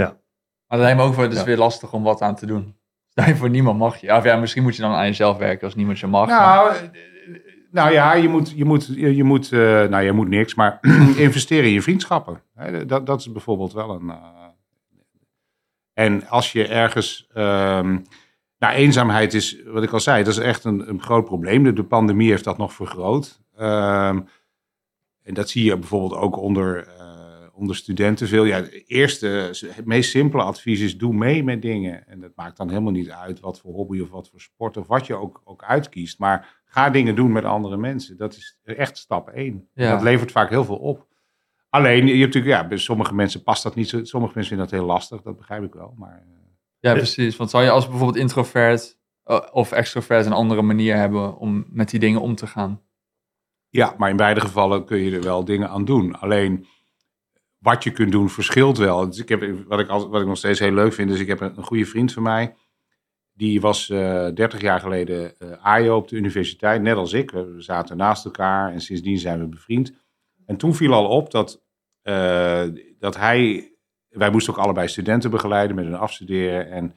Maar 0.68 0.78
dat 0.78 0.80
lijkt 0.80 0.98
me 0.98 1.04
ook 1.04 1.14
wel 1.16 1.30
dus 1.30 1.38
Ja. 1.40 1.46
weer 1.46 1.58
lastig 1.58 1.94
om 1.94 2.04
wat 2.04 2.22
aan 2.22 2.36
te 2.36 2.46
doen. 2.46 2.76
Stel 3.12 3.26
je 3.28 3.36
voor 3.36 3.50
niemand 3.50 3.80
mag 3.80 3.98
je. 4.02 4.14
Of 4.16 4.24
ja, 4.24 4.36
misschien 4.36 4.64
moet 4.64 4.76
je 4.76 4.82
dan 4.82 4.92
aan 4.94 5.06
jezelf 5.06 5.38
werken 5.38 5.66
als 5.66 5.76
niemand 5.76 6.00
je 6.00 6.08
mag. 6.08 6.28
maar- 6.28 6.66
Nou, 6.74 6.90
nou 7.72 7.92
ja, 7.92 8.14
je 8.14 8.30
moet, 8.30 8.52
je 8.56 8.66
moet, 8.66 8.86
je, 8.96 9.24
moet 9.24 9.52
eh, 9.52 9.60
nou 9.60 10.04
je 10.04 10.12
moet 10.12 10.28
niks, 10.28 10.56
maar 10.56 10.80
investeren 11.28 11.66
in 11.66 11.74
je 11.74 11.82
vriendschappen. 11.82 12.42
Dat, 12.86 13.06
dat 13.06 13.20
is 13.20 13.32
bijvoorbeeld 13.32 13.74
wel 13.74 13.90
een... 13.90 14.10
eh, 14.10 14.46
en 15.94 16.28
als 16.28 16.52
je 16.52 16.68
ergens... 16.68 17.28
ehm, 17.34 17.98
nou, 18.60 18.74
eenzaamheid 18.74 19.34
is, 19.34 19.64
wat 19.66 19.84
ik 19.84 19.92
al 19.92 20.00
zei, 20.00 20.24
dat 20.24 20.34
is 20.34 20.40
echt 20.40 20.64
een, 20.64 20.90
een 20.90 21.02
groot 21.02 21.26
probleem. 21.26 21.64
De, 21.64 21.74
de 21.74 21.84
pandemie 21.84 22.30
heeft 22.30 22.44
dat 22.44 22.58
nog 22.58 22.74
vergroot. 22.74 23.42
Ehm, 23.56 24.20
en 25.24 25.34
dat 25.34 25.50
zie 25.50 25.64
je 25.64 25.78
bijvoorbeeld 25.78 26.22
ook 26.22 26.38
onder, 26.38 26.88
eh, 26.88 27.07
onder 27.58 27.76
studenten 27.76 28.28
veel. 28.28 28.44
Ja, 28.44 28.56
het 28.56 28.84
eerste, 28.88 29.28
het 29.68 29.86
meest 29.86 30.10
simpele 30.10 30.44
advies 30.44 30.80
is: 30.80 30.98
doe 30.98 31.14
mee 31.14 31.44
met 31.44 31.62
dingen. 31.62 32.08
En 32.08 32.20
dat 32.20 32.32
maakt 32.36 32.58
dan 32.58 32.70
helemaal 32.70 32.92
niet 32.92 33.10
uit 33.10 33.40
wat 33.40 33.60
voor 33.60 33.74
hobby 33.74 34.00
of 34.00 34.10
wat 34.10 34.30
voor 34.30 34.42
sport 34.42 34.78
of 34.78 34.88
wat 34.88 35.08
je 35.08 35.16
ook, 35.16 35.42
ook 35.44 35.64
uitkiest. 35.64 36.20
Maar 36.20 36.62
ga 36.66 36.90
dingen 36.90 37.16
doen 37.16 37.32
met 37.32 37.44
andere 37.44 37.78
mensen. 37.78 38.18
Dat 38.18 38.36
is 38.36 38.60
echt 38.64 38.98
stap 38.98 39.30
één. 39.30 39.70
Ja. 39.74 39.92
Dat 39.92 40.02
levert 40.02 40.32
vaak 40.32 40.50
heel 40.50 40.66
veel 40.66 40.78
op. 40.78 41.08
Alleen, 41.70 42.06
je 42.06 42.12
hebt 42.12 42.34
natuurlijk, 42.34 42.62
ja, 42.62 42.68
bij 42.68 42.78
sommige 42.78 43.14
mensen 43.14 43.44
past 43.44 43.64
dat 43.64 43.76
niet 43.76 43.90
zo. 43.90 44.04
Sommige 44.04 44.34
mensen 44.36 44.56
vinden 44.56 44.72
dat 44.72 44.80
heel 44.80 44.94
lastig, 44.94 45.22
dat 45.22 45.38
begrijp 45.38 45.64
ik 45.64 45.74
wel. 45.74 45.94
Maar 45.98 46.24
eh, 46.28 46.34
Ja, 46.80 46.94
precies. 46.94 47.36
Want 47.36 47.50
zou 47.50 47.64
je 47.64 47.70
als 47.70 47.88
bijvoorbeeld 47.88 48.18
introvert 48.18 48.98
eh, 49.24 49.40
of 49.52 49.72
extrovert 49.72 50.26
een 50.26 50.34
andere 50.34 50.62
manier 50.62 50.96
hebben 50.96 51.38
om 51.38 51.66
met 51.70 51.90
die 51.90 52.00
dingen 52.00 52.22
om 52.22 52.36
te 52.36 52.48
gaan? 52.48 52.82
Ja, 53.70 53.96
maar 53.98 54.10
in 54.10 54.18
beide 54.18 54.40
gevallen 54.40 54.86
kun 54.86 54.98
je 54.98 55.16
er 55.16 55.24
wel 55.24 55.46
dingen 55.46 55.70
aan 55.70 55.86
doen. 55.86 56.20
Alleen 56.20 56.66
wat 57.68 57.84
je 57.84 57.92
kunt 57.92 58.12
doen 58.12 58.30
verschilt 58.30 58.78
wel. 58.78 59.06
Dus 59.06 59.20
ik 59.20 59.30
heb, 59.30 59.68
wat, 59.68 59.80
ik 59.80 59.88
altijd, 59.88 60.12
wat 60.12 60.22
ik 60.22 60.28
nog 60.28 60.38
steeds 60.38 60.60
heel 60.60 60.72
leuk 60.72 60.94
vind, 60.94 61.12
is 61.12 61.20
ik 61.20 61.28
heb 61.28 61.40
een, 61.40 61.58
een 61.58 61.64
goede 61.64 61.86
vriend 61.86 62.14
van 62.14 62.24
mij. 62.24 62.56
Die 63.34 63.62
was 63.62 63.90
eh 63.90 64.28
30 64.34 64.62
jaar 64.62 64.80
geleden 64.80 65.38
eh 65.38 65.66
AIO 65.66 65.96
op 65.96 66.08
de 66.08 66.16
universiteit, 66.16 66.82
net 66.82 66.96
als 66.96 67.14
ik. 67.14 67.32
We 67.32 67.56
zaten 67.58 67.98
naast 67.98 68.26
elkaar 68.26 68.72
en 68.72 68.82
sindsdien 68.82 69.18
zijn 69.18 69.40
we 69.40 69.48
bevriend. 69.48 69.94
En 70.46 70.58
toen 70.58 70.76
viel 70.76 70.94
al 70.94 71.08
op 71.08 71.32
dat, 71.32 71.62
eh, 72.02 72.64
dat 73.00 73.18
hij... 73.18 73.72
Wij 74.10 74.32
moesten 74.32 74.54
ook 74.54 74.60
allebei 74.60 74.88
studenten 74.88 75.32
begeleiden 75.32 75.76
met 75.76 75.86
hun 75.86 75.96
afstuderen. 75.96 76.72
En 76.72 76.96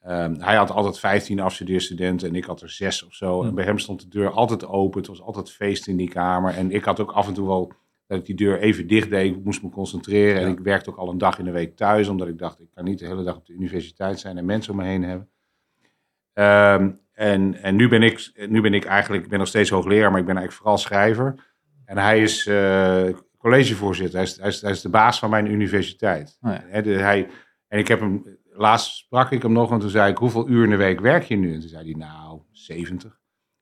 ehm, 0.00 0.34
hij 0.40 0.56
had 0.56 0.70
altijd 0.70 0.98
15 0.98 1.40
afstudeerstudenten 1.40 2.28
en 2.28 2.34
ik 2.34 2.44
had 2.44 2.62
er 2.62 2.70
zes 2.70 3.06
of 3.06 3.14
zo. 3.14 3.42
En 3.42 3.54
bij 3.54 3.64
hem 3.64 3.78
stond 3.78 4.00
de 4.00 4.08
deur 4.08 4.30
altijd 4.30 4.66
open. 4.66 4.98
Het 4.98 5.08
was 5.08 5.22
altijd 5.22 5.50
feest 5.50 5.86
in 5.86 5.96
die 5.96 6.08
kamer. 6.08 6.54
En 6.54 6.70
ik 6.70 6.84
had 6.84 7.00
ook 7.00 7.12
af 7.12 7.26
en 7.26 7.34
toe 7.34 7.46
wel 7.46 7.72
dat 8.10 8.18
ik 8.18 8.26
die 8.26 8.34
deur 8.46 8.58
even 8.58 8.86
dicht 8.86 9.10
deed. 9.10 9.36
Ik 9.36 9.44
moest 9.44 9.62
me 9.62 9.68
concentreren. 9.68 10.40
En 10.42 10.48
ik 10.48 10.58
werkte 10.58 10.90
ook 10.90 10.96
al 10.96 11.08
een 11.08 11.18
dag 11.18 11.38
in 11.38 11.44
de 11.44 11.50
week 11.50 11.76
thuis. 11.76 12.08
Omdat 12.08 12.28
ik 12.28 12.38
dacht, 12.38 12.60
ik 12.60 12.70
kan 12.74 12.84
niet 12.84 12.98
de 12.98 13.06
hele 13.06 13.22
dag 13.22 13.36
op 13.36 13.46
de 13.46 13.52
universiteit 13.52 14.20
zijn 14.20 14.38
en 14.38 14.44
mensen 14.44 14.72
om 14.72 14.78
me 14.78 14.84
heen 14.84 15.02
hebben. 15.02 15.28
Ehm, 16.32 16.90
en 17.12 17.62
en 17.62 17.76
nu, 17.76 17.88
ben 17.88 18.02
ik, 18.02 18.32
nu 18.48 18.60
ben 18.60 18.74
ik 18.74 18.84
eigenlijk, 18.84 19.22
ik 19.24 19.28
ben 19.28 19.38
nog 19.38 19.48
steeds 19.48 19.70
hoogleraar, 19.70 20.10
maar 20.10 20.20
ik 20.20 20.26
ben 20.26 20.36
eigenlijk 20.36 20.52
vooral 20.52 20.78
schrijver. 20.78 21.54
En 21.84 21.98
hij 21.98 22.20
is 22.22 22.46
eh, 22.46 23.04
collegevoorzitter. 23.38 24.14
Hij 24.14 24.26
is, 24.28 24.36
hij, 24.36 24.48
is, 24.48 24.60
hij 24.60 24.70
is 24.70 24.80
de 24.80 24.88
baas 24.88 25.18
van 25.18 25.30
mijn 25.30 25.46
universiteit. 25.46 26.38
Oh 26.40 26.50
ja. 26.52 26.64
Hè, 26.66 26.82
de- 26.82 26.90
hij, 26.90 27.28
en 27.68 27.78
ik 27.78 27.88
heb 27.88 28.00
hem, 28.00 28.38
laatst 28.52 28.96
sprak 28.96 29.30
ik 29.30 29.42
hem 29.42 29.52
nog, 29.52 29.72
en 29.72 29.78
toen 29.78 29.90
zei 29.90 30.10
ik, 30.10 30.18
hoeveel 30.18 30.48
uur 30.48 30.64
in 30.64 30.70
de 30.70 30.76
week 30.76 31.00
werk 31.00 31.24
je 31.24 31.36
nu? 31.36 31.54
En 31.54 31.60
toen 31.60 31.68
zei 31.68 31.84
hij, 31.84 31.94
nou, 31.98 32.40
70. 32.52 33.19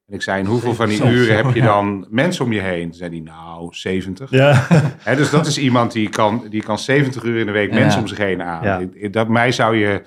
En 0.09 0.15
ik 0.15 0.23
zei, 0.23 0.41
en 0.41 0.47
hoeveel 0.47 0.75
van 0.75 0.88
die 0.88 1.05
uren 1.05 1.37
heb 1.37 1.55
je 1.55 1.62
dan 1.62 2.07
mensen 2.11 2.45
om 2.45 2.53
je 2.53 2.61
heen? 2.61 2.83
Toen 2.83 2.95
zei 2.99 3.11
hij, 3.11 3.21
nou, 3.21 3.69
70. 3.75 4.31
Ja, 4.31 4.67
dus 5.05 5.31
dat 5.31 5.47
is 5.47 5.59
iemand 5.59 5.93
die 5.93 6.09
kan, 6.09 6.47
die 6.50 6.62
kan 6.62 6.79
70 6.79 7.23
uur 7.23 7.38
in 7.41 7.47
de 7.47 7.53
week 7.53 7.73
Ja. 7.73 7.79
mensen 7.79 8.00
om 8.00 8.07
zich 8.07 8.19
heen 8.19 8.43
aan. 8.43 8.91
Ja. 8.95 9.09
Dat, 9.09 9.29
mij 9.29 9.53
zou 9.53 9.77
je, 9.77 10.03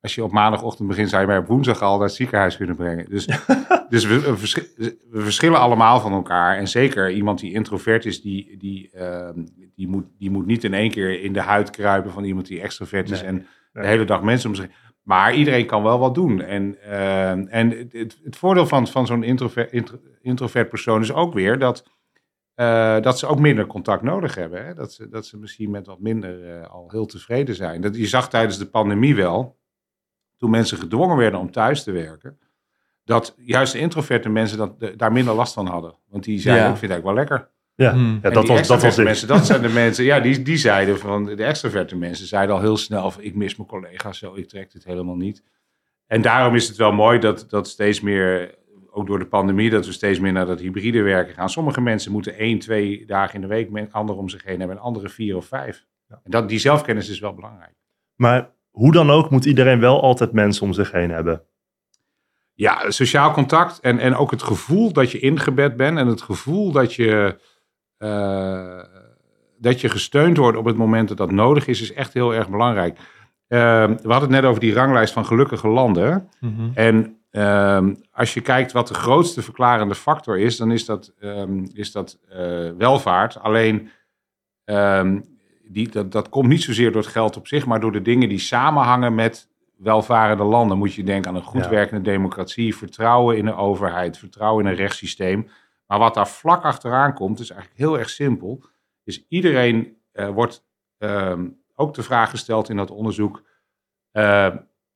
als 0.00 0.14
je 0.14 0.24
op 0.24 0.32
maandagochtend 0.32 0.88
begint, 0.88 1.08
zou 1.10 1.20
je 1.22 1.28
mij 1.28 1.38
op 1.38 1.46
woensdag 1.46 1.82
al 1.82 1.96
naar 1.96 2.06
het 2.06 2.14
ziekenhuis 2.16 2.56
kunnen 2.56 2.76
brengen. 2.76 3.06
Dus, 3.10 3.28
dus 3.88 4.04
we, 4.04 4.20
we 4.20 4.36
verschi- 4.36 4.68
we 5.10 5.20
verschillen 5.20 5.58
allemaal 5.60 6.00
van 6.00 6.12
elkaar. 6.12 6.56
En 6.56 6.68
zeker 6.68 7.10
iemand 7.10 7.40
die 7.40 7.52
introvert 7.52 8.04
is, 8.04 8.20
die, 8.22 8.56
die, 8.58 8.90
ehm, 8.90 9.38
die, 9.76 9.88
moet, 9.88 10.04
die 10.18 10.30
moet 10.30 10.46
niet 10.46 10.64
in 10.64 10.74
één 10.74 10.90
keer 10.90 11.22
in 11.22 11.32
de 11.32 11.40
huid 11.40 11.70
kruipen 11.70 12.12
van 12.12 12.24
iemand 12.24 12.46
die 12.46 12.60
extrovert 12.60 13.10
is 13.10 13.20
Nee, 13.20 13.28
en 13.28 13.46
de 13.72 13.86
hele 13.86 14.04
dag 14.04 14.22
mensen 14.22 14.48
om 14.48 14.54
zich 14.54 14.64
heen. 14.64 14.74
Maar 15.04 15.34
iedereen 15.34 15.66
kan 15.66 15.82
wel 15.82 15.98
wat 15.98 16.14
doen. 16.14 16.40
En, 16.40 16.80
eh, 16.82 17.30
en 17.30 17.70
het, 17.70 18.18
het, 18.24 18.36
voordeel 18.36 18.66
van, 18.66 18.86
van 18.88 19.06
zo'n 19.06 19.22
introvert, 19.22 19.72
intro- 19.72 20.00
introvert 20.20 20.68
persoon 20.68 21.00
is 21.00 21.12
ook 21.12 21.34
weer 21.34 21.58
dat, 21.58 21.84
eh, 22.54 23.00
dat 23.00 23.18
ze 23.18 23.26
ook 23.26 23.38
minder 23.38 23.66
contact 23.66 24.02
nodig 24.02 24.34
hebben. 24.34 24.66
Hè? 24.66 24.74
Dat, 24.74 24.92
ze, 24.92 25.08
dat 25.08 25.26
ze 25.26 25.38
misschien 25.38 25.70
met 25.70 25.86
wat 25.86 26.00
minder 26.00 26.58
eh, 26.60 26.70
al 26.70 26.90
heel 26.90 27.06
tevreden 27.06 27.54
zijn. 27.54 27.80
Dat, 27.80 27.96
je 27.96 28.06
zag 28.06 28.28
tijdens 28.28 28.58
de 28.58 28.66
pandemie 28.66 29.14
wel, 29.14 29.58
toen 30.36 30.50
mensen 30.50 30.78
gedwongen 30.78 31.16
werden 31.16 31.40
om 31.40 31.50
thuis 31.50 31.82
te 31.82 31.92
werken, 31.92 32.38
dat 33.04 33.34
juist 33.38 33.72
de 33.72 33.78
introverte 33.78 34.28
mensen 34.28 34.58
dat, 34.58 34.80
de- 34.80 34.96
daar 34.96 35.12
minder 35.12 35.34
last 35.34 35.54
van 35.54 35.66
hadden. 35.66 35.94
Want 36.08 36.24
die 36.24 36.38
zeiden, 36.40 36.64
Ja. 36.66 36.72
ik 36.72 36.78
vind 36.78 36.92
het 36.92 37.00
eigenlijk 37.02 37.28
wel 37.28 37.38
lekker. 37.38 37.53
Ja, 37.76 37.92
Hmm. 37.92 38.18
ja 38.22 38.30
dat, 38.30 38.48
was, 38.48 38.68
dat 38.68 38.82
was 38.82 38.96
mensen, 38.96 39.28
dat 39.28 39.46
zijn 39.46 39.62
de 39.62 39.68
mensen, 39.68 40.04
ja, 40.04 40.20
die, 40.20 40.42
die 40.42 40.56
zeiden 40.56 40.98
van, 40.98 41.24
de 41.24 41.44
extroverte 41.44 41.96
mensen 41.96 42.26
zeiden 42.26 42.54
al 42.54 42.60
heel 42.60 42.76
snel 42.76 43.10
van, 43.10 43.22
ik 43.22 43.34
mis 43.34 43.56
mijn 43.56 43.68
collega's 43.68 44.18
zo, 44.18 44.34
ik 44.34 44.48
trek 44.48 44.72
dit 44.72 44.84
helemaal 44.84 45.16
niet. 45.16 45.42
En 46.06 46.22
daarom 46.22 46.54
is 46.54 46.68
het 46.68 46.76
wel 46.76 46.92
mooi 46.92 47.18
dat, 47.18 47.46
dat 47.48 47.68
steeds 47.68 48.00
meer, 48.00 48.54
ook 48.90 49.06
door 49.06 49.18
de 49.18 49.26
pandemie, 49.26 49.70
dat 49.70 49.86
we 49.86 49.92
steeds 49.92 50.18
meer 50.18 50.32
naar 50.32 50.46
dat 50.46 50.60
hybride 50.60 51.02
werken 51.02 51.34
gaan. 51.34 51.50
Sommige 51.50 51.80
mensen 51.80 52.12
moeten 52.12 52.36
één, 52.36 52.58
twee 52.58 53.06
dagen 53.06 53.34
in 53.34 53.40
de 53.40 53.46
week 53.46 53.70
met 53.70 53.92
anderen 53.92 54.22
om 54.22 54.28
zich 54.28 54.44
heen 54.44 54.58
hebben 54.58 54.76
en 54.76 54.82
andere 54.82 55.08
vier 55.08 55.36
of 55.36 55.46
vijf. 55.46 55.86
Ja. 56.08 56.20
En 56.24 56.30
dat, 56.30 56.48
die 56.48 56.58
zelfkennis 56.58 57.08
is 57.08 57.18
wel 57.18 57.34
belangrijk. 57.34 57.74
Maar 58.14 58.50
hoe 58.70 58.92
dan 58.92 59.10
ook 59.10 59.30
moet 59.30 59.44
iedereen 59.44 59.80
wel 59.80 60.02
altijd 60.02 60.32
mensen 60.32 60.66
om 60.66 60.72
zich 60.72 60.92
heen 60.92 61.10
hebben. 61.10 61.42
Ja, 62.52 62.90
sociaal 62.90 63.32
contact 63.32 63.80
en, 63.80 63.98
en 63.98 64.16
ook 64.16 64.30
het 64.30 64.42
gevoel 64.42 64.92
dat 64.92 65.10
je 65.10 65.18
ingebed 65.18 65.76
bent 65.76 65.98
en 65.98 66.06
het 66.06 66.22
gevoel 66.22 66.72
dat 66.72 66.94
je, 66.94 67.38
eh, 67.98 68.78
dat 69.58 69.80
je 69.80 69.88
gesteund 69.88 70.36
wordt 70.36 70.58
op 70.58 70.64
het 70.64 70.76
moment 70.76 71.08
dat 71.08 71.16
dat 71.16 71.30
nodig 71.30 71.66
is, 71.66 71.80
is 71.80 71.92
echt 71.92 72.14
heel 72.14 72.34
erg 72.34 72.48
belangrijk. 72.48 72.98
Eh, 73.46 73.58
we 73.84 74.10
hadden 74.12 74.20
het 74.20 74.30
net 74.30 74.44
over 74.44 74.60
die 74.60 74.74
ranglijst 74.74 75.12
van 75.12 75.26
gelukkige 75.26 75.68
landen. 75.68 76.28
Mhm. 76.40 76.70
En 76.74 77.16
ehm, 77.30 77.94
als 78.12 78.34
je 78.34 78.40
kijkt 78.40 78.72
wat 78.72 78.88
de 78.88 78.94
grootste 78.94 79.42
verklarende 79.42 79.94
factor 79.94 80.38
is, 80.38 80.56
dan 80.56 80.70
is 80.70 80.84
dat, 80.84 81.12
ehm, 81.20 81.64
is 81.72 81.92
dat 81.92 82.18
eh, 82.28 82.38
welvaart. 82.78 83.40
Alleen 83.40 83.88
ehm, 84.64 85.20
die, 85.68 85.88
dat, 85.88 86.12
dat 86.12 86.28
komt 86.28 86.48
niet 86.48 86.62
zozeer 86.62 86.92
door 86.92 87.02
het 87.02 87.10
geld 87.10 87.36
op 87.36 87.46
zich, 87.46 87.66
maar 87.66 87.80
door 87.80 87.92
de 87.92 88.02
dingen 88.02 88.28
die 88.28 88.38
samenhangen 88.38 89.14
met 89.14 89.48
welvarende 89.76 90.44
landen. 90.44 90.78
Moet 90.78 90.94
je 90.94 91.04
denken 91.04 91.30
aan 91.30 91.36
een 91.36 91.42
goed 91.42 91.64
Ja. 91.64 91.70
werkende 91.70 92.02
democratie, 92.02 92.76
vertrouwen 92.76 93.36
in 93.36 93.44
de 93.44 93.56
overheid, 93.56 94.18
vertrouwen 94.18 94.64
in 94.64 94.70
een 94.70 94.76
rechtssysteem. 94.76 95.48
Maar 95.86 95.98
wat 95.98 96.14
daar 96.14 96.28
vlak 96.28 96.64
achteraan 96.64 97.14
komt, 97.14 97.40
is 97.40 97.50
eigenlijk 97.50 97.80
heel 97.80 97.98
erg 97.98 98.10
simpel. 98.10 98.64
Is 99.04 99.26
iedereen 99.28 99.96
eh, 100.12 100.28
wordt 100.28 100.64
ehm, 100.98 101.48
ook 101.74 101.94
de 101.94 102.02
vraag 102.02 102.30
gesteld 102.30 102.68
in 102.68 102.76
dat 102.76 102.90
onderzoek. 102.90 103.42
eh, 104.10 104.54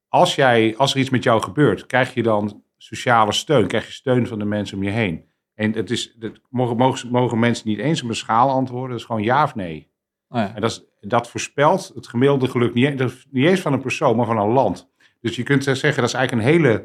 als, 0.08 0.34
jij, 0.34 0.76
als 0.76 0.94
er 0.94 1.00
iets 1.00 1.10
met 1.10 1.22
jou 1.22 1.42
gebeurt, 1.42 1.86
krijg 1.86 2.14
je 2.14 2.22
dan 2.22 2.62
sociale 2.76 3.32
steun? 3.32 3.66
Krijg 3.66 3.86
je 3.86 3.92
steun 3.92 4.26
van 4.26 4.38
de 4.38 4.44
mensen 4.44 4.76
om 4.76 4.82
je 4.82 4.90
heen? 4.90 5.28
En 5.54 5.72
het 5.72 5.90
is, 5.90 6.14
dat 6.14 6.40
mogen, 6.50 7.08
mogen, 7.10 7.38
mensen 7.38 7.68
niet 7.68 7.78
eens 7.78 8.02
op 8.02 8.08
een 8.08 8.14
schaal 8.14 8.50
antwoorden. 8.50 8.90
Dat 8.90 8.98
is 8.98 9.04
gewoon 9.04 9.22
ja 9.22 9.42
of 9.42 9.54
nee. 9.54 9.90
Oh 10.28 10.38
ja. 10.38 10.54
En 10.54 10.60
dat, 10.60 10.70
is, 10.70 10.84
dat 11.00 11.30
voorspelt 11.30 11.92
het 11.94 12.08
gemiddelde 12.08 12.48
geluk 12.48 12.74
niet, 12.74 12.98
niet 13.30 13.46
eens 13.46 13.60
van 13.60 13.72
een 13.72 13.80
persoon, 13.80 14.16
maar 14.16 14.26
van 14.26 14.38
een 14.38 14.52
land. 14.52 14.90
Dus 15.20 15.36
je 15.36 15.42
kunt 15.42 15.64
zeggen, 15.64 15.94
dat 15.94 16.04
is 16.04 16.14
eigenlijk 16.14 16.32
een 16.32 16.52
hele 16.52 16.84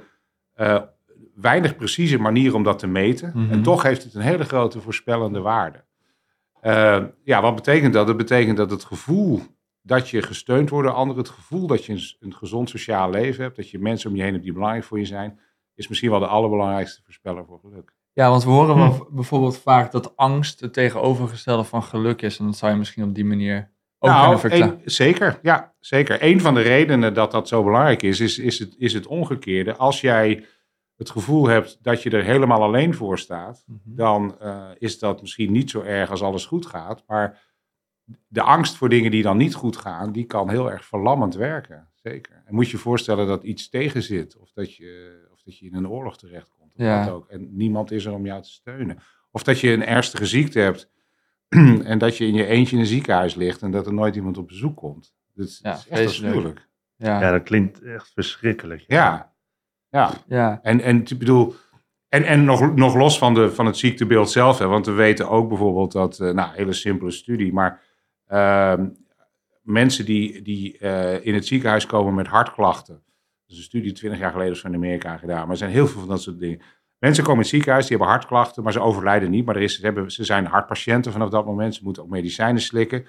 eh, 0.54 0.82
weinig 1.36 1.76
precieze 1.76 2.18
manier 2.18 2.56
om 2.56 2.64
dat 2.64 2.80
te 2.80 2.88
meten. 2.88 3.32
Mhm. 3.36 3.52
En 3.52 3.62
toch 3.64 3.84
heeft 3.84 4.04
het 4.04 4.14
een 4.14 4.22
hele 4.22 4.44
grote 4.46 4.82
voorspellende 4.82 5.40
waarde. 5.40 5.84
Eh, 6.62 7.04
ja, 7.24 7.42
wat 7.42 7.56
betekent 7.56 7.94
dat? 7.94 8.08
Dat 8.08 8.18
betekent 8.18 8.58
dat 8.58 8.72
het 8.72 8.84
gevoel 8.84 9.42
dat 9.82 10.10
je 10.10 10.22
gesteund 10.22 10.70
wordt 10.70 10.88
door 10.88 10.98
anderen, 10.98 11.22
het 11.24 11.32
gevoel 11.32 11.68
dat 11.68 11.86
je 11.86 11.94
een, 11.94 12.02
een 12.20 12.34
gezond 12.34 12.70
sociaal 12.70 13.10
leven 13.10 13.44
hebt, 13.44 13.56
dat 13.56 13.70
je 13.70 13.80
mensen 13.80 14.10
om 14.10 14.16
je 14.16 14.22
heen 14.22 14.32
hebt 14.32 14.44
die 14.44 14.54
belangrijk 14.54 14.84
voor 14.86 15.00
je 15.00 15.06
zijn, 15.06 15.40
is 15.76 15.88
misschien 15.88 16.10
wel 16.10 16.20
de 16.20 16.28
allerbelangrijkste 16.28 17.02
voorspeller 17.04 17.46
voor 17.46 17.60
geluk. 17.60 17.94
Ja, 18.14 18.30
want 18.30 18.44
we 18.44 18.50
horen 18.50 18.76
wel 18.76 18.92
Hm. 19.10 19.16
bijvoorbeeld 19.16 19.58
vaak 19.58 19.92
dat 19.92 20.18
angst 20.18 20.60
het 20.60 20.74
tegenovergestelde 20.74 21.64
van 21.64 21.84
geluk 21.84 22.22
is. 22.22 22.40
En 22.40 22.46
dat 22.46 22.58
zou 22.58 22.72
je 22.72 22.78
misschien 22.78 23.04
op 23.04 23.16
die 23.16 23.26
manier 23.26 23.72
ook 24.00 24.10
nou, 24.10 24.22
kunnen 24.22 24.40
verklaren. 24.40 24.74
een- 24.84 24.92
zeker, 24.92 25.40
ja, 25.42 25.74
zeker. 25.80 26.18
Een 26.24 26.42
van 26.42 26.54
de 26.54 26.62
redenen 26.62 27.14
dat 27.14 27.32
dat 27.32 27.48
zo 27.48 27.64
belangrijk 27.64 28.02
is, 28.02 28.20
is, 28.20 28.40
is, 28.40 28.60
het, 28.60 28.76
is 28.78 28.94
het 28.94 29.08
omgekeerde. 29.08 29.76
Als 29.76 30.02
jij 30.02 30.46
het 30.98 31.10
gevoel 31.10 31.48
hebt 31.48 31.78
dat 31.82 32.04
je 32.04 32.10
er 32.10 32.24
helemaal 32.24 32.62
alleen 32.64 32.94
voor 32.94 33.20
staat, 33.20 33.64
Mhm. 33.68 33.78
dan 33.84 34.40
eh, 34.40 34.70
is 34.78 35.00
dat 35.00 35.22
misschien 35.22 35.52
niet 35.52 35.70
zo 35.70 35.82
erg 35.82 36.10
als 36.12 36.22
alles 36.22 36.46
goed 36.46 36.66
gaat. 36.66 37.04
Maar 37.08 37.42
de 38.28 38.42
angst 38.42 38.76
voor 38.76 38.90
dingen 38.90 39.12
die 39.12 39.24
dan 39.24 39.38
niet 39.38 39.54
goed 39.56 39.78
gaan, 39.78 40.12
die 40.12 40.26
kan 40.26 40.50
heel 40.50 40.72
erg 40.72 40.86
verlammend 40.86 41.36
werken. 41.36 41.88
Zeker. 41.96 42.42
En 42.46 42.56
moet 42.56 42.66
je 42.70 42.72
je 42.78 42.84
voorstellen 42.84 43.28
dat 43.28 43.44
iets 43.44 43.70
tegen 43.70 44.04
zit, 44.04 44.38
of 44.38 44.52
dat 44.52 44.76
je, 44.76 45.22
of 45.34 45.42
dat 45.44 45.58
je 45.58 45.66
in 45.66 45.74
een 45.76 45.88
oorlog 45.90 46.18
terechtkomt. 46.18 46.74
Of 46.76 46.82
Ja. 46.82 47.06
wat 47.06 47.14
ook. 47.14 47.28
En 47.30 47.56
niemand 47.56 47.92
is 47.92 48.06
er 48.06 48.14
om 48.14 48.26
jou 48.26 48.42
te 48.42 48.52
steunen. 48.52 48.98
Of 49.32 49.44
dat 49.44 49.60
je 49.60 49.72
een 49.72 49.86
ernstige 49.86 50.26
ziekte 50.26 50.60
hebt 50.60 50.90
en 51.84 51.98
dat 51.98 52.18
je 52.18 52.26
in 52.28 52.34
je 52.34 52.46
eentje 52.46 52.76
in 52.76 52.82
een 52.82 52.88
ziekenhuis 52.88 53.36
ligt 53.36 53.62
en 53.62 53.72
dat 53.72 53.86
er 53.86 53.94
nooit 53.94 54.16
iemand 54.16 54.38
op 54.38 54.48
bezoek 54.48 54.76
komt. 54.78 55.14
Dat 55.34 55.48
is, 55.48 55.60
Ja, 55.64 55.72
dat 55.72 55.80
is 55.80 55.88
echt 55.88 56.06
afschuwelijk. 56.06 56.68
Ja, 56.96 57.20
Ja, 57.22 57.32
dat 57.32 57.44
klinkt 57.44 57.82
echt 57.82 58.12
verschrikkelijk. 58.14 58.84
Ja, 58.88 59.33
ja. 59.94 60.12
ja. 60.28 60.60
En, 60.62 60.82
en 60.82 61.02
ik 61.02 61.18
bedoel, 61.18 61.54
en, 62.10 62.24
en 62.24 62.44
nog, 62.44 62.76
nog 62.76 62.96
los 62.96 63.18
van, 63.18 63.34
de, 63.34 63.52
van 63.52 63.66
het 63.66 63.78
ziektebeeld 63.78 64.30
zelf, 64.30 64.58
hè, 64.58 64.68
want 64.68 64.86
we 64.86 64.92
weten 64.92 65.30
ook 65.30 65.48
bijvoorbeeld 65.48 65.92
dat, 65.92 66.20
eh 66.20 66.32
nou, 66.32 66.50
hele 66.56 66.74
simpele 66.74 67.12
studie, 67.12 67.54
maar 67.54 67.82
ehm, 68.28 68.88
mensen 69.62 70.06
die, 70.06 70.42
die 70.42 70.78
eh, 70.78 71.26
in 71.26 71.34
het 71.34 71.48
ziekenhuis 71.48 71.86
komen 71.86 72.14
met 72.14 72.28
hartklachten, 72.28 72.94
dat 72.94 73.52
is 73.52 73.58
een 73.58 73.64
studie 73.64 73.92
20 73.92 74.20
jaar 74.20 74.32
geleden 74.32 74.54
is 74.54 74.62
van 74.62 74.74
Amerika 74.74 75.18
gedaan, 75.18 75.42
maar 75.42 75.52
er 75.52 75.58
zijn 75.58 75.72
heel 75.72 75.88
veel 75.88 76.00
van 76.00 76.10
dat 76.10 76.22
soort 76.22 76.40
dingen. 76.40 76.62
Mensen 77.00 77.24
komen 77.24 77.40
in 77.40 77.46
het 77.46 77.56
ziekenhuis, 77.56 77.88
die 77.88 77.98
hebben 77.98 78.16
hartklachten, 78.16 78.64
maar 78.64 78.72
ze 78.72 78.80
overlijden 78.80 79.30
niet, 79.30 79.46
maar 79.46 79.56
er 79.56 79.62
is, 79.62 79.76
ze, 79.76 79.86
hebben, 79.86 80.12
ze 80.12 80.24
zijn 80.24 80.46
hartpatiënten 80.46 81.12
vanaf 81.12 81.30
dat 81.30 81.46
moment, 81.46 81.76
ze 81.76 81.84
moeten 81.84 82.04
ook 82.04 82.10
medicijnen 82.10 82.62
slikken. 82.62 83.06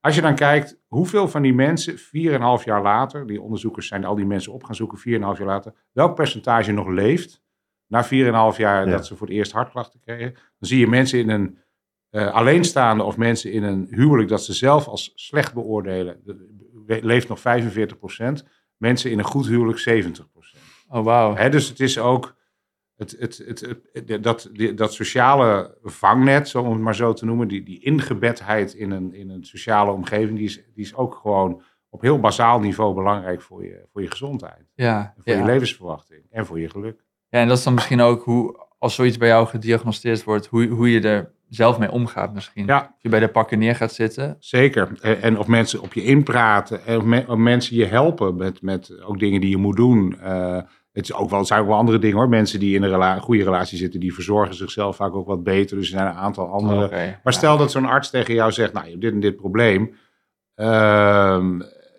Als 0.00 0.14
je 0.14 0.20
dan 0.20 0.34
kijkt, 0.34 0.78
hoeveel 0.86 1.28
van 1.28 1.42
die 1.42 1.54
mensen 1.54 1.98
4,5 1.98 2.64
jaar 2.64 2.82
later, 2.82 3.26
die 3.26 3.40
onderzoekers 3.42 3.86
zijn 3.88 4.04
al 4.04 4.14
die 4.14 4.26
mensen 4.26 4.52
op 4.52 4.64
gaan 4.64 4.74
zoeken, 4.74 4.98
4,5 4.98 5.04
jaar 5.38 5.46
later, 5.46 5.74
welk 5.92 6.14
percentage 6.14 6.72
nog 6.72 6.88
leeft 6.88 7.42
na 7.86 8.04
4,5 8.04 8.56
jaar 8.58 8.84
Ja. 8.84 8.90
dat 8.90 9.06
ze 9.06 9.16
voor 9.16 9.26
het 9.26 9.36
eerst 9.36 9.52
hartklachten 9.52 10.00
kregen, 10.00 10.32
dan 10.34 10.68
zie 10.68 10.78
je 10.78 10.86
mensen 10.88 11.18
in 11.18 11.30
een 11.30 11.58
eh, 12.10 12.32
alleenstaande 12.32 13.02
of 13.02 13.16
mensen 13.16 13.52
in 13.52 13.62
een 13.62 13.86
huwelijk 13.90 14.28
dat 14.28 14.44
ze 14.44 14.52
zelf 14.52 14.86
als 14.86 15.12
slecht 15.14 15.54
beoordelen, 15.54 16.20
de- 16.24 16.56
leeft 17.02 17.28
nog 17.28 17.40
45% 17.40 18.44
Mensen 18.76 19.10
in 19.10 19.18
een 19.18 19.24
goed 19.24 19.46
huwelijk 19.46 19.78
70% 19.78 20.58
Oh, 20.88 21.04
wauw. 21.04 21.34
Hè, 21.34 21.50
dus 21.50 21.68
het 21.68 21.80
is 21.80 21.98
ook 21.98 22.36
het, 22.98 23.16
het, 23.18 23.44
het, 23.92 24.22
dat, 24.22 24.50
dat 24.74 24.92
sociale 24.94 25.76
vangnet, 25.82 26.48
zo 26.48 26.62
om 26.62 26.72
het 26.72 26.80
maar 26.80 26.94
zo 26.94 27.12
te 27.12 27.24
noemen, 27.24 27.48
die, 27.48 27.62
die 27.62 27.82
ingebedheid 27.82 28.74
in 28.74 28.90
een, 28.90 29.14
in 29.14 29.30
een 29.30 29.44
sociale 29.44 29.90
omgeving, 29.90 30.36
die 30.38 30.46
is, 30.46 30.54
die 30.74 30.84
is 30.84 30.94
ook 30.94 31.14
gewoon 31.14 31.62
op 31.90 32.00
heel 32.00 32.20
bazaal 32.20 32.60
niveau 32.60 32.94
belangrijk 32.94 33.42
voor 33.42 33.64
je, 33.64 33.84
voor 33.92 34.02
je 34.02 34.10
gezondheid. 34.10 34.70
Ja, 34.74 35.14
En 35.16 35.22
voor 35.22 35.32
ja. 35.32 35.38
je 35.38 35.44
levensverwachting 35.44 36.22
en 36.30 36.46
voor 36.46 36.60
je 36.60 36.68
geluk. 36.70 37.04
ja, 37.28 37.40
en 37.40 37.48
dat 37.48 37.58
is 37.58 37.64
dan 37.64 37.74
misschien 37.74 38.00
ook 38.00 38.22
hoe, 38.24 38.66
als 38.78 38.94
zoiets 38.94 39.16
bij 39.16 39.28
jou 39.28 39.46
gediagnosticeerd 39.46 40.24
wordt, 40.24 40.46
hoe, 40.46 40.66
hoe 40.66 40.90
je 40.90 41.00
er 41.00 41.32
zelf 41.48 41.78
mee 41.78 41.90
omgaat 41.90 42.34
misschien. 42.34 42.66
Ja. 42.66 42.78
Als 42.78 43.02
je 43.02 43.08
bij 43.08 43.20
de 43.20 43.28
pakken 43.28 43.58
neer 43.58 43.74
gaat 43.76 43.92
zitten. 43.92 44.36
Zeker. 44.38 44.98
En, 45.00 45.22
en 45.22 45.38
of 45.38 45.46
mensen 45.46 45.80
op 45.82 45.92
je 45.92 46.02
inpraten. 46.02 46.86
En 46.86 46.96
of, 46.98 47.04
me- 47.04 47.24
of 47.28 47.36
mensen 47.36 47.76
je 47.76 47.84
helpen 47.84 48.36
met, 48.36 48.62
met 48.62 49.02
ook 49.02 49.18
dingen 49.18 49.40
die 49.40 49.50
je 49.50 49.56
moet 49.56 49.76
doen. 49.76 50.20
Eh, 50.20 50.60
het, 50.98 51.08
is 51.08 51.14
ook 51.14 51.30
wel, 51.30 51.38
het 51.38 51.48
zijn 51.48 51.60
ook 51.60 51.66
wel 51.66 51.76
andere 51.76 51.98
dingen 51.98 52.16
hoor. 52.16 52.28
Mensen 52.28 52.60
die 52.60 52.74
in 52.74 52.82
een 52.82 52.90
rela- 52.90 53.18
goede 53.18 53.42
relatie 53.44 53.78
zitten, 53.78 54.00
die 54.00 54.14
verzorgen 54.14 54.54
zichzelf 54.54 54.96
vaak 54.96 55.14
ook 55.14 55.26
wat 55.26 55.42
beter. 55.42 55.76
Dus 55.76 55.86
er 55.92 55.98
zijn 55.98 56.06
een 56.06 56.14
aantal 56.14 56.46
andere. 56.48 56.88
Maar 56.90 57.20
ja. 57.24 57.30
stel 57.30 57.56
dat 57.56 57.70
zo'n 57.70 57.84
arts 57.84 58.10
tegen 58.10 58.34
jou 58.34 58.52
zegt, 58.52 58.72
nou, 58.72 58.84
je 58.84 58.90
hebt 58.90 59.02
dit 59.02 59.12
en 59.12 59.20
dit 59.20 59.36
probleem. 59.36 59.94
Ehm, 60.54 61.58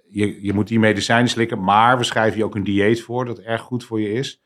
je, 0.10 0.44
je 0.46 0.54
moet 0.54 0.68
die 0.68 0.80
medicijnen 0.80 1.30
slikken, 1.30 1.64
maar 1.64 1.98
we 1.98 2.04
schrijven 2.04 2.38
je 2.38 2.44
ook 2.46 2.56
een 2.56 2.64
dieet 2.64 3.02
voor 3.02 3.26
dat 3.26 3.40
erg 3.40 3.62
goed 3.62 3.84
voor 3.84 4.02
je 4.02 4.12
is. 4.12 4.42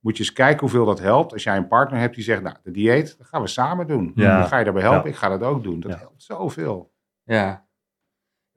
Moet 0.00 0.16
je 0.16 0.22
eens 0.22 0.32
kijken 0.32 0.60
hoeveel 0.60 0.84
dat 0.84 1.00
helpt. 1.00 1.32
Als 1.32 1.42
jij 1.42 1.56
een 1.56 1.68
partner 1.68 2.00
hebt 2.00 2.14
die 2.14 2.24
zegt, 2.24 2.42
nou, 2.42 2.56
de 2.62 2.70
dieet, 2.70 3.14
dat 3.18 3.26
gaan 3.26 3.42
we 3.42 3.48
samen 3.48 3.86
doen. 3.86 4.12
Ja. 4.14 4.38
Dan 4.38 4.48
ga 4.48 4.58
je 4.58 4.64
daarbij 4.64 4.82
helpen, 4.82 5.02
Ja. 5.02 5.08
ik 5.08 5.16
ga 5.16 5.28
dat 5.28 5.42
ook 5.42 5.62
doen. 5.62 5.80
Dat 5.80 5.90
Ja. 5.90 5.98
helpt 5.98 6.22
zoveel. 6.22 6.92
Ja. 7.24 7.66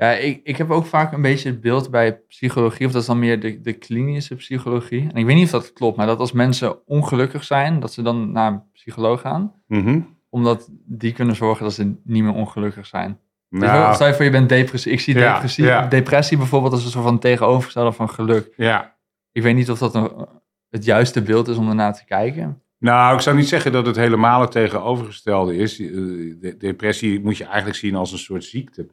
Ja, 0.01 0.11
ik, 0.11 0.39
ik 0.43 0.57
heb 0.57 0.71
ook 0.71 0.85
vaak 0.85 1.13
een 1.13 1.21
beetje 1.21 1.49
het 1.49 1.61
beeld 1.61 1.91
bij 1.91 2.13
psychologie, 2.27 2.85
of 2.85 2.91
dat 2.91 3.01
is 3.01 3.07
dan 3.07 3.19
meer 3.19 3.39
de, 3.39 3.61
de 3.61 3.73
klinische 3.73 4.35
psychologie. 4.35 5.01
En 5.01 5.15
ik 5.15 5.25
weet 5.25 5.35
niet 5.35 5.45
of 5.45 5.51
dat 5.51 5.73
klopt, 5.73 5.97
maar 5.97 6.05
dat 6.05 6.19
als 6.19 6.31
mensen 6.31 6.87
ongelukkig 6.87 7.43
zijn, 7.43 7.79
dat 7.79 7.93
ze 7.93 8.01
dan 8.01 8.31
naar 8.31 8.51
een 8.51 8.63
psycholoog 8.73 9.21
gaan, 9.21 9.53
Mhm. 9.67 9.99
omdat 10.29 10.69
die 10.85 11.11
kunnen 11.13 11.35
zorgen 11.35 11.63
dat 11.63 11.73
ze 11.73 11.83
niet 12.03 12.23
meer 12.23 12.33
ongelukkig 12.33 12.85
zijn. 12.85 13.19
Dus 13.49 13.59
Nou, 13.59 13.93
stel 13.93 14.07
je 14.07 14.13
voor, 14.13 14.25
je 14.25 14.31
bent 14.31 14.49
depressief. 14.49 14.93
Ik 14.93 14.99
zie 14.99 15.15
Ja, 15.17 15.33
depressie, 15.33 15.63
ja. 15.65 15.87
depressie 15.87 16.37
bijvoorbeeld 16.37 16.73
als 16.73 16.83
een 16.85 16.91
soort 16.91 17.03
van 17.05 17.19
tegenovergestelde 17.19 17.91
van 17.91 18.09
geluk. 18.09 18.53
ja. 18.57 18.95
Ik 19.31 19.41
weet 19.43 19.55
niet 19.55 19.71
of 19.71 19.79
dat 19.79 19.95
een, 19.95 20.09
het 20.69 20.85
juiste 20.85 21.21
beeld 21.21 21.47
is 21.47 21.57
om 21.57 21.69
ernaar 21.69 21.93
te 21.93 22.05
kijken. 22.05 22.61
Nou, 22.77 23.15
ik 23.15 23.21
zou 23.21 23.35
niet 23.35 23.47
zeggen 23.47 23.71
dat 23.71 23.85
het 23.85 23.95
helemaal 23.95 24.41
het 24.41 24.51
tegenovergestelde 24.51 25.55
is. 25.55 25.79
Eh, 25.79 25.87
de- 25.87 26.55
Depressie 26.57 27.21
moet 27.21 27.37
je 27.37 27.43
eigenlijk 27.45 27.75
zien 27.75 27.95
als 27.95 28.11
een 28.11 28.17
soort 28.17 28.43
ziekte. 28.43 28.87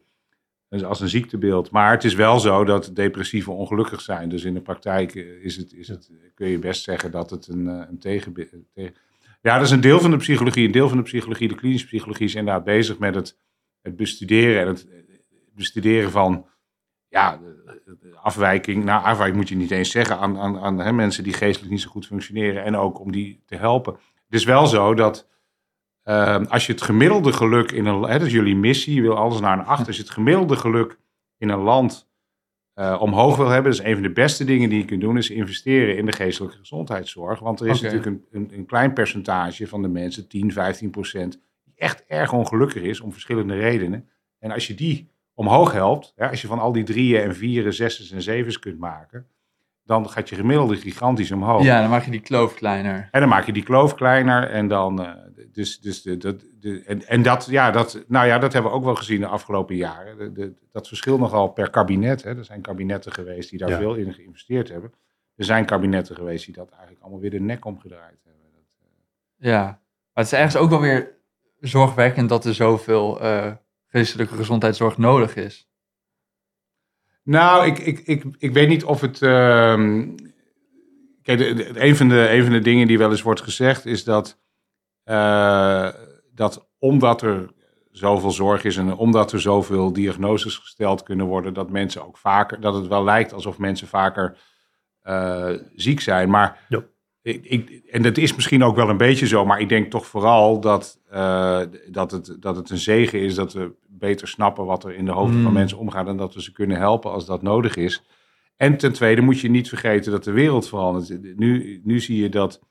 Dus 0.69 0.83
als 0.83 0.99
een 0.99 1.09
ziektebeeld. 1.09 1.71
Maar 1.71 1.91
het 1.91 2.03
is 2.03 2.13
wel 2.13 2.39
zo 2.39 2.63
dat 2.63 2.91
depressieven 2.93 3.53
ongelukkig 3.53 4.01
zijn. 4.01 4.29
Dus 4.29 4.43
in 4.43 4.53
de 4.53 4.61
praktijk 4.61 5.15
eh, 5.15 5.43
is 5.43 5.55
het, 5.55 5.73
is 5.73 5.87
het, 5.87 6.11
kun 6.33 6.47
je 6.47 6.59
best 6.59 6.83
zeggen 6.83 7.11
dat 7.11 7.29
het 7.29 7.47
een, 7.47 7.67
eh, 7.67 7.87
een 7.89 7.99
tegenbe- 7.99 8.63
tegen... 8.73 8.95
Ja, 9.41 9.55
dat 9.55 9.65
is 9.65 9.71
een 9.71 9.81
deel 9.81 9.99
van 9.99 10.11
de 10.11 10.17
psychologie. 10.17 10.65
Een 10.65 10.71
deel 10.71 10.87
van 10.87 10.97
de 10.97 11.03
psychologie, 11.03 11.47
de 11.47 11.55
klinische 11.55 11.87
psychologie, 11.87 12.25
is 12.25 12.35
inderdaad 12.35 12.63
bezig 12.63 12.99
met 12.99 13.15
het, 13.15 13.37
het 13.81 13.95
bestuderen. 13.95 14.61
En 14.61 14.67
het 14.67 14.87
eh, 14.87 14.97
bestuderen 15.55 16.11
van 16.11 16.45
ja, 17.07 17.39
afwijking. 18.21 18.83
Nou, 18.83 19.03
afwijking 19.03 19.37
moet 19.37 19.49
je 19.49 19.55
niet 19.55 19.71
eens 19.71 19.91
zeggen 19.91 20.17
aan, 20.17 20.37
aan, 20.37 20.59
aan 20.59 20.79
hè, 20.79 20.91
mensen 20.91 21.23
die 21.23 21.33
geestelijk 21.33 21.71
niet 21.71 21.81
zo 21.81 21.89
goed 21.89 22.05
functioneren. 22.05 22.63
En 22.63 22.75
ook 22.75 22.99
om 22.99 23.11
die 23.11 23.43
te 23.45 23.55
helpen. 23.55 23.93
Het 23.93 24.39
is 24.39 24.43
wel 24.43 24.67
zo 24.67 24.93
dat 24.93 25.27
Ehm, 26.09 26.43
als 26.43 26.65
je 26.65 26.71
het 26.71 26.81
gemiddelde 26.81 27.33
geluk 27.33 27.71
in 27.71 27.85
een... 27.85 28.01
Hè, 28.01 28.17
dat 28.17 28.27
is 28.27 28.33
jullie 28.33 28.55
missie, 28.55 28.95
je 28.95 29.01
wil 29.01 29.17
alles 29.17 29.39
naar 29.39 29.59
een 29.59 29.65
acht. 29.65 29.87
Als 29.87 29.95
je 29.95 30.01
het 30.01 30.11
gemiddelde 30.11 30.55
geluk 30.55 30.97
in 31.37 31.49
een 31.49 31.59
land 31.59 32.09
eh, 32.73 33.01
omhoog 33.01 33.37
wil 33.37 33.47
hebben... 33.47 33.71
is 33.71 33.79
een 33.79 33.93
van 33.93 34.03
de 34.03 34.11
beste 34.11 34.43
dingen 34.43 34.69
die 34.69 34.77
je 34.77 34.85
kunt 34.85 35.01
doen... 35.01 35.17
is 35.17 35.29
investeren 35.29 35.97
in 35.97 36.05
de 36.05 36.11
geestelijke 36.11 36.57
gezondheidszorg. 36.57 37.39
Want 37.39 37.59
er 37.59 37.67
is 37.67 37.81
natuurlijk 37.81 38.05
een, 38.05 38.25
een, 38.31 38.49
een 38.53 38.65
klein 38.65 38.93
percentage 38.93 39.67
van 39.67 39.81
de 39.81 39.87
mensen... 39.87 40.27
10, 40.27 40.51
15 40.51 40.89
procent... 40.89 41.39
die 41.63 41.73
echt 41.75 42.03
erg 42.07 42.33
ongelukkig 42.33 42.83
is 42.83 43.01
om 43.01 43.11
verschillende 43.11 43.53
redenen. 43.55 44.09
En 44.39 44.51
als 44.51 44.67
je 44.67 44.73
die 44.73 45.09
omhoog 45.33 45.71
helpt... 45.71 46.13
Hè, 46.15 46.29
als 46.29 46.41
je 46.41 46.47
van 46.47 46.59
al 46.59 46.71
die 46.71 46.83
drieën 46.83 47.21
en 47.21 47.35
vieren, 47.35 47.73
zesjes 47.73 48.11
en 48.11 48.21
zevens 48.21 48.59
kunt 48.59 48.79
maken... 48.79 49.27
dan 49.83 50.09
gaat 50.09 50.29
je 50.29 50.35
gemiddelde 50.35 50.75
gigantisch 50.75 51.31
omhoog. 51.31 51.63
Ja, 51.63 51.81
dan 51.81 51.89
maak 51.89 52.05
je 52.05 52.11
die 52.11 52.19
kloof 52.19 52.53
kleiner. 52.53 53.09
En 53.11 53.19
dan 53.19 53.29
maak 53.29 53.45
je 53.45 53.53
die 53.53 53.63
kloof 53.63 53.95
kleiner 53.95 54.49
en 54.49 54.67
dan. 54.67 55.05
eh, 55.05 55.29
dus, 55.53 55.79
dus 55.79 56.01
de, 56.01 56.17
dat 56.17 56.45
de, 56.59 56.83
en, 56.83 57.07
en 57.07 57.21
dat, 57.21 57.47
ja, 57.49 57.71
dat, 57.71 58.03
nou 58.07 58.27
ja, 58.27 58.37
dat 58.39 58.53
hebben 58.53 58.71
we 58.71 58.77
ook 58.77 58.83
wel 58.83 58.95
gezien 58.95 59.19
de 59.19 59.27
afgelopen 59.27 59.75
jaren. 59.75 60.17
De, 60.17 60.31
de, 60.31 60.53
dat 60.71 60.87
verschilt 60.87 61.19
nogal 61.19 61.47
per 61.47 61.69
kabinet. 61.69 62.23
Hè. 62.23 62.37
Er 62.37 62.45
zijn 62.45 62.61
kabinetten 62.61 63.11
geweest 63.11 63.49
die 63.49 63.59
daar 63.59 63.69
Ja. 63.69 63.77
veel 63.77 63.95
in 63.95 64.13
geïnvesteerd 64.13 64.69
hebben. 64.69 64.93
Er 65.35 65.45
zijn 65.45 65.65
kabinetten 65.65 66.15
geweest 66.15 66.45
die 66.45 66.53
dat 66.53 66.69
eigenlijk 66.69 67.01
allemaal 67.01 67.19
weer 67.21 67.29
de 67.31 67.39
nek 67.39 67.65
omgedraaid 67.65 68.19
hebben. 68.23 68.43
Dat, 68.53 68.63
eh, 68.79 69.49
Ja. 69.51 69.61
Maar 70.13 70.23
het 70.23 70.25
is 70.25 70.33
ergens 70.39 70.55
ook 70.55 70.69
wel 70.69 70.81
weer 70.81 71.11
zorgwekkend 71.59 72.29
dat 72.29 72.45
er 72.45 72.53
zoveel 72.53 73.21
eh, 73.21 73.51
geestelijke 73.87 74.35
gezondheidszorg 74.35 74.97
nodig 74.97 75.35
is. 75.35 75.67
Nou, 77.23 77.65
ik, 77.65 77.77
ik, 77.79 77.99
ik, 77.99 78.23
ik 78.37 78.53
weet 78.53 78.67
niet 78.67 78.83
of 78.83 79.01
het. 79.01 79.21
ehm, 79.21 80.07
kijk, 81.21 81.37
de, 81.39 81.53
de- 81.53 81.81
een, 81.83 81.95
van 81.95 82.09
de, 82.09 82.29
een 82.31 82.43
van 82.43 82.51
de 82.53 82.59
dingen 82.61 82.87
die 82.87 82.97
wel 82.97 83.09
eens 83.11 83.21
wordt 83.21 83.41
gezegd 83.41 83.85
is 83.85 84.03
dat. 84.03 84.39
Eh, 85.09 85.89
dat 86.33 86.69
omdat 86.79 87.21
er 87.21 87.51
zoveel 87.91 88.31
zorg 88.31 88.63
is 88.63 88.77
en 88.77 88.95
omdat 88.95 89.31
er 89.31 89.41
zoveel 89.41 89.93
diagnoses 89.93 90.57
gesteld 90.57 91.03
kunnen 91.03 91.25
worden, 91.25 91.53
dat 91.53 91.69
mensen 91.69 92.05
ook 92.05 92.17
vaker. 92.17 92.61
dat 92.61 92.73
het 92.73 92.87
wel 92.87 93.03
lijkt 93.03 93.33
alsof 93.33 93.57
mensen 93.57 93.87
vaker 93.87 94.37
eh, 95.01 95.53
ziek 95.75 95.99
zijn. 95.99 96.29
Maar. 96.29 96.65
Ja. 96.67 96.83
Ik, 97.21 97.45
ik, 97.45 97.69
en 97.91 98.01
dat 98.01 98.17
is 98.17 98.35
misschien 98.35 98.63
ook 98.63 98.75
wel 98.75 98.89
een 98.89 98.97
beetje 98.97 99.27
zo, 99.27 99.45
maar 99.45 99.59
ik 99.59 99.69
denk 99.69 99.91
toch 99.91 100.05
vooral 100.05 100.59
dat, 100.59 100.99
eh, 101.09 101.61
dat, 101.87 102.11
het, 102.11 102.37
dat 102.39 102.55
het 102.55 102.69
een 102.69 102.77
zegen 102.77 103.19
is 103.19 103.35
dat 103.35 103.53
we 103.53 103.71
beter 103.87 104.27
snappen 104.27 104.65
wat 104.65 104.83
er 104.83 104.93
in 104.93 105.05
de 105.05 105.11
hoofden 105.11 105.41
van 105.41 105.51
Mm. 105.51 105.57
mensen 105.57 105.77
omgaat 105.77 106.07
en 106.07 106.17
dat 106.17 106.33
we 106.33 106.41
ze 106.41 106.51
kunnen 106.51 106.77
helpen 106.77 107.11
als 107.11 107.25
dat 107.25 107.41
nodig 107.41 107.75
is. 107.75 108.03
En 108.57 108.77
ten 108.77 108.93
tweede 108.93 109.21
moet 109.21 109.39
je 109.39 109.49
niet 109.49 109.69
vergeten 109.69 110.11
dat 110.11 110.23
de 110.23 110.31
wereld 110.31 110.67
verandert. 110.67 111.37
Nu, 111.37 111.81
nu 111.83 111.99
zie 111.99 112.21
je 112.21 112.29
dat 112.29 112.61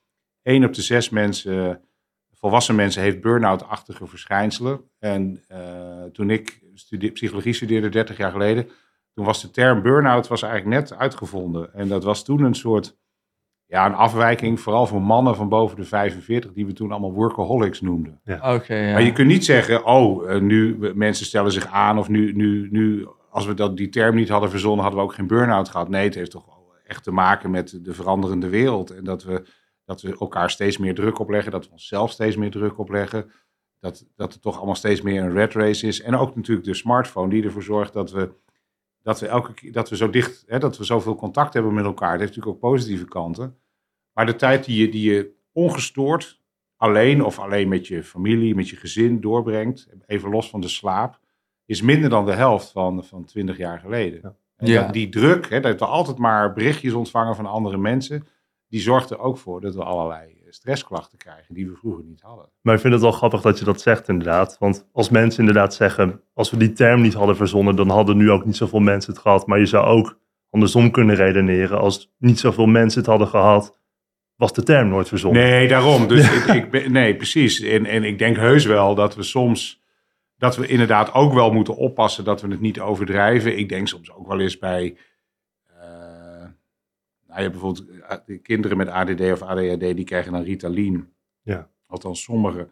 één 0.42 0.64
op 0.64 0.74
de 0.74 0.82
zes 0.82 1.08
mensen, 1.08 1.87
volwassen 2.38 2.74
mensen, 2.74 3.02
heeft 3.02 3.20
burn-out-achtige 3.20 4.06
verschijnselen. 4.06 4.80
En 4.98 5.42
eh, 5.48 6.04
toen 6.12 6.30
ik 6.30 6.60
stude- 6.74 7.10
psychologie 7.10 7.52
studeerde, 7.52 7.88
30 7.88 8.16
jaar 8.16 8.30
geleden, 8.30 8.68
toen 9.14 9.24
was 9.24 9.42
de 9.42 9.50
term 9.50 9.82
burn-out 9.82 10.28
was 10.28 10.42
eigenlijk 10.42 10.80
net 10.80 10.98
uitgevonden. 10.98 11.74
En 11.74 11.88
dat 11.88 12.04
was 12.04 12.24
toen 12.24 12.44
een 12.44 12.54
soort, 12.54 12.96
ja, 13.66 13.86
een 13.86 13.94
afwijking, 13.94 14.60
vooral 14.60 14.86
voor 14.86 15.02
mannen 15.02 15.36
van 15.36 15.48
boven 15.48 15.76
de 15.76 15.84
45, 15.84 16.52
die 16.52 16.66
we 16.66 16.72
toen 16.72 16.90
allemaal 16.90 17.12
workaholics 17.12 17.80
noemden. 17.80 18.20
Oké, 18.42 18.74
ja. 18.74 18.92
Maar 18.92 19.02
je 19.02 19.12
kunt 19.12 19.28
niet 19.28 19.44
zeggen, 19.44 19.84
oh, 19.84 20.30
eh, 20.30 20.40
nu 20.40 20.76
mensen 20.94 21.26
stellen 21.26 21.52
zich 21.52 21.66
aan 21.66 21.98
of 21.98 22.08
nu, 22.08 22.32
nu, 22.32 22.68
nu 22.70 23.06
als 23.30 23.46
we 23.46 23.54
dat, 23.54 23.76
die 23.76 23.88
term 23.88 24.14
niet 24.14 24.28
hadden 24.28 24.50
verzonnen, 24.50 24.80
hadden 24.80 25.00
we 25.00 25.06
ook 25.06 25.14
geen 25.14 25.26
burn-out 25.26 25.68
gehad. 25.68 25.88
Nee, 25.88 26.04
het 26.04 26.14
heeft 26.14 26.30
toch 26.30 26.46
wel 26.46 26.74
echt 26.86 27.04
te 27.04 27.12
maken 27.12 27.50
met 27.50 27.78
de 27.82 27.94
veranderende 27.94 28.48
wereld 28.48 28.90
en 28.90 29.04
dat 29.04 29.22
we, 29.24 29.42
dat 29.88 30.02
we 30.02 30.16
elkaar 30.18 30.50
steeds 30.50 30.78
meer 30.78 30.94
druk 30.94 31.18
opleggen, 31.18 31.52
dat 31.52 31.64
we 31.64 31.72
onszelf 31.72 32.10
steeds 32.10 32.36
meer 32.36 32.50
druk 32.50 32.78
opleggen, 32.78 33.30
dat, 33.80 34.06
dat 34.16 34.32
het 34.32 34.42
toch 34.42 34.56
allemaal 34.56 34.74
steeds 34.74 35.00
meer 35.00 35.22
een 35.22 35.32
red 35.32 35.52
race 35.52 35.86
is. 35.86 36.00
En 36.02 36.16
ook 36.16 36.36
natuurlijk 36.36 36.66
de 36.66 36.74
smartphone 36.74 37.28
die 37.30 37.42
ervoor 37.44 37.62
zorgt 37.62 37.92
dat 37.92 38.10
we, 38.10 38.30
dat 39.02 39.20
we 39.20 39.26
elke 39.26 39.54
keer, 39.54 39.72
dat 39.72 39.88
we 39.88 39.96
zo 39.96 40.10
dicht, 40.10 40.44
hè, 40.46 40.58
dat 40.58 40.78
we 40.78 40.84
zoveel 40.84 41.14
contact 41.14 41.54
hebben 41.54 41.74
met 41.74 41.84
elkaar. 41.84 42.10
Het 42.10 42.20
heeft 42.20 42.36
natuurlijk 42.36 42.64
ook 42.64 42.70
positieve 42.70 43.04
kanten. 43.04 43.58
Maar 44.12 44.26
de 44.26 44.36
tijd 44.36 44.64
die 44.64 44.80
je, 44.80 44.88
die 44.88 45.10
je 45.10 45.30
ongestoord 45.52 46.40
alleen 46.76 47.24
of 47.24 47.38
alleen 47.38 47.68
met 47.68 47.86
je 47.86 48.02
familie, 48.02 48.54
met 48.54 48.68
je 48.68 48.76
gezin 48.76 49.20
doorbrengt, 49.20 49.88
even 50.06 50.30
los 50.30 50.50
van 50.50 50.60
de 50.60 50.68
slaap, 50.68 51.20
is 51.64 51.82
minder 51.82 52.10
dan 52.10 52.24
de 52.26 52.34
helft 52.34 52.70
van, 52.70 53.04
van 53.04 53.24
20 53.24 53.56
jaar 53.56 53.78
geleden. 53.78 54.20
Ja. 54.22 54.36
En 54.56 54.66
Ja. 54.66 54.82
dat, 54.82 54.92
die 54.92 55.08
druk, 55.08 55.48
hè, 55.50 55.60
dat 55.60 55.78
we 55.78 55.86
altijd 55.86 56.18
maar 56.18 56.52
berichtjes 56.52 56.92
ontvangen 56.92 57.36
van 57.36 57.46
andere 57.46 57.76
mensen, 57.76 58.26
die 58.68 58.80
zorgt 58.80 59.10
er 59.10 59.18
ook 59.18 59.38
voor 59.38 59.60
dat 59.60 59.74
we 59.74 59.84
allerlei 59.84 60.30
eh, 60.30 60.46
stressklachten 60.48 61.18
krijgen 61.18 61.54
die 61.54 61.68
we 61.68 61.76
vroeger 61.76 62.04
niet 62.04 62.20
hadden. 62.20 62.48
Maar 62.60 62.74
ik 62.74 62.80
vind 62.80 62.92
het 62.92 63.02
wel 63.02 63.12
grappig 63.12 63.40
dat 63.40 63.58
je 63.58 63.64
dat 63.64 63.80
zegt 63.80 64.08
inderdaad. 64.08 64.56
Want 64.58 64.88
als 64.92 65.08
mensen 65.08 65.40
inderdaad 65.40 65.74
zeggen, 65.74 66.20
als 66.34 66.50
we 66.50 66.56
die 66.56 66.72
term 66.72 67.00
niet 67.00 67.14
hadden 67.14 67.36
verzonnen, 67.36 67.76
dan 67.76 67.88
hadden 67.88 68.16
nu 68.16 68.30
ook 68.30 68.44
niet 68.44 68.56
zoveel 68.56 68.80
mensen 68.80 69.12
het 69.12 69.22
gehad. 69.22 69.46
Maar 69.46 69.58
je 69.58 69.66
zou 69.66 69.86
ook 69.86 70.18
andersom 70.50 70.90
kunnen 70.90 71.16
redeneren. 71.16 71.78
Als 71.78 72.14
niet 72.18 72.38
zoveel 72.38 72.66
mensen 72.66 73.00
het 73.00 73.08
hadden 73.08 73.28
gehad, 73.28 73.78
was 74.36 74.52
de 74.52 74.62
term 74.62 74.88
nooit 74.88 75.08
verzonnen. 75.08 75.42
Nee, 75.42 75.68
daarom. 75.68 76.08
Dus 76.08 76.32
ik, 76.38 76.44
ik 76.44 76.70
ben, 76.70 76.92
nee, 76.92 77.16
precies. 77.16 77.60
En, 77.60 77.86
en 77.86 78.04
ik 78.04 78.18
denk 78.18 78.36
heus 78.36 78.64
wel 78.64 78.94
dat 78.94 79.14
we 79.14 79.22
soms, 79.22 79.82
dat 80.36 80.56
we 80.56 80.66
inderdaad 80.66 81.14
ook 81.14 81.32
wel 81.32 81.52
moeten 81.52 81.76
oppassen 81.76 82.24
dat 82.24 82.40
we 82.40 82.48
het 82.48 82.60
niet 82.60 82.80
overdrijven. 82.80 83.58
Ik 83.58 83.68
denk 83.68 83.88
soms 83.88 84.12
ook 84.12 84.26
wel 84.26 84.40
eens 84.40 84.58
bij, 84.58 84.96
bijvoorbeeld 87.50 87.88
eh, 87.88 88.16
de 88.26 88.38
kinderen 88.38 88.76
met 88.76 88.88
ADD 88.88 89.20
of 89.20 89.42
ADHD, 89.42 89.80
die 89.80 90.04
krijgen 90.04 90.32
dan 90.32 90.42
Ritalin. 90.42 91.12
Ja. 91.42 91.70
Althans 91.86 92.22
sommigen. 92.22 92.70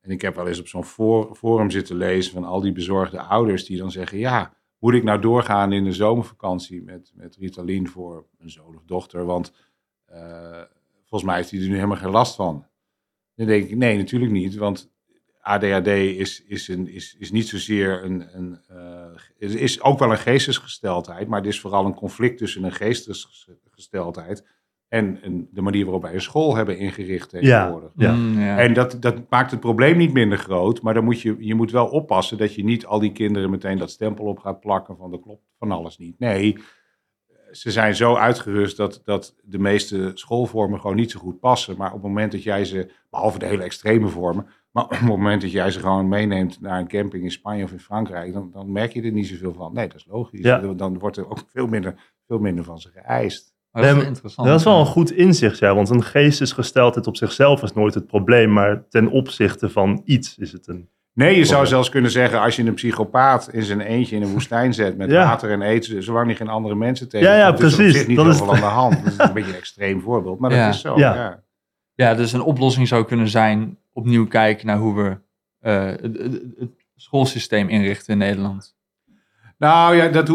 En 0.00 0.10
ik 0.10 0.22
heb 0.22 0.34
wel 0.34 0.48
eens 0.48 0.60
op 0.60 0.68
zo'n 0.68 0.84
for- 0.84 1.34
forum 1.34 1.70
zitten 1.70 1.96
lezen 1.96 2.32
van 2.32 2.44
al 2.44 2.60
die 2.60 2.72
bezorgde 2.72 3.20
ouders 3.20 3.64
die 3.64 3.78
dan 3.78 3.90
zeggen, 3.90 4.18
ja, 4.18 4.54
moet 4.78 4.94
ik 4.94 5.02
nou 5.02 5.20
doorgaan 5.20 5.72
in 5.72 5.84
de 5.84 5.92
zomervakantie 5.92 6.82
met, 6.82 7.12
met 7.14 7.36
Ritalin 7.36 7.88
voor 7.88 8.26
mijn 8.38 8.50
zoon 8.50 8.76
of 8.76 8.84
dochter? 8.84 9.24
Want 9.24 9.52
eh, 10.04 10.62
volgens 11.00 11.22
mij 11.22 11.36
heeft 11.36 11.50
hij 11.50 11.60
er 11.60 11.68
nu 11.68 11.74
helemaal 11.74 11.96
geen 11.96 12.10
last 12.10 12.34
van. 12.34 12.66
Dan 13.34 13.46
denk 13.46 13.68
ik, 13.68 13.76
nee, 13.76 13.96
natuurlijk 13.96 14.32
niet. 14.32 14.54
Want 14.54 14.90
ADHD 15.40 15.86
is, 15.86 16.44
is, 16.44 16.68
een, 16.68 16.88
is, 16.88 17.16
is 17.18 17.30
niet 17.30 17.48
zozeer 17.48 18.04
een. 18.04 18.28
een 18.32 18.58
eh, 18.68 19.20
is, 19.38 19.54
is 19.54 19.82
ook 19.82 19.98
wel 19.98 20.10
een 20.10 20.18
geestesgesteldheid, 20.18 21.28
maar 21.28 21.38
het 21.38 21.48
is 21.48 21.60
vooral 21.60 21.84
een 21.86 21.94
conflict 21.94 22.38
tussen 22.38 22.64
een 22.64 22.72
geestesgesteldheid 22.72 24.44
en 24.88 25.18
een, 25.22 25.48
de 25.52 25.62
manier 25.62 25.84
waarop 25.84 26.02
wij 26.02 26.14
een 26.14 26.20
school 26.20 26.56
hebben 26.56 26.78
ingericht 26.78 27.28
tegenwoordig. 27.28 27.90
Ja. 27.96 28.12
Mm, 28.12 28.40
ja. 28.40 28.58
En 28.58 28.74
dat, 28.74 28.96
dat 29.00 29.30
maakt 29.30 29.50
het 29.50 29.60
probleem 29.60 29.96
niet 29.96 30.12
minder 30.12 30.38
groot, 30.38 30.82
maar 30.82 30.94
dan 30.94 31.04
moet 31.04 31.20
je, 31.20 31.36
je 31.38 31.54
moet 31.54 31.70
wel 31.70 31.86
oppassen 31.86 32.38
dat 32.38 32.54
je 32.54 32.64
niet 32.64 32.86
al 32.86 32.98
die 32.98 33.12
kinderen 33.12 33.50
meteen 33.50 33.78
dat 33.78 33.90
stempel 33.90 34.24
op 34.24 34.38
gaat 34.38 34.60
plakken 34.60 34.96
van 34.96 35.10
dat 35.10 35.20
klopt 35.20 35.42
van 35.58 35.70
alles 35.70 35.98
niet. 35.98 36.18
Nee, 36.18 36.56
ze 37.50 37.70
zijn 37.70 37.94
zo 37.94 38.14
uitgerust 38.14 38.76
dat, 38.76 39.00
dat 39.04 39.34
de 39.42 39.58
meeste 39.58 40.10
schoolvormen 40.14 40.80
gewoon 40.80 40.96
niet 40.96 41.10
zo 41.10 41.20
goed 41.20 41.40
passen. 41.40 41.76
Maar 41.76 41.88
op 41.88 41.92
het 41.92 42.02
moment 42.02 42.32
dat 42.32 42.42
jij 42.42 42.64
ze, 42.64 42.92
behalve 43.10 43.38
de 43.38 43.46
hele 43.46 43.62
extreme 43.62 44.08
vormen, 44.08 44.46
maar 44.70 44.84
op 44.84 44.90
het 44.90 45.00
moment 45.00 45.40
dat 45.42 45.50
jij 45.52 45.70
ze 45.70 45.80
gewoon 45.80 46.08
meeneemt 46.08 46.60
naar 46.60 46.78
een 46.78 46.88
camping 46.88 47.24
in 47.24 47.30
Spanje 47.30 47.64
of 47.64 47.72
in 47.72 47.80
Frankrijk, 47.80 48.32
dan, 48.32 48.50
dan 48.52 48.72
merk 48.72 48.92
je 48.92 49.02
er 49.02 49.12
niet 49.12 49.26
zoveel 49.26 49.52
van. 49.54 49.72
Nee, 49.74 49.86
dat 49.86 49.96
is 49.96 50.06
logisch. 50.08 50.40
Ja. 50.40 50.58
Dan 50.58 50.98
wordt 50.98 51.16
er 51.16 51.30
ook 51.30 51.38
veel 51.52 51.66
minder, 51.66 51.94
veel 52.26 52.38
minder 52.38 52.64
van 52.64 52.78
ze 52.78 52.88
geëist. 52.94 53.52
Dat 53.72 53.84
is 53.96 54.04
interessant. 54.04 54.48
Dat 54.48 54.58
is 54.58 54.64
wel 54.64 54.80
een 54.80 54.86
goed 54.86 55.10
inzicht, 55.12 55.58
ja. 55.58 55.74
Want 55.74 55.88
een 55.88 56.02
geestesgesteldheid 56.02 57.06
op 57.06 57.16
zichzelf 57.16 57.62
is 57.62 57.72
nooit 57.72 57.94
het 57.94 58.06
probleem. 58.06 58.52
Maar 58.52 58.88
ten 58.88 59.08
opzichte 59.10 59.68
van 59.70 60.02
iets 60.04 60.38
is 60.38 60.52
het 60.52 60.66
een... 60.68 60.88
Nee, 61.12 61.36
je 61.36 61.44
zou 61.44 61.66
zelfs 61.66 61.88
kunnen 61.88 62.10
zeggen, 62.10 62.40
als 62.40 62.56
je 62.56 62.62
een 62.64 62.74
psychopaat 62.74 63.48
in 63.52 63.62
zijn 63.62 63.80
eentje 63.80 64.16
in 64.16 64.22
een 64.22 64.32
woestijn 64.32 64.74
zet 64.74 64.96
met 64.96 65.10
Ja. 65.10 65.24
water 65.24 65.50
en 65.50 65.62
eten, 65.62 66.02
zolang 66.02 66.26
hij 66.26 66.34
geen 66.36 66.48
andere 66.48 66.74
mensen 66.74 67.08
tegenkomt, 67.08 67.38
Ja, 67.38 67.46
ja, 67.46 67.52
is 67.54 67.60
er 67.60 67.66
op 67.66 67.74
precies. 67.76 67.96
zich 67.98 68.06
niet 68.06 68.16
Dat 68.16 68.26
is- 68.26 68.40
aan 68.42 68.48
de 68.54 68.60
hand. 68.60 69.04
Dat 69.04 69.12
is 69.12 69.18
een 69.18 69.32
beetje 69.32 69.50
een 69.52 69.56
extreem 69.58 70.00
voorbeeld, 70.00 70.38
maar 70.38 70.52
Ja. 70.54 70.64
dat 70.64 70.74
is 70.74 70.80
zo. 70.80 70.98
Ja. 70.98 71.42
Ja. 72.00 72.14
Dus 72.14 72.32
een 72.32 72.42
oplossing 72.42 72.88
zou 72.88 73.04
kunnen 73.04 73.28
zijn 73.28 73.78
opnieuw 73.92 74.26
kijken 74.26 74.66
naar 74.66 74.78
hoe 74.78 74.94
we 75.02 75.18
eh, 75.60 75.84
het, 75.86 76.18
het- 76.18 76.68
schoolsysteem 76.96 77.68
inrichten 77.68 78.12
in 78.12 78.18
Nederland. 78.18 78.76
Nou 79.58 79.96
ja, 79.96 80.08
dat, 80.08 80.26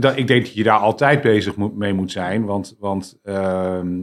dat- 0.00 0.16
ik 0.16 0.26
denk 0.26 0.44
dat 0.44 0.54
je 0.54 0.62
daar 0.62 0.78
altijd 0.78 1.20
bezig 1.20 1.56
moet, 1.56 1.76
mee 1.76 1.92
moet 1.92 2.12
zijn. 2.12 2.44
Want, 2.44 2.76
want 2.78 3.18
ehm, 3.22 4.00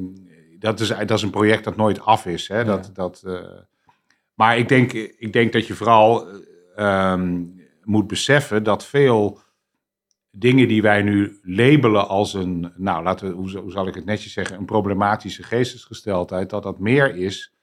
dat, 0.60 0.80
is, 0.80 0.88
dat 0.88 1.12
is 1.12 1.22
een 1.22 1.30
project 1.30 1.64
dat 1.64 1.76
nooit 1.76 2.02
af 2.02 2.26
is. 2.26 2.48
Hè? 2.48 2.64
Dat, 2.64 2.90
dat, 2.94 3.24
eh, 3.26 3.42
maar 4.34 4.58
ik 4.58 4.68
denk, 4.70 4.92
ik 4.94 5.34
denk 5.34 5.54
dat 5.54 5.68
je 5.68 5.74
vooral 5.74 6.28
eh, 6.28 6.36
ehm, 6.76 7.42
moet 7.84 8.08
beseffen 8.08 8.64
dat 8.64 8.86
veel 8.86 9.40
dingen 10.32 10.68
die 10.68 10.82
wij 10.82 11.02
nu 11.02 11.40
labelen 11.42 12.08
als 12.08 12.34
een, 12.34 12.74
nou 12.76 13.04
laten 13.04 13.28
we, 13.28 13.34
hoe, 13.34 13.58
hoe 13.58 13.72
zal 13.72 13.88
ik 13.88 13.96
het 13.96 14.06
netjes 14.06 14.34
zeggen, 14.34 14.58
een 14.58 14.66
problematische 14.66 15.44
geestesgesteldheid, 15.44 16.50
dat 16.50 16.64
dat 16.64 16.80
meer 16.80 17.16
is, 17.16 17.54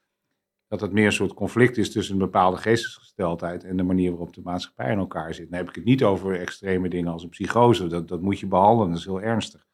dat 0.68 0.81
het 0.81 0.92
meer 0.92 1.07
een 1.07 1.12
soort 1.12 1.35
conflict 1.35 1.76
is 1.76 1.92
tussen 1.92 2.14
een 2.14 2.20
bepaalde 2.20 2.57
geestesgesteldheid 2.57 3.64
en 3.64 3.76
de 3.76 3.83
manier 3.83 4.11
waarop 4.11 4.35
de 4.35 4.40
maatschappij 4.44 4.92
in 4.92 4.98
elkaar 4.98 5.35
zit. 5.35 5.50
Dan 5.50 5.59
heb 5.59 5.68
ik 5.68 5.74
het 5.74 5.85
niet 5.85 6.04
over 6.04 6.40
extreme 6.40 6.88
dingen 6.88 7.12
als 7.12 7.22
een 7.22 7.28
psychose, 7.28 7.87
dat, 7.87 8.09
dat 8.09 8.20
moet 8.20 8.40
je 8.40 8.46
behandelen, 8.46 8.88
dat 8.88 8.98
is 8.98 9.04
heel 9.04 9.20
ernstig. 9.20 9.66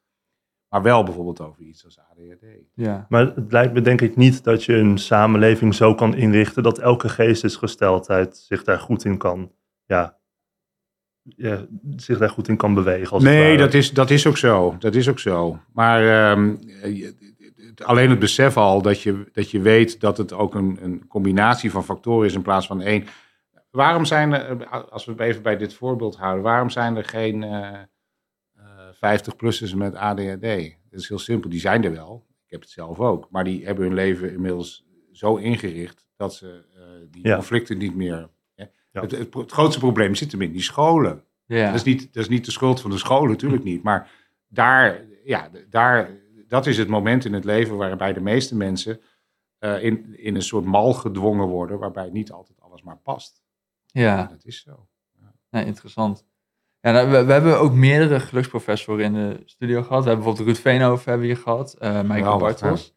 Maar 0.68 0.82
wel 0.82 1.04
bijvoorbeeld 1.04 1.40
over 1.40 1.62
iets 1.62 1.84
als 1.84 1.98
ADHD. 1.98 2.46
Ja. 2.74 3.06
Maar 3.08 3.34
het 3.34 3.52
lijkt 3.52 3.72
me 3.72 3.80
denk 3.80 4.00
ik 4.00 4.16
niet 4.16 4.44
dat 4.44 4.64
je 4.64 4.74
een 4.74 4.98
samenleving 4.98 5.74
zo 5.74 5.94
kan 5.94 6.14
inrichten 6.14 6.62
dat 6.62 6.78
elke 6.78 7.08
geestesgesteldheid 7.08 8.36
zich 8.36 8.64
daar 8.64 8.78
goed 8.78 9.04
in 9.04 9.18
kan, 9.18 9.52
ja, 9.84 10.18
ja, 11.36 11.66
zich 11.96 12.18
daar 12.18 12.28
goed 12.30 12.48
in 12.48 12.56
kan 12.56 12.74
bewegen. 12.74 13.12
Als 13.12 13.22
Nee, 13.22 13.56
dat 13.56 13.74
is, 13.74 13.92
dat 13.92 14.10
is 14.10 14.26
ook 14.26 14.36
zo. 14.36 14.76
Dat 14.78 14.94
is 14.94 15.08
ook 15.08 15.18
zo. 15.18 15.58
Maar 15.72 16.30
ehm, 16.32 16.54
alleen 17.84 18.10
het 18.10 18.18
besef 18.18 18.56
al 18.56 18.82
dat 18.82 19.00
je, 19.00 19.28
dat 19.32 19.50
je 19.50 19.60
weet 19.60 20.00
dat 20.00 20.16
het 20.18 20.32
ook 20.32 20.54
een, 20.54 20.78
een 20.82 21.06
combinatie 21.06 21.70
van 21.70 21.84
factoren 21.84 22.26
is 22.26 22.34
in 22.34 22.42
plaats 22.42 22.66
van 22.66 22.80
één. 22.80 23.04
Waarom 23.70 24.04
zijn 24.04 24.32
er, 24.32 24.66
als 24.68 25.04
we 25.04 25.22
even 25.24 25.42
bij 25.42 25.56
dit 25.56 25.74
voorbeeld 25.74 26.16
houden, 26.16 26.42
waarom 26.42 26.70
zijn 26.70 26.96
er 26.96 27.04
geen 27.04 27.42
eh 27.42 27.78
50-plussers 28.94 29.74
met 29.76 29.94
ADHD? 29.94 30.40
Dat 30.90 31.00
is 31.00 31.08
heel 31.08 31.18
simpel. 31.18 31.50
Die 31.50 31.60
zijn 31.60 31.84
er 31.84 31.92
wel. 31.92 32.26
Ik 32.44 32.50
heb 32.50 32.60
het 32.60 32.70
zelf 32.70 32.98
ook. 33.00 33.28
Maar 33.30 33.44
die 33.44 33.64
hebben 33.64 33.84
hun 33.84 33.94
leven 33.94 34.32
inmiddels 34.32 34.84
zo 35.12 35.36
ingericht 35.36 36.06
dat 36.16 36.34
ze 36.34 36.64
eh, 36.74 36.82
die 37.10 37.26
Ja. 37.26 37.34
conflicten 37.34 37.78
niet 37.78 37.94
meer. 37.94 38.28
Ja. 38.94 39.00
Het, 39.00 39.10
het, 39.10 39.34
het 39.34 39.52
grootste 39.52 39.78
probleem 39.78 40.14
zit 40.14 40.32
hem 40.32 40.42
in 40.42 40.52
die 40.52 40.62
scholen. 40.62 41.24
Ja. 41.46 41.66
Dat, 41.66 41.74
is 41.74 41.82
niet, 41.82 42.12
dat 42.12 42.22
is 42.22 42.28
niet 42.28 42.44
de 42.44 42.50
schuld 42.50 42.80
van 42.80 42.90
de 42.90 42.98
school, 42.98 43.24
natuurlijk 43.24 43.64
niet. 43.64 43.82
Maar 43.82 44.10
daar, 44.48 45.04
ja, 45.24 45.50
daar, 45.70 46.10
dat 46.48 46.66
is 46.66 46.78
het 46.78 46.88
moment 46.88 47.24
in 47.24 47.32
het 47.32 47.44
leven 47.44 47.76
waarbij 47.76 48.12
de 48.12 48.20
meeste 48.20 48.56
mensen 48.56 49.00
eh, 49.58 49.82
in, 49.82 50.18
in 50.18 50.34
een 50.34 50.42
soort 50.42 50.64
mal 50.64 50.92
gedwongen 50.92 51.46
worden, 51.46 51.78
waarbij 51.78 52.10
niet 52.10 52.32
altijd 52.32 52.60
alles 52.60 52.82
maar 52.82 52.98
past. 53.02 53.42
ja. 53.86 54.26
Dat 54.26 54.44
is 54.44 54.62
zo. 54.62 54.88
Nee, 55.50 55.64
interessant. 55.64 56.24
Ja, 56.80 56.92
nou, 56.92 57.10
we, 57.10 57.24
we 57.24 57.32
hebben 57.32 57.58
ook 57.58 57.72
meerdere 57.72 58.20
geluksprofessoren 58.20 59.04
in 59.04 59.12
de 59.12 59.42
studio 59.44 59.82
gehad. 59.82 60.02
We 60.02 60.08
hebben 60.08 60.24
bijvoorbeeld 60.24 60.46
Ruud 60.46 60.74
Veenhoven 60.74 61.10
hebben 61.10 61.28
we 61.28 61.34
hier 61.34 61.42
gehad, 61.42 61.72
eh 61.72 62.02
Michael 62.02 62.38
Bartels. 62.38 62.94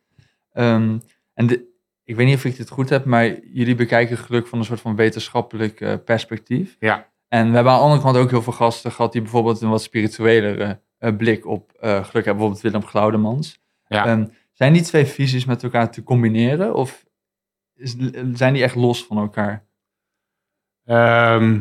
Ehm, 0.52 0.98
en 1.34 1.48
de, 1.48 1.77
ik 2.08 2.16
weet 2.16 2.26
niet 2.26 2.36
of 2.36 2.46
ik 2.46 2.58
dit 2.58 2.70
goed 2.70 2.90
heb, 2.90 3.06
maar 3.06 3.40
jullie 3.40 3.76
bekijken 3.76 4.18
geluk 4.18 4.48
van 4.48 4.60
een 4.60 4.66
soort 4.66 4.82
van 4.82 4.96
wetenschappelijk 4.96 5.82
eh, 5.82 5.94
perspectief. 6.06 6.76
Ja, 6.80 7.10
En 7.28 7.50
we 7.50 7.54
hebben 7.56 7.72
aan 7.74 7.78
de 7.78 7.84
andere 7.84 8.02
kant 8.02 8.18
ook 8.18 8.30
heel 8.30 8.42
veel 8.42 8.54
gasten 8.54 8.92
gehad 8.92 9.12
die 9.12 9.22
bijvoorbeeld 9.22 9.62
een 9.62 9.70
wat 9.70 9.82
spirituelere 9.82 10.82
eh, 10.98 11.16
blik 11.16 11.46
op 11.46 11.72
eh, 11.72 11.90
geluk 11.90 12.04
hebben. 12.14 12.24
Bijvoorbeeld 12.24 12.62
Willem 12.62 12.86
Glaudemans. 12.86 13.60
ja. 13.88 14.06
Ehm, 14.06 14.26
zijn 14.52 14.74
die 14.74 14.82
twee 14.82 15.06
visies 15.06 15.46
met 15.46 15.64
elkaar 15.64 15.92
te 15.92 16.04
combineren 16.04 16.74
of 16.74 17.06
is, 17.76 17.96
zijn 18.34 18.54
die 18.54 18.64
echt 18.64 18.76
los 18.76 19.06
van 19.06 19.18
elkaar? 19.18 19.66
Ehm, 20.86 21.60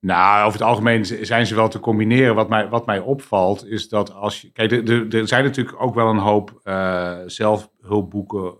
nou, 0.00 0.46
over 0.46 0.58
het 0.58 0.68
algemeen 0.68 1.04
zijn 1.26 1.46
ze 1.46 1.54
wel 1.54 1.68
te 1.68 1.80
combineren. 1.80 2.34
Wat 2.34 2.48
mij, 2.48 2.68
wat 2.68 2.86
mij 2.86 2.98
opvalt 2.98 3.66
is 3.66 3.88
dat 3.88 4.12
als 4.12 4.40
je. 4.40 4.50
Kijk, 4.52 4.72
er- 4.72 5.28
zijn 5.28 5.44
natuurlijk 5.44 5.82
ook 5.82 5.94
wel 5.94 6.08
een 6.08 6.18
hoop 6.18 6.60
zelfhulpboeken 7.26 8.54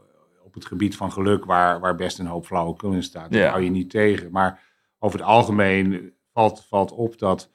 het 0.59 0.69
gebied 0.69 0.97
van 0.97 1.13
geluk, 1.13 1.45
waar, 1.45 1.81
waar 1.81 1.95
best 1.95 2.19
een 2.19 2.27
hoop 2.27 2.47
flauwekul 2.47 2.93
in 2.93 3.03
staat. 3.03 3.31
Dat 3.31 3.41
Ja. 3.41 3.51
hou 3.51 3.63
je 3.63 3.71
niet 3.71 3.91
tegen. 3.91 4.31
Maar 4.31 4.63
over 4.99 5.19
het 5.19 5.29
algemeen 5.29 6.13
valt, 6.33 6.65
valt 6.69 6.93
op 6.93 7.19
dat 7.19 7.51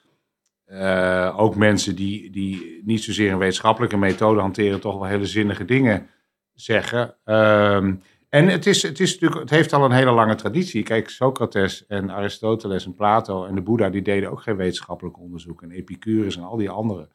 eh, 0.65 1.33
ook 1.37 1.55
mensen 1.55 1.95
die, 1.95 2.29
die 2.31 2.81
niet 2.85 3.03
zozeer 3.03 3.31
een 3.31 3.37
wetenschappelijke 3.37 3.97
methode 3.97 4.39
hanteren, 4.39 4.79
toch 4.79 4.93
wel 4.93 5.05
hele 5.07 5.25
zinnige 5.25 5.65
dingen 5.65 6.07
zeggen. 6.53 7.15
Ehm, 7.23 7.95
en 8.29 8.47
het, 8.47 8.65
is, 8.65 8.83
het, 8.83 8.99
is 8.99 9.11
natuurlijk, 9.13 9.41
het 9.41 9.49
heeft 9.49 9.73
al 9.73 9.85
een 9.85 9.91
hele 9.91 10.11
lange 10.11 10.35
traditie. 10.35 10.83
Kijk, 10.83 11.09
Socrates 11.09 11.85
en 11.87 12.09
Aristoteles 12.09 12.85
en 12.85 12.95
Plato 12.95 13.45
en 13.45 13.55
de 13.55 13.61
Boeddha, 13.61 13.89
die 13.89 14.01
deden 14.01 14.31
ook 14.31 14.41
geen 14.41 14.55
wetenschappelijk 14.55 15.19
onderzoek. 15.19 15.61
En 15.61 15.71
Epicurus 15.71 16.37
en 16.37 16.43
al 16.43 16.57
die 16.57 16.69
anderen. 16.69 17.09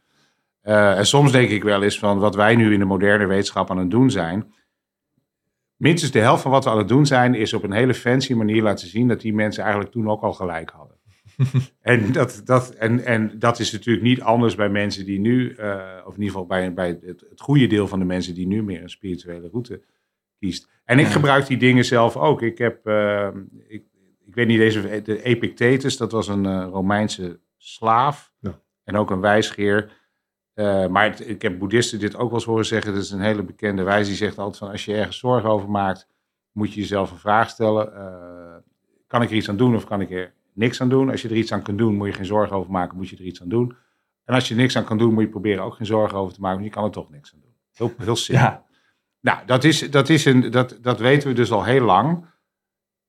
Eh, 0.61 0.99
en 0.99 1.07
soms 1.07 1.33
denk 1.33 1.51
ik 1.51 1.63
wel 1.63 1.83
eens 1.83 1.99
van 1.99 2.19
wat 2.19 2.35
wij 2.35 2.57
nu 2.57 2.73
in 2.73 2.79
de 2.79 2.85
moderne 2.85 3.27
wetenschap 3.27 3.71
aan 3.71 3.79
het 3.79 3.91
doen 3.91 4.11
zijn. 4.11 4.53
Minstens 5.79 6.13
de 6.13 6.19
helft 6.19 6.43
van 6.43 6.51
wat 6.51 6.65
we 6.65 6.71
aan 6.71 6.79
het 6.79 6.89
doen 6.89 7.07
zijn, 7.07 7.35
is 7.35 7.53
op 7.53 7.63
een 7.63 7.73
hele 7.73 7.95
fancy 7.95 8.35
manier 8.35 8.63
laten 8.63 8.89
zien 8.89 9.09
dat 9.09 9.21
die 9.21 9.35
mensen 9.35 9.63
eigenlijk 9.63 9.93
toen 9.93 10.09
ook 10.11 10.23
al 10.23 10.33
gelijk 10.33 10.71
hadden. 10.71 10.97
en, 11.81 12.13
dat, 12.13 12.41
dat, 12.45 12.71
en, 12.71 13.05
en 13.05 13.39
dat 13.39 13.59
is 13.59 13.73
natuurlijk 13.73 14.05
niet 14.07 14.21
anders 14.21 14.55
bij 14.55 14.69
mensen 14.69 15.05
die 15.05 15.21
nu, 15.21 15.53
eh, 15.55 15.77
of 16.07 16.15
in 16.15 16.23
ieder 16.23 16.31
geval 16.33 16.47
bij, 16.47 16.75
bij 16.75 16.89
het, 16.89 17.25
het 17.31 17.41
goede 17.41 17.67
deel 17.67 17.89
van 17.89 17.99
de 17.99 18.05
mensen 18.05 18.35
die 18.35 18.47
nu 18.47 18.63
meer 18.63 18.83
een 18.83 18.91
spirituele 18.91 19.49
route 19.49 19.83
kiest. 20.39 20.69
En 20.85 20.99
ik 20.99 21.07
Ja. 21.07 21.13
gebruik 21.13 21.47
die 21.47 21.57
dingen 21.57 21.85
zelf 21.85 22.17
ook. 22.17 22.43
Ik 22.43 22.59
heb, 22.59 22.87
eh, 22.87 23.29
ik, 23.69 23.83
ik 24.27 24.35
weet 24.35 24.47
niet 24.47 24.59
deze, 24.59 25.03
de 25.03 25.23
Epictetus, 25.23 25.97
dat 25.97 26.13
was 26.13 26.29
een 26.29 26.47
eh, 26.47 26.67
Romeinse 26.71 27.41
slaaf 27.57 28.33
Ja. 28.41 28.61
en 28.85 28.97
ook 28.97 29.11
een 29.11 29.21
wijsgeer. 29.21 29.91
Eh, 30.59 30.87
maar 30.87 31.05
het- 31.05 31.29
ik 31.29 31.43
heb 31.43 31.59
boeddhisten 31.59 31.99
dit 31.99 32.15
ook 32.17 32.25
wel 32.31 32.39
eens 32.39 32.45
horen 32.45 32.67
zeggen. 32.67 32.93
Dat 32.95 33.03
is 33.03 33.11
een 33.11 33.21
hele 33.21 33.43
bekende 33.43 33.83
wijs. 33.83 34.07
Die 34.07 34.17
zegt 34.17 34.39
altijd 34.39 34.57
van 34.57 34.71
als 34.71 34.85
je 34.85 34.95
ergens 34.95 35.19
zorgen 35.19 35.51
over 35.51 35.71
maakt, 35.71 36.09
moet 36.53 36.73
je 36.73 36.81
jezelf 36.81 37.11
een 37.11 37.19
vraag 37.19 37.49
stellen. 37.51 37.95
eh, 37.95 38.57
kan 39.07 39.23
ik 39.23 39.31
er 39.31 39.37
iets 39.37 39.49
aan 39.49 39.57
doen 39.57 39.75
of 39.75 39.85
kan 39.85 40.01
ik 40.01 40.11
er 40.11 40.33
niks 40.53 40.81
aan 40.81 40.89
doen? 40.89 41.11
Als 41.11 41.23
je 41.23 41.29
er 41.29 41.37
iets 41.37 41.53
aan 41.53 41.63
kunt 41.63 41.79
doen, 41.79 41.95
moet 41.97 42.07
je 42.07 42.13
geen 42.13 42.25
zorgen 42.27 42.57
over 42.57 42.71
maken, 42.73 42.97
moet 42.97 43.09
je 43.09 43.17
er 43.17 43.23
iets 43.25 43.43
aan 43.43 43.49
doen. 43.49 43.77
En 44.25 44.35
als 44.35 44.49
je 44.49 44.55
er 44.55 44.61
niks 44.61 44.77
aan 44.77 44.85
kan 44.85 44.99
doen, 44.99 45.15
moet 45.15 45.23
je 45.23 45.29
proberen 45.29 45.65
ook 45.65 45.75
geen 45.75 45.87
zorgen 45.87 46.19
over 46.19 46.35
te 46.35 46.41
maken, 46.41 46.59
want 46.61 46.69
je 46.71 46.75
kan 46.77 46.85
er 46.87 46.91
toch 46.95 47.11
niks 47.11 47.33
aan 47.35 47.41
doen. 47.41 47.55
Heel, 47.73 47.93
heel 48.05 48.17
simpel. 48.17 48.45
Ja. 48.47 48.65
Nou, 49.21 49.39
dat, 49.47 49.65
is, 49.65 49.91
dat, 49.91 50.09
is 50.09 50.25
een, 50.25 50.51
dat, 50.51 50.79
dat 50.81 50.99
weten 50.99 51.29
we 51.29 51.35
dus 51.35 51.53
al 51.53 51.65
heel 51.65 51.85
lang. 51.85 52.25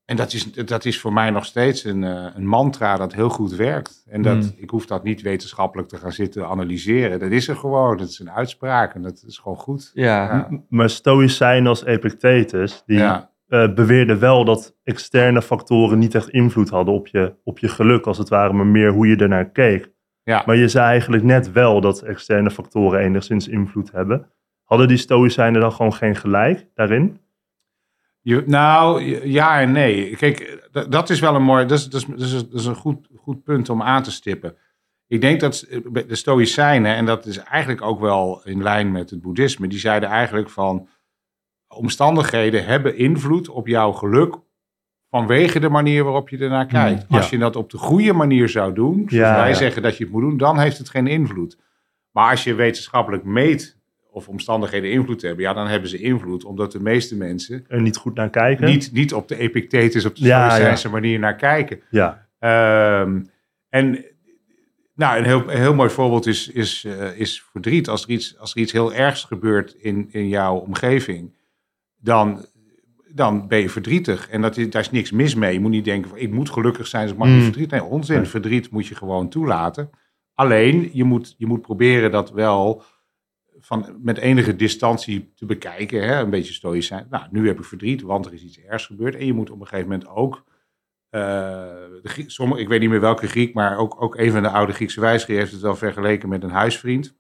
En 0.10 0.16
dat 0.16 0.34
is, 0.34 0.52
dat 0.54 0.86
is 0.86 1.00
voor 1.00 1.14
mij 1.14 1.30
nog 1.30 1.46
steeds 1.46 1.84
een, 1.84 2.04
eh, 2.04 2.26
een 2.36 2.48
mantra 2.48 2.98
dat 2.98 3.14
heel 3.14 3.30
goed 3.30 3.56
werkt. 3.56 4.04
En 4.08 4.22
dat, 4.22 4.38
Hmm. 4.38 4.54
ik 4.58 4.70
hoef 4.70 4.86
dat 4.86 5.04
niet 5.04 5.22
wetenschappelijk 5.22 5.88
te 5.90 5.98
gaan 5.98 6.12
zitten 6.12 6.48
analyseren. 6.48 7.20
Dat 7.20 7.32
is 7.32 7.48
er 7.48 7.56
gewoon. 7.56 7.98
Dat 7.98 8.10
is 8.10 8.20
een 8.20 8.32
uitspraak 8.32 8.94
en 8.96 9.02
dat 9.02 9.24
is 9.28 9.38
gewoon 9.38 9.58
goed. 9.58 9.92
Ja, 9.94 10.06
Ja. 10.24 10.50
Maar 10.70 10.90
Stoïcijnen 10.90 11.68
als 11.68 11.86
Epictetus, 11.86 12.84
die 12.86 12.98
Ja, 12.98 13.30
eh, 13.48 13.74
beweerden 13.74 14.20
wel 14.20 14.46
dat 14.46 14.76
externe 14.84 15.42
factoren 15.42 16.00
niet 16.00 16.16
echt 16.16 16.30
invloed 16.30 16.70
hadden 16.70 16.94
op 16.94 17.08
je, 17.08 17.34
op 17.44 17.60
je 17.60 17.68
geluk, 17.68 18.06
als 18.08 18.18
het 18.18 18.30
ware, 18.30 18.54
maar 18.54 18.66
meer 18.68 18.92
hoe 18.92 19.08
je 19.08 19.16
ernaar 19.16 19.50
keek. 19.50 19.92
ja. 20.24 20.44
Maar 20.46 20.56
je 20.56 20.68
zei 20.68 20.86
eigenlijk 20.86 21.24
net 21.24 21.52
wel 21.52 21.82
dat 21.82 22.02
externe 22.02 22.52
factoren 22.52 23.00
enigszins 23.00 23.48
invloed 23.48 23.92
hebben. 23.92 24.32
Hadden 24.64 24.88
die 24.88 24.98
Stoïcijnen 24.98 25.62
dan 25.62 25.72
gewoon 25.72 25.94
geen 25.94 26.16
gelijk 26.16 26.68
daarin? 26.76 27.20
Je, 28.30 28.44
nou, 28.46 29.02
ja 29.28 29.62
en 29.62 29.72
nee. 29.72 30.16
Kijk, 30.16 30.68
dat, 30.90 31.10
is 31.10 31.20
wel 31.20 31.36
een 31.36 31.44
mooi, 31.44 31.66
dat 31.66 31.78
is, 31.78 31.90
dat 31.90 32.02
is, 32.02 32.08
dat 32.08 32.20
is, 32.20 32.32
dat 32.50 32.60
is 32.60 32.66
een 32.66 32.76
goed, 32.76 33.08
goed 33.16 33.44
punt 33.44 33.70
om 33.70 33.82
aan 33.82 34.04
te 34.04 34.12
stippen. 34.12 34.56
Ik 35.08 35.22
denk 35.22 35.40
dat 35.40 35.66
de 36.08 36.16
Stoïcijnen, 36.16 36.96
en 36.96 37.06
dat 37.06 37.26
is 37.26 37.38
eigenlijk 37.38 37.82
ook 37.82 38.00
wel 38.00 38.42
in 38.44 38.64
lijn 38.64 38.92
met 38.92 39.10
het 39.10 39.22
boeddhisme, 39.22 39.68
die 39.68 39.80
zeiden 39.80 40.10
eigenlijk 40.10 40.50
van 40.50 40.88
omstandigheden 41.68 42.66
hebben 42.66 42.98
invloed 42.98 43.50
op 43.50 43.68
jouw 43.68 43.92
geluk 43.92 44.40
vanwege 45.10 45.60
de 45.60 45.70
manier 45.70 46.04
waarop 46.04 46.30
je 46.30 46.38
ernaar 46.38 46.66
kijkt. 46.66 47.06
ja. 47.10 47.18
Als 47.18 47.30
je 47.30 47.38
dat 47.38 47.56
op 47.56 47.70
de 47.70 47.78
goede 47.78 48.14
manier 48.14 48.50
zou 48.50 48.74
doen, 48.74 48.96
zoals 48.96 49.30
Ja, 49.30 49.36
wij 49.36 49.50
ja. 49.50 49.56
zeggen 49.56 49.82
dat 49.82 49.98
je 49.98 50.04
het 50.04 50.14
moet 50.14 50.22
doen, 50.22 50.38
dan 50.38 50.60
heeft 50.60 50.78
het 50.78 50.90
geen 50.90 51.08
invloed. 51.08 51.58
Maar 52.12 52.30
als 52.30 52.44
je 52.44 52.54
wetenschappelijk 52.54 53.24
meet 53.24 53.79
of 54.12 54.28
omstandigheden 54.28 54.92
invloed 54.92 55.22
hebben, 55.22 55.44
ja, 55.44 55.54
dan 55.54 55.68
hebben 55.68 55.90
ze 55.90 55.98
invloed, 55.98 56.44
omdat 56.44 56.72
de 56.72 56.82
meeste 56.82 57.16
mensen 57.16 57.66
Er 57.68 57.82
niet 57.82 57.98
goed 57.98 58.16
naar 58.16 58.30
kijken? 58.30 58.66
niet, 58.66 58.92
niet 58.94 59.14
op 59.14 59.28
de 59.28 59.36
Epictetus, 59.38 60.06
op 60.06 60.16
de 60.16 60.24
Ja, 60.26 60.78
manier 60.92 61.20
naar 61.20 61.36
kijken. 61.36 61.82
Ja, 61.90 62.28
Ehm, 62.40 63.22
en 63.70 64.06
nou, 64.96 65.18
een 65.18 65.24
heel, 65.26 65.42
een 65.52 65.58
heel 65.60 65.74
mooi 65.76 65.90
voorbeeld 65.90 66.26
is, 66.26 66.48
is, 66.50 66.84
eh, 66.86 67.20
is 67.20 67.44
verdriet. 67.52 67.88
Als 67.90 68.04
er, 68.04 68.10
iets, 68.10 68.38
als 68.38 68.52
er 68.54 68.62
iets 68.62 68.72
heel 68.72 68.94
ergs 68.94 69.24
gebeurt 69.24 69.74
in, 69.74 70.08
in 70.12 70.28
jouw 70.28 70.56
omgeving, 70.56 71.38
dan, 71.98 72.46
dan 73.14 73.48
ben 73.48 73.60
je 73.60 73.70
verdrietig. 73.70 74.30
En 74.30 74.42
dat 74.42 74.58
is, 74.58 74.70
daar 74.70 74.82
is 74.82 74.92
niks 74.92 75.12
mis 75.12 75.36
mee. 75.36 75.54
Je 75.54 75.60
moet 75.60 75.72
niet 75.72 75.86
denken, 75.86 76.10
van, 76.10 76.20
ik 76.20 76.32
moet 76.32 76.50
gelukkig 76.50 76.88
zijn, 76.88 77.08
dus 77.08 77.16
mag 77.18 77.28
Mm. 77.28 77.34
niet 77.34 77.44
verdriet. 77.44 77.72
Nee, 77.72 77.84
onzin. 77.84 78.26
Verdriet 78.26 78.72
moet 78.72 78.88
je 78.88 78.96
gewoon 78.96 79.30
toelaten. 79.30 79.90
Alleen, 80.34 80.90
je 80.94 81.04
moet, 81.04 81.36
je 81.38 81.46
moet 81.46 81.62
proberen 81.62 82.12
dat 82.12 82.32
wel 82.32 82.84
van, 83.70 84.00
met 84.02 84.18
enige 84.18 84.56
distantie 84.56 85.32
te 85.36 85.46
bekijken. 85.46 86.08
Hè? 86.08 86.20
Een 86.20 86.30
beetje 86.30 86.54
stoïcijn. 86.54 87.08
Nou, 87.10 87.28
nu 87.32 87.48
heb 87.48 87.58
ik 87.60 87.66
verdriet, 87.66 88.02
want 88.02 88.26
er 88.26 88.34
is 88.34 88.44
iets 88.44 88.60
ergs 88.60 88.86
gebeurd. 88.86 89.16
En 89.16 89.26
je 89.26 89.34
moet 89.34 89.50
op 89.50 89.60
een 89.60 89.68
gegeven 89.68 89.90
moment 89.90 90.08
ook... 90.10 90.44
eh, 91.10 91.22
de 91.22 92.00
Griek- 92.04 92.30
sommige, 92.32 92.62
ik 92.62 92.68
weet 92.68 92.80
niet 92.80 92.90
meer 92.90 93.00
welke 93.02 93.28
Griek, 93.28 93.54
maar 93.54 93.78
ook, 93.78 94.02
ook 94.02 94.18
een 94.18 94.32
van 94.32 94.42
de 94.44 94.50
oude 94.50 94.74
Griekse 94.74 95.00
wijsgeer 95.02 95.38
heeft 95.38 95.52
het 95.52 95.62
wel 95.62 95.76
vergeleken 95.76 96.30
met 96.30 96.44
een 96.44 96.50
huisvriend. 96.50 97.18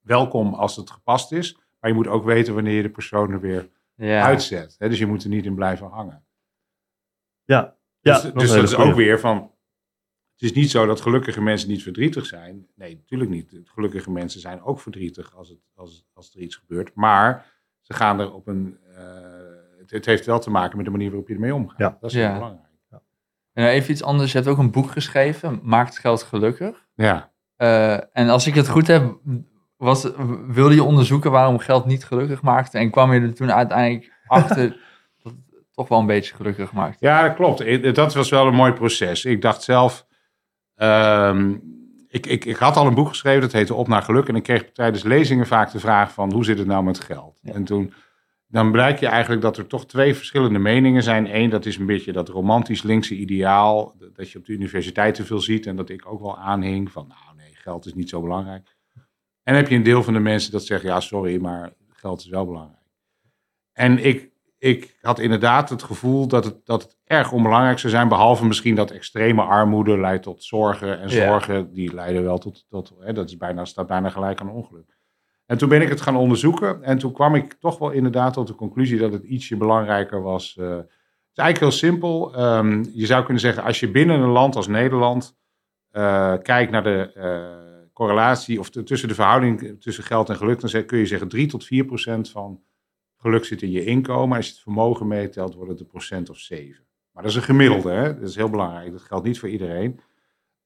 Welkom 0.00 0.54
als 0.54 0.76
het 0.76 0.90
gepast 0.90 1.32
is, 1.32 1.58
Maar 1.80 1.90
je 1.90 1.96
moet 1.96 2.06
ook 2.08 2.24
weten 2.24 2.54
wanneer 2.54 2.74
je 2.76 2.82
de 2.82 2.90
persoon 2.90 3.30
er 3.32 3.40
weer 3.40 3.68
Ja. 3.94 4.22
uitzet. 4.24 4.74
Hè? 4.78 4.88
Dus 4.88 4.98
je 4.98 5.06
moet 5.06 5.22
er 5.22 5.28
niet 5.28 5.44
in 5.44 5.54
blijven 5.54 5.86
hangen. 5.86 6.24
Ja, 7.44 7.76
ja 8.00 8.12
dus 8.14 8.22
dat 8.22 8.34
dus 8.34 8.42
is, 8.42 8.50
dat 8.54 8.62
is 8.62 8.76
hele 8.76 8.88
ook 8.90 8.96
weer 8.96 9.20
van. 9.20 9.49
Het 10.40 10.50
is 10.50 10.52
niet 10.56 10.70
zo 10.70 10.86
dat 10.86 11.00
gelukkige 11.00 11.42
mensen 11.42 11.68
niet 11.68 11.82
verdrietig 11.82 12.26
zijn. 12.26 12.66
Nee, 12.74 12.94
natuurlijk 12.96 13.30
niet. 13.30 13.60
Gelukkige 13.64 14.10
mensen 14.10 14.40
zijn 14.40 14.62
ook 14.62 14.80
verdrietig 14.80 15.34
als, 15.36 15.48
het, 15.48 15.58
als, 15.74 16.04
als 16.14 16.34
er 16.34 16.40
iets 16.40 16.56
gebeurt. 16.56 16.90
Maar 16.94 17.46
ze 17.80 17.94
gaan 17.94 18.20
er 18.20 18.32
op 18.32 18.46
een. 18.46 18.78
eh, 18.96 19.04
het, 19.78 19.90
het 19.90 20.06
heeft 20.06 20.26
wel 20.26 20.38
te 20.40 20.50
maken 20.50 20.76
met 20.76 20.84
de 20.86 20.90
manier 20.92 21.08
waarop 21.08 21.28
je 21.28 21.34
ermee 21.34 21.54
omgaat. 21.54 21.78
Ja. 21.78 21.96
Dat 22.00 22.10
is 22.10 22.16
heel 22.16 22.26
Ja. 22.26 22.34
belangrijk. 22.34 22.68
En 23.52 23.66
even 23.66 23.90
iets 23.90 24.02
anders. 24.02 24.32
Je 24.32 24.38
hebt 24.38 24.50
ook 24.50 24.58
een 24.58 24.70
boek 24.70 24.90
geschreven, 24.90 25.60
Maakt 25.62 25.98
geld 25.98 26.22
gelukkig. 26.22 26.86
Ja. 26.94 27.32
Eh, 27.56 27.92
en 28.16 28.28
als 28.28 28.46
ik 28.46 28.54
het 28.54 28.68
goed 28.68 28.86
heb, 28.86 29.18
was, 29.76 30.08
wilde 30.46 30.74
je 30.74 30.82
onderzoeken 30.84 31.30
waarom 31.30 31.58
geld 31.58 31.86
niet 31.86 32.04
gelukkig 32.04 32.42
maakte. 32.42 32.78
En 32.78 32.90
kwam 32.90 33.12
je 33.12 33.20
er 33.20 33.34
toen 33.34 33.52
uiteindelijk 33.52 34.12
achter 34.26 34.68
dat 35.22 35.32
het 35.32 35.64
toch 35.72 35.88
wel 35.88 35.98
een 35.98 36.06
beetje 36.06 36.34
gelukkig 36.34 36.72
maakt. 36.72 37.00
Ja, 37.00 37.22
dat 37.26 37.34
klopt. 37.36 37.94
Dat 37.94 38.14
was 38.14 38.30
wel 38.30 38.46
een 38.46 38.54
mooi 38.54 38.72
proces. 38.72 39.24
Ik 39.24 39.42
dacht 39.42 39.62
zelf. 39.62 40.06
Ehm, 40.80 41.54
ik, 42.08 42.26
ik, 42.26 42.44
ik 42.44 42.56
had 42.56 42.76
al 42.76 42.86
een 42.86 42.94
boek 42.94 43.08
geschreven, 43.08 43.40
dat 43.40 43.52
heette 43.52 43.74
Op 43.74 43.88
naar 43.88 44.02
Geluk. 44.02 44.28
En 44.28 44.36
ik 44.36 44.42
kreeg 44.42 44.72
tijdens 44.72 45.02
lezingen 45.02 45.46
vaak 45.46 45.72
de 45.72 45.80
vraag 45.80 46.12
van 46.12 46.32
hoe 46.32 46.44
zit 46.44 46.58
het 46.58 46.66
nou 46.66 46.84
met 46.84 47.00
geld? 47.00 47.38
Ja. 47.42 47.52
En 47.52 47.64
toen 47.64 47.92
dan 48.46 48.72
blijkt 48.72 49.00
je 49.00 49.06
eigenlijk 49.06 49.42
dat 49.42 49.56
er 49.56 49.66
toch 49.66 49.86
twee 49.86 50.14
verschillende 50.14 50.58
meningen 50.58 51.02
zijn. 51.02 51.34
Eén, 51.34 51.50
dat 51.50 51.66
is 51.66 51.76
een 51.76 51.86
beetje 51.86 52.12
dat 52.12 52.28
romantisch 52.28 52.82
linkse 52.82 53.14
ideaal. 53.14 53.94
Dat 54.12 54.30
je 54.30 54.38
op 54.38 54.44
de 54.44 54.52
universiteit 54.52 55.14
te 55.14 55.24
veel 55.24 55.40
ziet 55.40 55.66
en 55.66 55.76
dat 55.76 55.88
ik 55.88 56.06
ook 56.06 56.20
wel 56.20 56.38
aanhing 56.38 56.92
van 56.92 57.06
nou 57.08 57.36
nee, 57.36 57.54
geld 57.54 57.86
is 57.86 57.94
niet 57.94 58.08
zo 58.08 58.20
belangrijk. 58.20 58.76
En 59.42 59.54
heb 59.54 59.68
je 59.68 59.74
een 59.74 59.82
deel 59.82 60.02
van 60.02 60.12
de 60.12 60.20
mensen 60.20 60.52
dat 60.52 60.64
zeggen 60.64 60.88
ja 60.88 61.00
sorry, 61.00 61.40
maar 61.40 61.72
geld 61.88 62.20
is 62.20 62.28
wel 62.28 62.46
belangrijk. 62.46 62.78
En 63.72 64.04
ik, 64.04 64.29
ik 64.60 64.96
had 65.00 65.18
inderdaad 65.18 65.68
het 65.70 65.82
gevoel 65.82 66.26
dat 66.26 66.44
het, 66.44 66.66
dat 66.66 66.82
het 66.82 66.98
erg 67.04 67.32
onbelangrijk 67.32 67.78
zou 67.78 67.92
zijn. 67.92 68.08
Behalve 68.08 68.46
misschien 68.46 68.74
dat 68.74 68.90
extreme 68.90 69.42
armoede 69.42 69.98
leidt 69.98 70.22
tot 70.22 70.44
zorgen. 70.44 71.00
En 71.00 71.08
Ja. 71.08 71.26
zorgen 71.26 71.72
die 71.72 71.94
leiden 71.94 72.22
wel 72.22 72.38
tot, 72.38 72.66
tot 72.68 72.92
hè, 72.98 73.12
dat 73.12 73.28
is 73.28 73.36
bijna, 73.36 73.64
staat 73.64 73.86
bijna 73.86 74.08
gelijk 74.08 74.40
aan 74.40 74.50
ongeluk. 74.50 74.98
En 75.46 75.58
toen 75.58 75.68
ben 75.68 75.82
ik 75.82 75.88
het 75.88 76.00
gaan 76.00 76.16
onderzoeken. 76.16 76.82
En 76.82 76.98
toen 76.98 77.12
kwam 77.12 77.34
ik 77.34 77.52
toch 77.52 77.78
wel 77.78 77.90
inderdaad 77.90 78.32
tot 78.32 78.46
de 78.46 78.54
conclusie 78.54 78.98
dat 78.98 79.12
het 79.12 79.22
ietsje 79.24 79.56
belangrijker 79.56 80.22
was. 80.22 80.56
eh, 80.58 80.68
het 80.76 81.38
is 81.38 81.44
eigenlijk 81.44 81.58
heel 81.72 81.90
simpel. 81.90 82.34
Ehm, 82.34 82.84
je 82.92 83.06
zou 83.06 83.24
kunnen 83.24 83.42
zeggen, 83.42 83.62
als 83.62 83.80
je 83.80 83.90
binnen 83.90 84.20
een 84.20 84.28
land 84.30 84.56
als 84.56 84.66
Nederland 84.66 85.38
eh, 85.90 86.34
kijkt 86.42 86.70
naar 86.72 86.82
de 86.82 87.12
eh, 87.14 87.88
correlatie 87.92 88.58
of 88.58 88.70
tussen 88.70 89.08
de 89.08 89.14
verhouding 89.14 89.80
tussen 89.80 90.04
geld 90.04 90.28
en 90.28 90.36
geluk, 90.36 90.60
dan 90.60 90.84
kun 90.84 90.98
je 90.98 91.06
zeggen 91.06 91.28
3 91.28 91.46
tot 91.46 91.64
4 91.64 91.84
procent 91.84 92.30
van 92.30 92.60
geluk 93.20 93.44
zit 93.44 93.62
in 93.62 93.70
je 93.70 93.84
inkomen. 93.84 94.36
Als 94.36 94.46
je 94.46 94.52
het 94.52 94.62
vermogen 94.62 95.06
meetelt, 95.06 95.54
wordt 95.54 95.70
het 95.70 95.80
een 95.80 95.86
procent 95.86 96.30
of 96.30 96.38
7. 96.38 96.84
Maar 97.12 97.22
dat 97.22 97.32
is 97.32 97.36
een 97.38 97.42
gemiddelde, 97.44 97.90
hè? 97.90 98.18
dat 98.18 98.28
is 98.28 98.36
heel 98.36 98.50
belangrijk. 98.50 98.92
Dat 98.92 99.02
geldt 99.02 99.26
niet 99.26 99.38
voor 99.38 99.48
iedereen. 99.48 100.00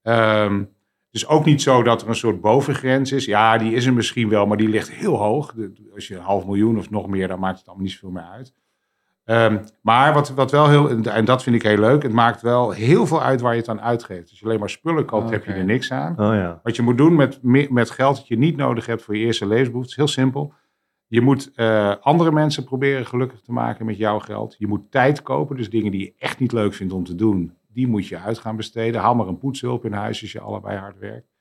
Ehm, 0.03 0.59
het 0.59 1.23
is 1.23 1.27
ook 1.29 1.45
niet 1.45 1.63
zo 1.63 1.83
dat 1.83 2.03
er 2.03 2.09
een 2.09 2.15
soort 2.15 2.41
bovengrens 2.41 3.13
is. 3.13 3.25
Ja, 3.25 3.59
die 3.59 3.73
is 3.73 3.87
er 3.87 3.93
misschien 3.93 4.29
wel, 4.29 4.47
maar 4.47 4.57
die 4.57 4.69
ligt 4.69 4.91
heel 4.91 5.17
hoog. 5.17 5.55
Als 5.95 6.09
je 6.09 6.15
een 6.15 6.23
half 6.23 6.47
miljoen 6.47 6.79
of 6.79 6.91
nog 6.91 7.09
meer, 7.09 7.29
dan 7.29 7.39
maakt 7.39 7.59
het 7.59 7.67
allemaal 7.67 7.85
niet 7.85 7.95
zoveel 7.95 8.11
meer 8.11 8.29
uit. 8.33 8.55
Ehm, 9.25 9.59
maar 9.81 10.15
wat, 10.15 10.31
wat 10.31 10.51
wel 10.51 10.69
heel, 10.69 10.89
en 10.91 11.25
dat 11.25 11.43
vind 11.43 11.57
ik 11.57 11.63
heel 11.63 11.79
leuk, 11.79 12.03
het 12.03 12.13
maakt 12.13 12.43
wel 12.43 12.71
heel 12.71 13.07
veel 13.07 13.23
uit 13.23 13.41
waar 13.41 13.53
je 13.55 13.61
het 13.61 13.69
aan 13.69 13.81
uitgeeft. 13.81 14.31
Als 14.31 14.39
je 14.39 14.45
alleen 14.47 14.59
maar 14.59 14.71
spullen 14.71 15.05
koopt, 15.05 15.31
heb 15.31 15.45
je 15.45 15.53
er 15.53 15.65
niks 15.65 15.91
aan. 15.93 16.11
Oh 16.13 16.35
ja. 16.35 16.61
Wat 16.63 16.77
je 16.77 16.83
moet 16.83 16.99
doen 16.99 17.15
met, 17.15 17.39
me- 17.43 17.67
met 17.71 17.91
geld 17.91 18.17
dat 18.17 18.29
je 18.29 18.37
niet 18.39 18.57
nodig 18.57 18.87
hebt 18.87 19.03
voor 19.03 19.17
je 19.17 19.25
eerste 19.25 19.47
levensbehoeften, 19.47 19.91
is 19.91 19.97
heel 19.97 20.25
simpel. 20.25 20.53
Je 21.07 21.21
moet 21.21 21.51
eh, 21.55 21.95
andere 22.01 22.33
mensen 22.33 22.65
proberen 22.65 23.07
gelukkig 23.07 23.41
te 23.41 23.53
maken 23.53 23.87
met 23.87 23.97
jouw 23.97 24.19
geld. 24.19 24.55
Je 24.59 24.67
moet 24.67 24.91
tijd 24.91 25.23
kopen, 25.23 25.57
dus 25.57 25.71
dingen 25.71 25.91
die 25.91 26.01
je 26.01 26.13
echt 26.19 26.39
niet 26.39 26.53
leuk 26.53 26.75
vindt 26.75 26.93
om 26.93 27.05
te 27.05 27.15
doen, 27.15 27.55
die 27.69 27.87
moet 27.87 28.07
je 28.07 28.19
uit 28.19 28.39
gaan 28.39 28.57
besteden. 28.57 29.01
Haal 29.01 29.15
maar 29.15 29.27
een 29.29 29.39
poetshulp 29.39 29.85
in 29.85 29.93
huis 29.93 30.21
als 30.23 30.33
je 30.33 30.41
allebei 30.41 30.79
hard 30.79 30.99
werkt. 30.99 31.33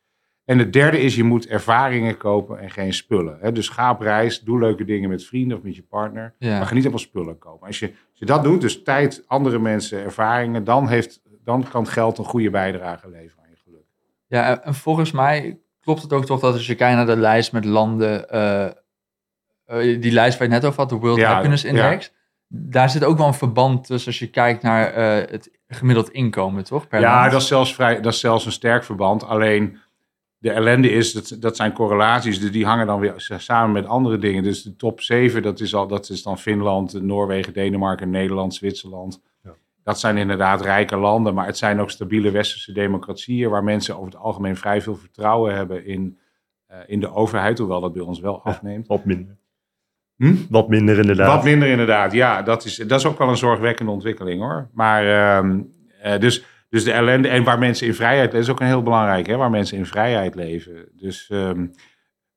En 0.46 0.60
het 0.60 0.74
derde 0.74 1.00
is, 1.00 1.16
je 1.16 1.24
moet 1.24 1.48
ervaringen 1.48 2.18
kopen 2.18 2.60
en 2.60 2.70
geen 2.70 2.94
spullen. 2.94 3.38
Hè? 3.42 3.52
Dus 3.52 3.70
ga 3.70 3.92
op 3.92 4.00
reis, 4.00 4.40
doe 4.42 4.60
leuke 4.60 4.86
dingen 4.86 5.10
met 5.10 5.26
vrienden 5.26 5.58
of 5.58 5.64
met 5.64 5.76
je 5.76 5.84
partner. 5.84 6.36
Ja. 6.40 6.58
Maar 6.58 6.68
ga 6.68 6.74
niet 6.74 6.92
spullen 7.00 7.38
kopen. 7.38 7.68
Als 7.68 7.80
je, 7.80 7.86
als 7.88 8.20
je 8.20 8.26
dat 8.26 8.44
doet, 8.44 8.62
dus 8.62 8.84
tijd, 8.84 9.24
andere 9.28 9.60
mensen, 9.60 10.00
ervaringen, 10.04 10.64
dan, 10.64 10.88
heeft, 10.88 11.22
dan 11.44 11.66
kan 11.70 11.88
geld 11.88 12.18
een 12.18 12.26
goede 12.26 12.50
bijdrage 12.50 13.10
leveren 13.10 13.44
aan 13.44 13.50
je 13.50 13.58
geluk. 13.64 13.86
Ja, 14.28 14.50
en- 14.50 14.64
en 14.64 14.74
volgens 14.74 15.12
mij 15.12 15.60
klopt 15.82 16.02
het 16.02 16.14
ook 16.14 16.26
toch 16.26 16.40
dat 16.40 16.54
als 16.54 16.68
je 16.68 16.76
kijkt 16.76 16.96
naar 16.96 17.16
de 17.16 17.22
lijst 17.22 17.52
met 17.52 17.66
landen, 17.66 18.30
eh, 18.30 18.70
eh, 19.80 20.02
die 20.02 20.12
lijst 20.12 20.38
waar 20.38 20.48
je 20.48 20.54
het 20.54 20.62
net 20.62 20.72
over 20.72 20.82
had, 20.82 20.90
de 20.90 20.96
World 20.96 21.18
Ja, 21.18 21.34
Happiness 21.34 21.64
Index, 21.64 22.14
daar 22.48 22.90
zit 22.90 23.04
ook 23.04 23.18
wel 23.18 23.28
een 23.28 23.34
verband 23.34 23.86
tussen 23.86 24.08
als 24.12 24.20
je 24.20 24.30
kijkt 24.30 24.64
naar 24.64 24.94
eh, 24.94 25.32
het 25.32 25.52
gemiddeld 25.68 26.10
inkomen, 26.10 26.64
toch? 26.64 26.88
Per 26.88 27.00
Ja, 27.00 27.30
dat 27.30 27.42
is, 27.42 27.48
zelfs 27.48 27.76
vrij, 27.76 28.02
dat 28.02 28.14
is 28.14 28.20
zelfs 28.20 28.46
een 28.46 28.52
sterk 28.52 28.84
verband. 28.84 29.24
Alleen 29.26 29.78
de 30.38 30.52
ellende 30.52 30.90
is, 30.90 31.12
dat, 31.14 31.38
dat 31.40 31.56
zijn 31.56 31.74
correlaties, 31.74 32.40
dus 32.40 32.52
die 32.52 32.66
hangen 32.66 32.88
dan 32.88 33.00
weer 33.00 33.14
samen 33.38 33.72
met 33.72 33.86
andere 33.86 34.18
dingen. 34.18 34.44
Dus 34.44 34.64
de 34.64 34.76
top 34.76 35.02
7, 35.02 35.42
dat 35.42 35.60
is, 35.60 35.76
al, 35.76 35.88
dat 35.88 36.10
is 36.10 36.24
dan 36.24 36.38
Finland, 36.40 37.02
Noorwegen, 37.02 37.54
Denemarken, 37.54 38.10
Nederland, 38.10 38.56
Zwitserland. 38.56 39.22
Ja. 39.44 39.56
Dat 39.84 40.00
zijn 40.00 40.18
inderdaad 40.18 40.62
rijke 40.62 40.98
landen, 40.98 41.34
maar 41.34 41.46
het 41.46 41.58
zijn 41.58 41.80
ook 41.80 41.90
stabiele 41.90 42.32
westerse 42.32 42.72
democratieën 42.72 43.50
waar 43.50 43.64
mensen 43.64 43.96
over 43.96 44.06
het 44.12 44.22
algemeen 44.22 44.58
vrij 44.58 44.82
veel 44.82 44.96
vertrouwen 44.96 45.56
hebben 45.56 45.86
in, 45.86 46.20
eh, 46.68 46.78
in 46.86 47.00
de 47.00 47.14
overheid, 47.14 47.58
hoewel 47.58 47.82
dat 47.82 47.94
bij 47.94 48.02
ons 48.02 48.20
wel 48.20 48.42
Ja. 48.44 48.52
afneemt. 48.52 48.88
Wat 48.88 49.06
minder. 49.06 49.38
Hm? 50.24 50.36
Wat 50.50 50.70
minder 50.70 50.98
inderdaad. 51.00 51.36
Wat 51.36 51.44
minder 51.44 51.68
inderdaad, 51.68 52.12
ja. 52.12 52.42
Dat 52.42 52.66
is, 52.66 52.76
dat 52.76 53.00
is 53.00 53.06
ook 53.06 53.18
wel 53.18 53.30
een 53.30 53.38
zorgwekkende 53.38 53.92
ontwikkeling 53.92 54.42
hoor. 54.42 54.70
Maar 54.74 55.06
ehm, 55.08 55.60
eh, 56.02 56.20
dus, 56.20 56.46
dus 56.70 56.84
de 56.84 56.92
ellende 56.92 57.28
en 57.28 57.44
waar 57.44 57.60
mensen 57.60 57.88
in 57.88 57.94
vrijheid 57.94 58.26
leven, 58.26 58.40
is 58.40 58.50
ook 58.50 58.60
een 58.60 58.66
heel 58.68 58.84
belangrijk, 58.84 59.28
hè, 59.28 59.36
waar 59.36 59.50
mensen 59.50 59.78
in 59.78 59.86
vrijheid 59.86 60.36
leven. 60.36 60.86
Dus, 60.94 61.30
ehm, 61.30 61.66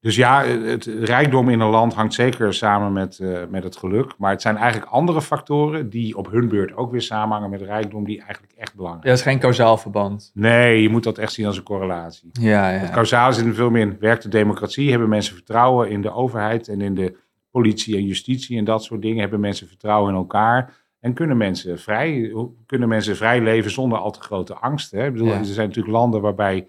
dus 0.01 0.17
ja, 0.17 0.45
het 0.45 0.85
rijkdom 0.85 1.49
in 1.49 1.61
een 1.61 1.71
land 1.71 1.95
hangt 1.95 2.15
zeker 2.15 2.55
samen 2.55 2.93
met, 2.93 3.19
eh, 3.19 3.39
met 3.51 3.65
het 3.65 3.77
geluk. 3.77 4.15
Maar 4.19 4.31
het 4.31 4.43
zijn 4.43 4.57
eigenlijk 4.57 4.91
andere 4.91 5.23
factoren 5.23 5.91
die 5.91 6.17
op 6.17 6.31
hun 6.31 6.49
beurt 6.49 6.77
ook 6.77 6.91
weer 6.91 7.03
samenhangen 7.03 7.51
met 7.51 7.63
rijkdom, 7.63 8.05
die 8.05 8.19
eigenlijk 8.19 8.53
echt 8.57 8.75
belangrijk 8.75 9.05
Ja, 9.05 9.11
dat 9.11 9.19
is 9.19 9.25
geen 9.25 9.39
kausaal 9.39 9.77
verband. 9.77 10.31
zijn. 10.35 10.45
Nee, 10.45 10.83
je 10.83 10.89
moet 10.89 11.05
dat 11.05 11.19
echt 11.19 11.33
zien 11.33 11.47
als 11.47 11.57
een 11.57 11.63
correlatie. 11.63 12.31
Ja, 12.33 12.71
ja. 12.71 12.79
Het 12.79 12.91
kausaal 12.91 13.33
zit 13.33 13.47
er 13.47 13.55
veel 13.55 13.71
meer 13.71 13.83
in. 13.83 13.97
Werkt 14.01 14.23
de 14.23 14.29
democratie? 14.29 14.91
Hebben 14.91 15.09
mensen 15.09 15.35
vertrouwen 15.35 15.91
in 15.91 16.03
de 16.03 16.13
overheid 16.13 16.69
en 16.69 16.81
in 16.81 16.95
de 16.95 17.17
politie 17.57 17.97
en 17.97 18.05
justitie 18.05 18.59
en 18.59 18.65
dat 18.65 18.85
soort 18.85 19.03
dingen? 19.03 19.21
Hebben 19.21 19.41
mensen 19.41 19.67
vertrouwen 19.69 20.11
in 20.13 20.17
elkaar? 20.19 20.85
En 21.01 21.15
kunnen 21.15 21.37
mensen 21.37 21.79
vrij, 21.79 22.33
kunnen 22.67 22.89
mensen 22.89 23.17
vrij 23.17 23.41
leven 23.41 23.71
zonder 23.71 23.99
al 23.99 24.11
te 24.11 24.21
grote 24.21 24.55
angst? 24.55 24.91
Hè? 24.91 25.07
Ik 25.07 25.13
bedoel, 25.13 25.29
Ja. 25.29 25.39
Er 25.39 25.45
zijn 25.45 25.69
natuurlijk 25.69 25.95
landen 25.97 26.21
waarbij, 26.21 26.69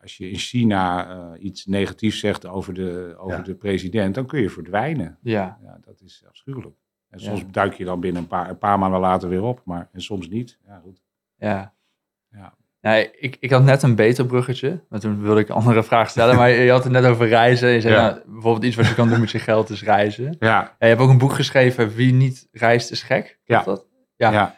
als 0.00 0.16
je 0.16 0.30
in 0.30 0.36
China 0.38 1.08
eh, 1.10 1.44
iets 1.44 1.66
negatiefs 1.66 2.18
zegt 2.18 2.46
over, 2.46 2.74
de, 2.74 3.14
over 3.18 3.36
Ja. 3.38 3.42
de 3.42 3.54
president, 3.54 4.14
dan 4.14 4.26
kun 4.26 4.40
je 4.40 4.50
verdwijnen. 4.50 5.18
ja. 5.22 5.58
Ja, 5.62 5.78
dat 5.84 6.00
is 6.00 6.24
afschuwelijk. 6.28 6.76
En 7.08 7.20
soms 7.20 7.44
duik 7.50 7.74
je 7.74 7.84
dan 7.84 8.00
binnen 8.00 8.22
een 8.22 8.28
paar, 8.28 8.50
een 8.50 8.58
paar 8.58 8.78
maanden 8.78 9.00
later 9.00 9.28
weer 9.28 9.42
op, 9.42 9.60
maar 9.64 9.88
en 9.92 10.02
soms 10.02 10.28
niet. 10.28 10.58
Ja, 10.66 10.78
goed. 10.84 11.02
Ja. 11.36 11.74
Ja. 12.30 12.54
Nee, 12.84 13.10
ik, 13.18 13.36
ik 13.40 13.50
had 13.50 13.64
net 13.64 13.82
een 13.82 13.94
beter 13.94 14.26
bruggetje, 14.26 14.80
maar 14.88 15.00
toen 15.00 15.22
wilde 15.22 15.40
ik 15.40 15.48
een 15.48 15.54
andere 15.54 15.82
vraag 15.82 16.10
stellen. 16.10 16.36
Maar 16.36 16.50
je 16.50 16.70
had 16.70 16.84
het 16.84 16.92
net 16.92 17.04
over 17.04 17.28
reizen. 17.28 17.68
Je 17.68 17.80
zei, 17.80 17.94
Ja. 17.94 18.02
nou, 18.02 18.20
bijvoorbeeld 18.26 18.64
iets 18.64 18.76
wat 18.76 18.86
je 18.86 18.94
kan 18.94 19.08
doen 19.08 19.20
met 19.20 19.30
je 19.30 19.38
geld 19.38 19.70
is 19.70 19.82
reizen. 19.82 20.36
Ja, 20.38 20.48
Ja, 20.48 20.74
je 20.78 20.86
hebt 20.86 21.00
ook 21.00 21.08
een 21.08 21.18
boek 21.18 21.32
geschreven, 21.32 21.94
Wie 21.94 22.12
niet 22.12 22.48
reist 22.52 22.90
is 22.90 23.02
gek. 23.02 23.38
Ja. 23.44 23.62
Dat? 23.62 23.86
Ja. 24.16 24.32
ja. 24.32 24.54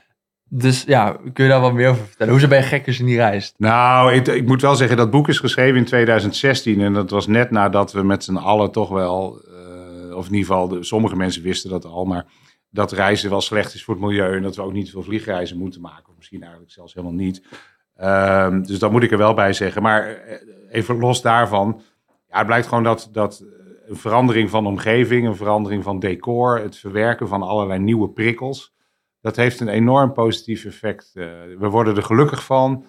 Dus 0.48 0.84
ja, 0.86 1.16
kun 1.32 1.44
je 1.44 1.50
daar 1.50 1.60
wat 1.60 1.72
meer 1.72 1.88
over 1.88 2.06
vertellen? 2.06 2.32
Hoezo 2.32 2.48
ben 2.48 2.58
je 2.58 2.64
gek 2.64 2.86
als 2.86 2.96
je 2.96 3.02
niet 3.04 3.16
reist? 3.16 3.54
Nou, 3.58 4.12
ik, 4.12 4.26
ik 4.26 4.46
moet 4.46 4.62
wel 4.62 4.74
zeggen, 4.76 4.96
dat 4.96 5.10
boek 5.10 5.28
is 5.28 5.38
geschreven 5.38 5.76
in 5.76 5.84
2016. 5.84 6.80
En 6.80 6.92
dat 6.92 7.10
was 7.10 7.26
net 7.26 7.50
nadat 7.50 7.92
we 7.92 8.02
met 8.02 8.24
z'n 8.24 8.36
allen 8.36 8.72
toch 8.72 8.88
wel, 8.88 9.40
eh, 10.08 10.16
of 10.16 10.26
in 10.26 10.34
ieder 10.34 10.46
geval, 10.46 10.68
de, 10.68 10.84
sommige 10.84 11.16
mensen 11.16 11.42
wisten 11.42 11.70
dat 11.70 11.84
al, 11.84 12.04
maar 12.04 12.26
dat 12.70 12.92
reizen 12.92 13.30
wel 13.30 13.40
slecht 13.40 13.74
is 13.74 13.84
voor 13.84 13.94
het 13.94 14.02
milieu. 14.02 14.36
En 14.36 14.42
dat 14.42 14.56
we 14.56 14.62
ook 14.62 14.72
niet 14.72 14.90
veel 14.90 15.02
vliegreizen 15.02 15.58
moeten 15.58 15.80
maken. 15.80 16.08
Of 16.08 16.16
misschien 16.16 16.40
eigenlijk 16.40 16.72
zelfs 16.72 16.94
helemaal 16.94 17.16
niet. 17.16 17.42
Ehm, 17.96 18.62
dus 18.62 18.78
dat 18.78 18.90
moet 18.90 19.02
ik 19.02 19.10
er 19.12 19.18
wel 19.18 19.34
bij 19.34 19.52
zeggen. 19.52 19.82
Maar 19.82 20.06
eh, 20.06 20.36
even 20.70 20.98
los 20.98 21.22
daarvan, 21.22 21.80
ja, 22.28 22.36
het 22.38 22.46
blijkt 22.46 22.66
gewoon 22.66 22.84
dat, 22.84 23.08
dat 23.12 23.44
een 23.88 23.96
verandering 23.96 24.50
van 24.50 24.66
omgeving, 24.66 25.26
een 25.26 25.36
verandering 25.36 25.82
van 25.82 25.98
decor, 25.98 26.58
het 26.58 26.76
verwerken 26.76 27.28
van 27.28 27.42
allerlei 27.42 27.80
nieuwe 27.80 28.08
prikkels, 28.08 28.74
dat 29.20 29.36
heeft 29.36 29.60
een 29.60 29.68
enorm 29.68 30.12
positief 30.12 30.64
effect. 30.64 31.10
Eh, 31.14 31.24
we 31.58 31.68
worden 31.68 31.96
er 31.96 32.02
gelukkig 32.02 32.44
van. 32.44 32.84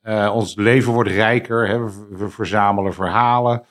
Eh, 0.00 0.32
ons 0.34 0.56
leven 0.56 0.92
wordt 0.92 1.10
rijker. 1.10 1.68
Hè? 1.68 1.78
We, 1.84 2.06
we 2.10 2.28
verzamelen 2.28 2.94
verhalen. 2.94 3.62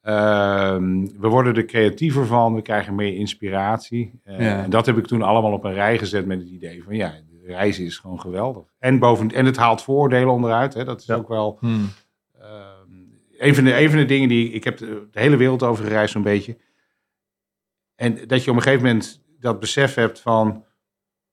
Ehm, 0.00 1.06
we 1.18 1.28
worden 1.28 1.54
er 1.54 1.64
creatiever 1.64 2.26
van. 2.26 2.54
We 2.54 2.62
krijgen 2.62 2.94
meer 2.94 3.14
inspiratie. 3.14 4.20
Eh, 4.24 4.38
Ja. 4.40 4.62
En 4.62 4.70
dat 4.70 4.86
heb 4.86 4.98
ik 4.98 5.06
toen 5.06 5.22
allemaal 5.22 5.52
op 5.52 5.64
een 5.64 5.72
rij 5.74 5.98
gezet 5.98 6.26
met 6.26 6.38
het 6.38 6.48
idee 6.48 6.82
van 6.84 6.96
ja, 6.96 7.12
reizen 7.46 7.84
is 7.84 7.98
gewoon 7.98 8.20
geweldig. 8.20 8.64
En, 8.78 8.98
boven, 8.98 9.30
en 9.30 9.46
het 9.46 9.56
haalt 9.56 9.82
vooroordelen 9.82 10.32
onderuit. 10.32 10.74
Hè? 10.74 10.84
Dat 10.84 11.00
is 11.00 11.06
Ja. 11.06 11.14
ook 11.14 11.28
wel 11.28 11.56
Hmm. 11.60 11.88
Ehm, 12.40 12.90
een, 13.38 13.54
van 13.54 13.64
de, 13.64 13.80
een 13.80 13.88
van 13.90 13.98
de 13.98 14.04
dingen 14.04 14.28
die 14.28 14.50
ik 14.50 14.64
heb 14.64 14.76
de, 14.76 15.08
de 15.10 15.20
hele 15.20 15.36
wereld 15.36 15.62
over 15.62 15.84
gereisd 15.84 16.12
zo'n 16.12 16.22
beetje. 16.22 16.56
en 17.94 18.26
dat 18.26 18.44
je 18.44 18.50
op 18.50 18.56
een 18.56 18.62
gegeven 18.62 18.86
moment 18.86 19.22
dat 19.38 19.60
besef 19.60 19.94
hebt 19.94 20.20
van 20.20 20.64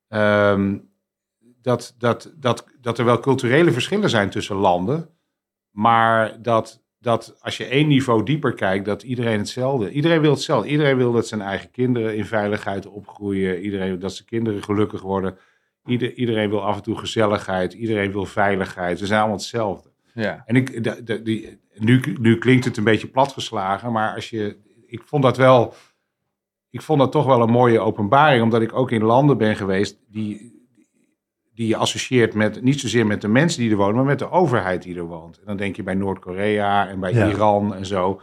ehm, 0.08 0.78
dat, 1.62 1.96
dat, 1.98 2.34
dat, 2.36 2.66
dat 2.82 2.98
er 2.98 3.06
wel 3.06 3.20
culturele 3.20 3.72
verschillen 3.72 4.10
zijn 4.10 4.30
tussen 4.30 4.56
landen, 4.56 5.10
maar 5.72 6.42
dat, 6.42 6.84
dat 7.00 7.36
als 7.40 7.58
je 7.58 7.66
één 7.66 7.88
niveau 7.88 8.24
dieper 8.24 8.54
kijkt, 8.54 8.86
dat 8.86 9.04
iedereen 9.04 9.38
hetzelfde. 9.40 9.92
Iedereen 9.92 10.22
wil 10.22 10.32
hetzelfde. 10.32 10.70
Iedereen 10.70 10.98
wil 10.98 11.12
dat 11.12 11.28
zijn 11.28 11.42
eigen 11.42 11.72
kinderen 11.72 12.16
in 12.18 12.26
veiligheid 12.26 12.88
opgroeien. 12.88 13.62
Iedereen 13.62 13.90
wil 13.90 14.00
dat 14.00 14.14
zijn 14.14 14.28
kinderen 14.28 14.64
gelukkig 14.64 15.02
worden. 15.02 15.38
Ieder, 15.92 16.14
iedereen 16.14 16.50
wil 16.50 16.64
af 16.64 16.76
en 16.76 16.82
toe 16.84 16.98
gezelligheid. 16.98 17.74
Iedereen 17.74 18.12
wil 18.12 18.26
veiligheid. 18.26 19.00
Ze 19.00 19.06
zijn 19.06 19.20
allemaal 19.20 19.38
hetzelfde. 19.38 19.90
Ja. 20.14 20.44
En 20.46 20.56
ik, 20.56 20.84
de, 20.84 21.04
de- 21.04 21.22
die, 21.22 21.60
nu, 21.78 22.02
nu 22.20 22.38
klinkt 22.38 22.66
het 22.66 22.78
een 22.78 22.84
beetje 22.84 23.08
platgeslagen, 23.08 23.92
maar 23.92 24.16
als 24.16 24.30
je, 24.30 24.58
ik 24.86 25.02
vond 25.06 25.24
dat 25.24 25.38
wel, 25.38 25.74
ik 26.70 26.82
vond 26.82 27.00
dat 27.00 27.12
toch 27.12 27.26
wel 27.26 27.42
een 27.42 27.50
mooie 27.50 27.80
openbaring, 27.80 28.44
omdat 28.44 28.62
ik 28.62 28.74
ook 28.74 28.92
in 28.92 29.04
landen 29.04 29.38
ben 29.38 29.56
geweest 29.56 30.00
die, 30.08 30.60
die 31.54 31.68
je 31.68 31.76
associeert 31.76 32.34
met, 32.34 32.62
niet 32.62 32.80
zozeer 32.80 33.06
met 33.08 33.22
de 33.22 33.28
mensen 33.28 33.62
die 33.62 33.72
er 33.72 33.78
wonen, 33.78 33.96
maar 33.96 34.04
met 34.06 34.20
de 34.20 34.30
overheid 34.30 34.82
die 34.84 34.96
er 34.98 35.04
woont. 35.06 35.38
En 35.38 35.46
dan 35.46 35.58
denk 35.58 35.76
je 35.76 35.84
bij 35.84 35.94
Noord-Korea 35.94 36.88
en 36.88 37.00
bij 37.00 37.14
Ja. 37.14 37.28
Iran 37.30 37.76
en 37.76 37.86
zo, 37.86 38.22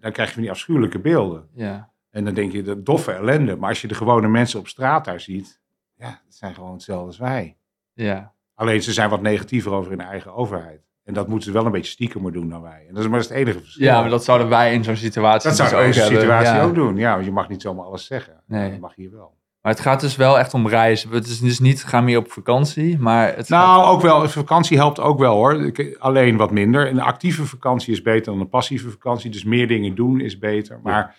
dan 0.00 0.12
krijg 0.12 0.28
je 0.28 0.34
van 0.34 0.42
die 0.42 0.50
afschuwelijke 0.50 0.98
beelden. 0.98 1.48
Ja. 1.54 1.90
En 2.10 2.24
dan 2.24 2.34
denk 2.34 2.52
je, 2.52 2.62
de 2.62 2.82
doffe 2.82 3.12
ellende. 3.12 3.56
Maar 3.56 3.68
als 3.68 3.80
je 3.80 3.88
de 3.88 3.94
gewone 3.94 4.28
mensen 4.28 4.58
op 4.60 4.68
straat 4.68 5.04
daar 5.04 5.20
ziet, 5.20 5.57
ja, 5.98 6.20
het 6.24 6.34
zijn 6.34 6.54
gewoon 6.54 6.72
hetzelfde 6.72 7.06
als 7.06 7.18
wij. 7.18 7.56
Ja. 7.92 8.32
Alleen 8.54 8.82
ze 8.82 8.92
zijn 8.92 9.10
wat 9.10 9.20
negatiever 9.22 9.72
over 9.72 9.90
hun 9.90 10.00
eigen 10.00 10.34
overheid. 10.34 10.86
En 11.04 11.14
dat 11.14 11.28
moeten 11.28 11.46
ze 11.48 11.52
wel 11.54 11.66
een 11.66 11.72
beetje 11.72 11.90
stiekemer 11.92 12.32
doen 12.32 12.48
dan 12.48 12.62
wij. 12.62 12.84
En 12.88 12.94
dat 12.94 13.02
is 13.04 13.08
maar 13.10 13.20
het 13.20 13.30
enige 13.30 13.58
verschil. 13.58 13.84
ja, 13.86 14.00
maar 14.00 14.10
dat 14.10 14.24
zouden 14.24 14.48
wij 14.48 14.72
in 14.74 14.84
zo'n 14.84 14.96
situatie 14.96 15.48
dat 15.48 15.58
dus 15.58 15.70
in 15.70 15.76
ook 15.78 15.84
deze 15.84 16.00
hebben. 16.00 16.18
situatie 16.20 16.54
Ja. 16.54 16.62
ook 16.62 16.74
doen. 16.74 16.96
Ja, 16.96 17.12
want 17.12 17.24
je 17.24 17.30
mag 17.32 17.48
niet 17.48 17.62
zomaar 17.62 17.84
alles 17.84 18.06
zeggen. 18.06 18.42
Nee. 18.46 18.70
Dat 18.70 18.80
mag 18.80 18.94
hier 18.94 19.10
wel. 19.10 19.36
Maar 19.62 19.72
het 19.72 19.80
gaat 19.82 20.00
dus 20.00 20.16
wel 20.16 20.38
echt 20.38 20.54
om 20.54 20.68
reizen. 20.68 21.10
Het 21.10 21.26
is 21.26 21.40
dus 21.40 21.58
niet, 21.58 21.84
ga 21.84 22.00
meer 22.00 22.18
op 22.18 22.30
vakantie, 22.32 22.98
maar 22.98 23.26
het 23.26 23.46
gaat- 23.46 23.66
Nou, 23.66 23.84
ook 23.86 24.00
wel. 24.00 24.28
Vakantie 24.28 24.76
helpt 24.76 25.00
ook 25.00 25.18
wel 25.18 25.34
hoor. 25.34 25.72
Alleen 25.98 26.36
wat 26.36 26.50
minder. 26.50 26.88
Een 26.88 27.00
actieve 27.00 27.46
vakantie 27.46 27.92
is 27.92 28.02
beter 28.02 28.32
dan 28.32 28.40
een 28.40 28.48
passieve 28.48 28.90
vakantie. 28.90 29.30
Dus 29.30 29.44
meer 29.44 29.68
dingen 29.68 29.94
doen 29.94 30.20
is 30.20 30.38
beter. 30.38 30.80
Maar 30.82 31.16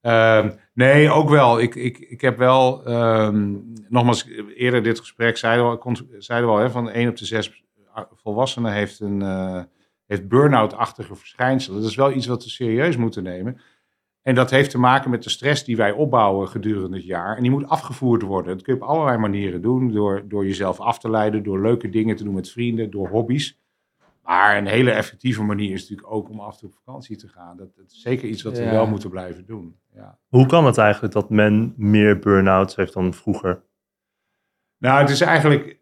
ehm, 0.00 0.50
nee, 0.80 1.10
ook 1.10 1.28
wel. 1.28 1.60
Ik, 1.60 1.74
ik, 1.74 1.98
ik 1.98 2.20
heb 2.20 2.38
wel, 2.38 2.84
ehm, 2.84 3.56
nogmaals, 3.88 4.28
eerder 4.54 4.82
dit 4.82 4.98
gesprek 4.98 5.36
zeiden 5.36 5.70
we 5.70 6.16
zeiden 6.18 6.48
we 6.48 6.54
al, 6.54 6.60
hè, 6.60 6.70
van 6.70 6.90
1 6.90 7.08
op 7.08 7.16
de 7.16 7.24
6 7.24 7.64
volwassenen 8.14 8.72
heeft 8.72 9.00
een 9.00 9.22
eh, 9.22 9.62
heeft 10.06 10.28
burn-out-achtige 10.28 11.14
verschijnselen. 11.14 11.80
Dat 11.80 11.90
is 11.90 11.96
wel 11.96 12.12
iets 12.12 12.26
wat 12.26 12.44
we 12.44 12.50
serieus 12.50 12.96
moeten 12.96 13.22
nemen. 13.22 13.60
En 14.22 14.34
dat 14.34 14.50
heeft 14.50 14.70
te 14.70 14.78
maken 14.78 15.10
met 15.10 15.22
de 15.22 15.30
stress 15.30 15.64
die 15.64 15.76
wij 15.76 15.92
opbouwen 15.92 16.48
gedurende 16.48 16.96
het 16.96 17.06
jaar. 17.06 17.36
En 17.36 17.42
die 17.42 17.50
moet 17.50 17.68
afgevoerd 17.68 18.22
worden. 18.22 18.52
Dat 18.56 18.62
kun 18.62 18.74
je 18.74 18.80
op 18.82 18.88
allerlei 18.88 19.18
manieren 19.18 19.62
doen. 19.62 19.92
Door, 19.92 20.28
door 20.28 20.46
jezelf 20.46 20.80
af 20.80 20.98
te 20.98 21.10
leiden, 21.10 21.42
door 21.42 21.60
leuke 21.60 21.88
dingen 21.88 22.16
te 22.16 22.24
doen 22.24 22.34
met 22.34 22.50
vrienden, 22.50 22.90
door 22.90 23.08
hobby's. 23.08 23.58
Maar 24.22 24.56
een 24.56 24.66
hele 24.66 24.90
effectieve 24.90 25.42
manier 25.42 25.72
is 25.72 25.80
natuurlijk 25.80 26.12
ook 26.12 26.28
om 26.30 26.40
af 26.40 26.52
en 26.52 26.58
toe 26.58 26.68
op 26.68 26.74
vakantie 26.84 27.16
te 27.16 27.28
gaan. 27.28 27.56
Dat, 27.56 27.74
dat 27.76 27.90
is 27.90 28.00
zeker 28.00 28.28
iets 28.28 28.42
wat 28.42 28.58
we 28.58 28.64
Ja. 28.64 28.70
wel 28.70 28.86
moeten 28.86 29.10
blijven 29.10 29.46
doen. 29.46 29.79
Ja. 29.94 30.18
Hoe 30.28 30.46
kan 30.46 30.66
het 30.66 30.78
eigenlijk 30.78 31.14
dat 31.14 31.30
men 31.30 31.74
meer 31.76 32.18
burn-outs 32.18 32.76
heeft 32.76 32.92
dan 32.92 33.14
vroeger? 33.14 33.62
Nou, 34.78 35.00
het 35.00 35.10
is 35.10 35.20
eigenlijk. 35.20 35.78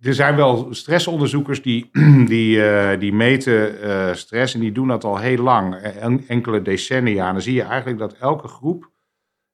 Er 0.00 0.14
zijn 0.14 0.36
wel 0.36 0.74
stressonderzoekers 0.74 1.62
die, 1.62 1.90
die, 2.26 2.68
eh, 2.68 3.00
die 3.00 3.12
meten 3.12 3.80
eh, 3.80 4.14
stress 4.14 4.54
en 4.54 4.60
die 4.60 4.72
doen 4.72 4.88
dat 4.88 5.04
al 5.04 5.18
heel 5.18 5.42
lang, 5.42 5.74
en- 5.74 6.24
enkele 6.28 6.62
decennia. 6.62 7.26
En 7.26 7.32
dan 7.32 7.42
zie 7.42 7.54
je 7.54 7.62
eigenlijk 7.62 7.98
dat 7.98 8.12
elke 8.12 8.48
groep, 8.48 8.90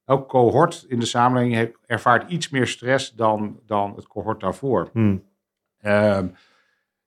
elk 0.05 0.29
cohort 0.29 0.85
in 0.89 0.99
de 0.99 1.07
samenleving 1.07 1.55
heeft, 1.55 1.73
ervaart 1.87 2.31
iets 2.31 2.49
meer 2.49 2.67
stress 2.67 3.15
dan, 3.15 3.61
dan 3.67 3.93
het 3.97 4.07
cohort 4.07 4.41
daarvoor. 4.41 4.89
Hm. 4.93 5.17
Ehm, 5.81 6.27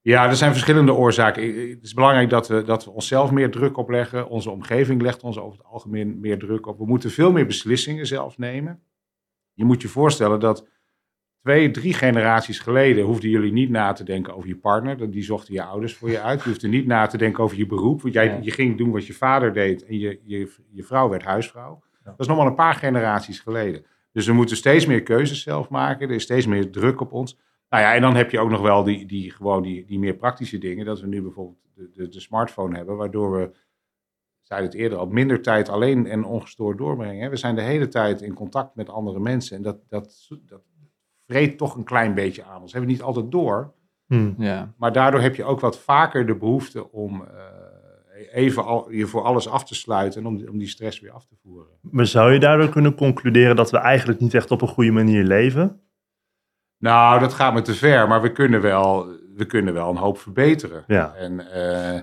ja, 0.03 0.29
er 0.29 0.35
zijn 0.35 0.51
verschillende 0.51 0.93
oorzaken. 0.93 1.69
Het 1.69 1.83
is 1.83 1.93
belangrijk 1.93 2.29
dat 2.29 2.47
we, 2.47 2.63
dat 2.63 2.85
we 2.85 2.91
onszelf 2.91 3.31
meer 3.31 3.51
druk 3.51 3.77
opleggen. 3.77 4.29
Onze 4.29 4.49
omgeving 4.49 5.01
legt 5.01 5.23
ons 5.23 5.37
over 5.39 5.57
het 5.57 5.67
algemeen 5.67 6.19
meer 6.19 6.39
druk 6.39 6.67
op. 6.67 6.77
We 6.77 6.85
moeten 6.85 7.11
veel 7.11 7.31
meer 7.31 7.45
beslissingen 7.45 8.05
zelf 8.07 8.37
nemen. 8.37 8.79
Je 9.53 9.65
moet 9.65 9.81
je 9.81 9.87
voorstellen 9.87 10.39
dat 10.39 10.67
twee, 11.41 11.71
drie 11.71 11.93
generaties 11.93 12.59
geleden 12.59 13.05
hoefden 13.05 13.29
jullie 13.29 13.51
niet 13.51 13.69
na 13.69 13.91
te 13.93 14.03
denken 14.03 14.35
over 14.35 14.47
je 14.49 14.55
partner. 14.57 14.97
Dat- 14.97 15.11
Die 15.11 15.23
zochten 15.23 15.53
je 15.53 15.63
ouders 15.63 15.93
voor 15.95 16.09
je 16.09 16.21
uit. 16.21 16.43
Je 16.43 16.49
hoefde 16.49 16.67
niet 16.67 16.85
na 16.85 17.05
te 17.07 17.17
denken 17.17 17.43
over 17.43 17.57
je 17.57 17.65
beroep. 17.65 18.01
Want 18.01 18.13
jij, 18.13 18.25
Ja. 18.25 18.39
je 18.41 18.51
ging 18.51 18.77
doen 18.77 18.91
wat 18.91 19.07
je 19.07 19.13
vader 19.13 19.53
deed 19.53 19.85
en 19.85 19.99
je, 19.99 20.19
je, 20.23 20.51
je 20.71 20.83
vrouw 20.83 21.09
werd 21.09 21.23
huisvrouw. 21.23 21.83
Ja. 21.91 22.09
Dat 22.09 22.19
is 22.19 22.27
nog 22.27 22.37
maar 22.37 22.47
een 22.47 22.55
paar 22.55 22.73
generaties 22.75 23.39
geleden. 23.39 23.85
Dus 24.11 24.25
we 24.27 24.33
moeten 24.33 24.55
steeds 24.55 24.85
meer 24.85 25.03
keuzes 25.03 25.41
zelf 25.41 25.69
maken. 25.69 26.07
Er 26.09 26.15
is 26.15 26.23
steeds 26.23 26.45
meer 26.45 26.71
druk 26.71 27.01
op 27.01 27.11
ons. 27.11 27.39
Nou 27.73 27.85
ja, 27.85 27.95
en 27.95 28.01
dan 28.01 28.15
heb 28.15 28.31
je 28.31 28.39
ook 28.39 28.49
nog 28.49 28.61
wel 28.61 28.83
die, 28.83 29.05
die, 29.05 29.31
gewoon 29.31 29.63
die, 29.63 29.85
die 29.85 29.99
meer 29.99 30.15
praktische 30.15 30.57
dingen. 30.57 30.85
Dat 30.85 31.01
we 31.01 31.07
nu 31.07 31.21
bijvoorbeeld 31.21 31.57
de, 31.75 31.89
de, 31.93 32.07
de 32.07 32.19
smartphone 32.19 32.75
hebben, 32.75 32.95
waardoor 32.97 33.31
we, 33.31 33.51
zei 34.41 34.63
het 34.63 34.73
eerder 34.73 34.97
al, 34.97 35.05
minder 35.05 35.41
tijd 35.41 35.69
alleen 35.69 36.07
en 36.07 36.23
ongestoord 36.23 36.77
doorbrengen. 36.77 37.23
hè. 37.23 37.29
We 37.29 37.35
zijn 37.35 37.55
de 37.55 37.61
hele 37.61 37.87
tijd 37.87 38.21
in 38.21 38.33
contact 38.33 38.75
met 38.75 38.89
andere 38.89 39.19
mensen. 39.19 39.57
En 39.57 39.63
dat, 39.63 39.77
dat, 39.89 40.27
dat 40.45 40.61
vreet 41.27 41.57
toch 41.57 41.75
een 41.75 41.83
klein 41.83 42.13
beetje 42.13 42.43
aan 42.43 42.61
ons. 42.61 42.71
hebben 42.71 42.89
we 42.89 42.95
niet 42.95 43.05
altijd 43.05 43.31
door. 43.31 43.73
Hm. 44.05 44.33
Ja. 44.37 44.73
Maar 44.77 44.91
daardoor 44.91 45.21
heb 45.21 45.35
je 45.35 45.43
ook 45.43 45.59
wat 45.59 45.79
vaker 45.79 46.25
de 46.25 46.35
behoefte 46.35 46.91
om 46.91 47.21
eh, 47.21 48.43
even 48.43 48.65
al, 48.65 48.91
je 48.91 49.05
voor 49.05 49.21
alles 49.21 49.47
af 49.47 49.65
te 49.65 49.75
sluiten 49.75 50.21
en 50.21 50.27
om, 50.27 50.47
om 50.47 50.57
die 50.57 50.67
stress 50.67 50.99
weer 50.99 51.11
af 51.11 51.25
te 51.25 51.35
voeren. 51.43 51.71
Maar 51.81 52.07
zou 52.07 52.33
je 52.33 52.39
daardoor 52.39 52.69
kunnen 52.69 52.95
concluderen 52.95 53.55
dat 53.55 53.71
we 53.71 53.77
eigenlijk 53.77 54.19
niet 54.19 54.33
echt 54.33 54.51
op 54.51 54.61
een 54.61 54.67
goede 54.67 54.91
manier 54.91 55.23
leven? 55.23 55.81
Nou, 56.83 57.19
dat 57.19 57.33
gaat 57.33 57.53
me 57.53 57.61
te 57.61 57.73
ver, 57.73 58.07
maar 58.07 58.21
we 58.21 58.31
kunnen 58.31 58.61
wel, 58.61 59.07
we 59.35 59.45
kunnen 59.45 59.73
wel 59.73 59.89
een 59.89 59.97
hoop 59.97 60.17
verbeteren. 60.17 60.83
Ja. 60.87 61.13
En, 61.13 61.51
eh, 61.51 61.95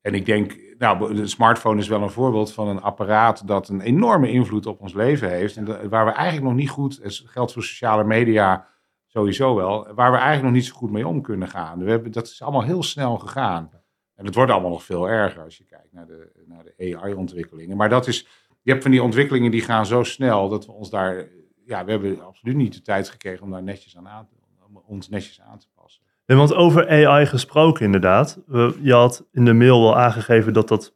en 0.00 0.14
ik 0.14 0.26
denk, 0.26 0.56
nou, 0.78 1.14
de 1.14 1.26
smartphone 1.26 1.80
is 1.80 1.88
wel 1.88 2.02
een 2.02 2.10
voorbeeld 2.10 2.52
van 2.52 2.68
een 2.68 2.80
apparaat 2.82 3.46
dat 3.46 3.68
een 3.68 3.80
enorme 3.80 4.30
invloed 4.30 4.66
op 4.66 4.80
ons 4.80 4.94
leven 4.94 5.30
heeft. 5.30 5.56
En 5.56 5.64
dat- 5.64 5.82
waar 5.82 6.04
we 6.04 6.10
eigenlijk 6.10 6.46
nog 6.46 6.56
niet 6.56 6.70
goed, 6.70 7.00
het 7.02 7.22
geldt 7.24 7.52
voor 7.52 7.62
sociale 7.62 8.04
media 8.04 8.66
sowieso 9.06 9.54
wel, 9.54 9.88
waar 9.94 10.10
we 10.10 10.16
eigenlijk 10.16 10.44
nog 10.44 10.52
niet 10.52 10.66
zo 10.66 10.74
goed 10.74 10.90
mee 10.90 11.06
om 11.06 11.22
kunnen 11.22 11.48
gaan. 11.48 11.84
We 11.84 11.90
hebben, 11.90 12.12
dat 12.12 12.26
is 12.26 12.42
allemaal 12.42 12.62
heel 12.64 12.82
snel 12.82 13.16
gegaan. 13.18 13.70
En 14.14 14.24
het 14.24 14.34
wordt 14.34 14.52
allemaal 14.52 14.70
nog 14.70 14.84
veel 14.84 15.08
erger 15.08 15.42
als 15.42 15.56
je 15.56 15.64
kijkt 15.64 15.92
naar 15.92 16.06
de, 16.06 16.42
naar 16.46 16.64
de 16.64 16.96
AI-ontwikkelingen. 16.96 17.76
Maar 17.76 17.88
dat 17.88 18.06
is, 18.06 18.26
je 18.62 18.70
hebt 18.70 18.82
van 18.82 18.90
die 18.92 19.02
ontwikkelingen 19.02 19.50
die 19.50 19.62
gaan 19.62 19.86
zo 19.86 20.02
snel 20.02 20.48
dat 20.48 20.66
we 20.66 20.72
ons 20.72 20.90
daar, 20.90 21.28
ja, 21.70 21.84
we 21.84 21.90
hebben 21.90 22.24
absoluut 22.24 22.56
niet 22.56 22.74
de 22.74 22.82
tijd 22.82 23.08
gekregen 23.08 23.42
om 23.42 23.50
daar 23.50 23.62
netjes 23.62 23.96
aan, 23.96 24.08
aan 24.08 24.28
om 24.68 24.82
ons 24.86 25.08
netjes 25.08 25.40
aan 25.40 25.58
te 25.58 25.66
passen. 25.74 26.02
En 26.26 26.36
want 26.36 26.54
over 26.54 26.88
AI 26.88 27.26
gesproken 27.26 27.84
inderdaad. 27.84 28.38
Je 28.80 28.92
had 28.92 29.26
in 29.32 29.44
de 29.44 29.52
mail 29.52 29.82
wel 29.82 29.98
aangegeven 29.98 30.52
dat 30.52 30.68
dat 30.68 30.94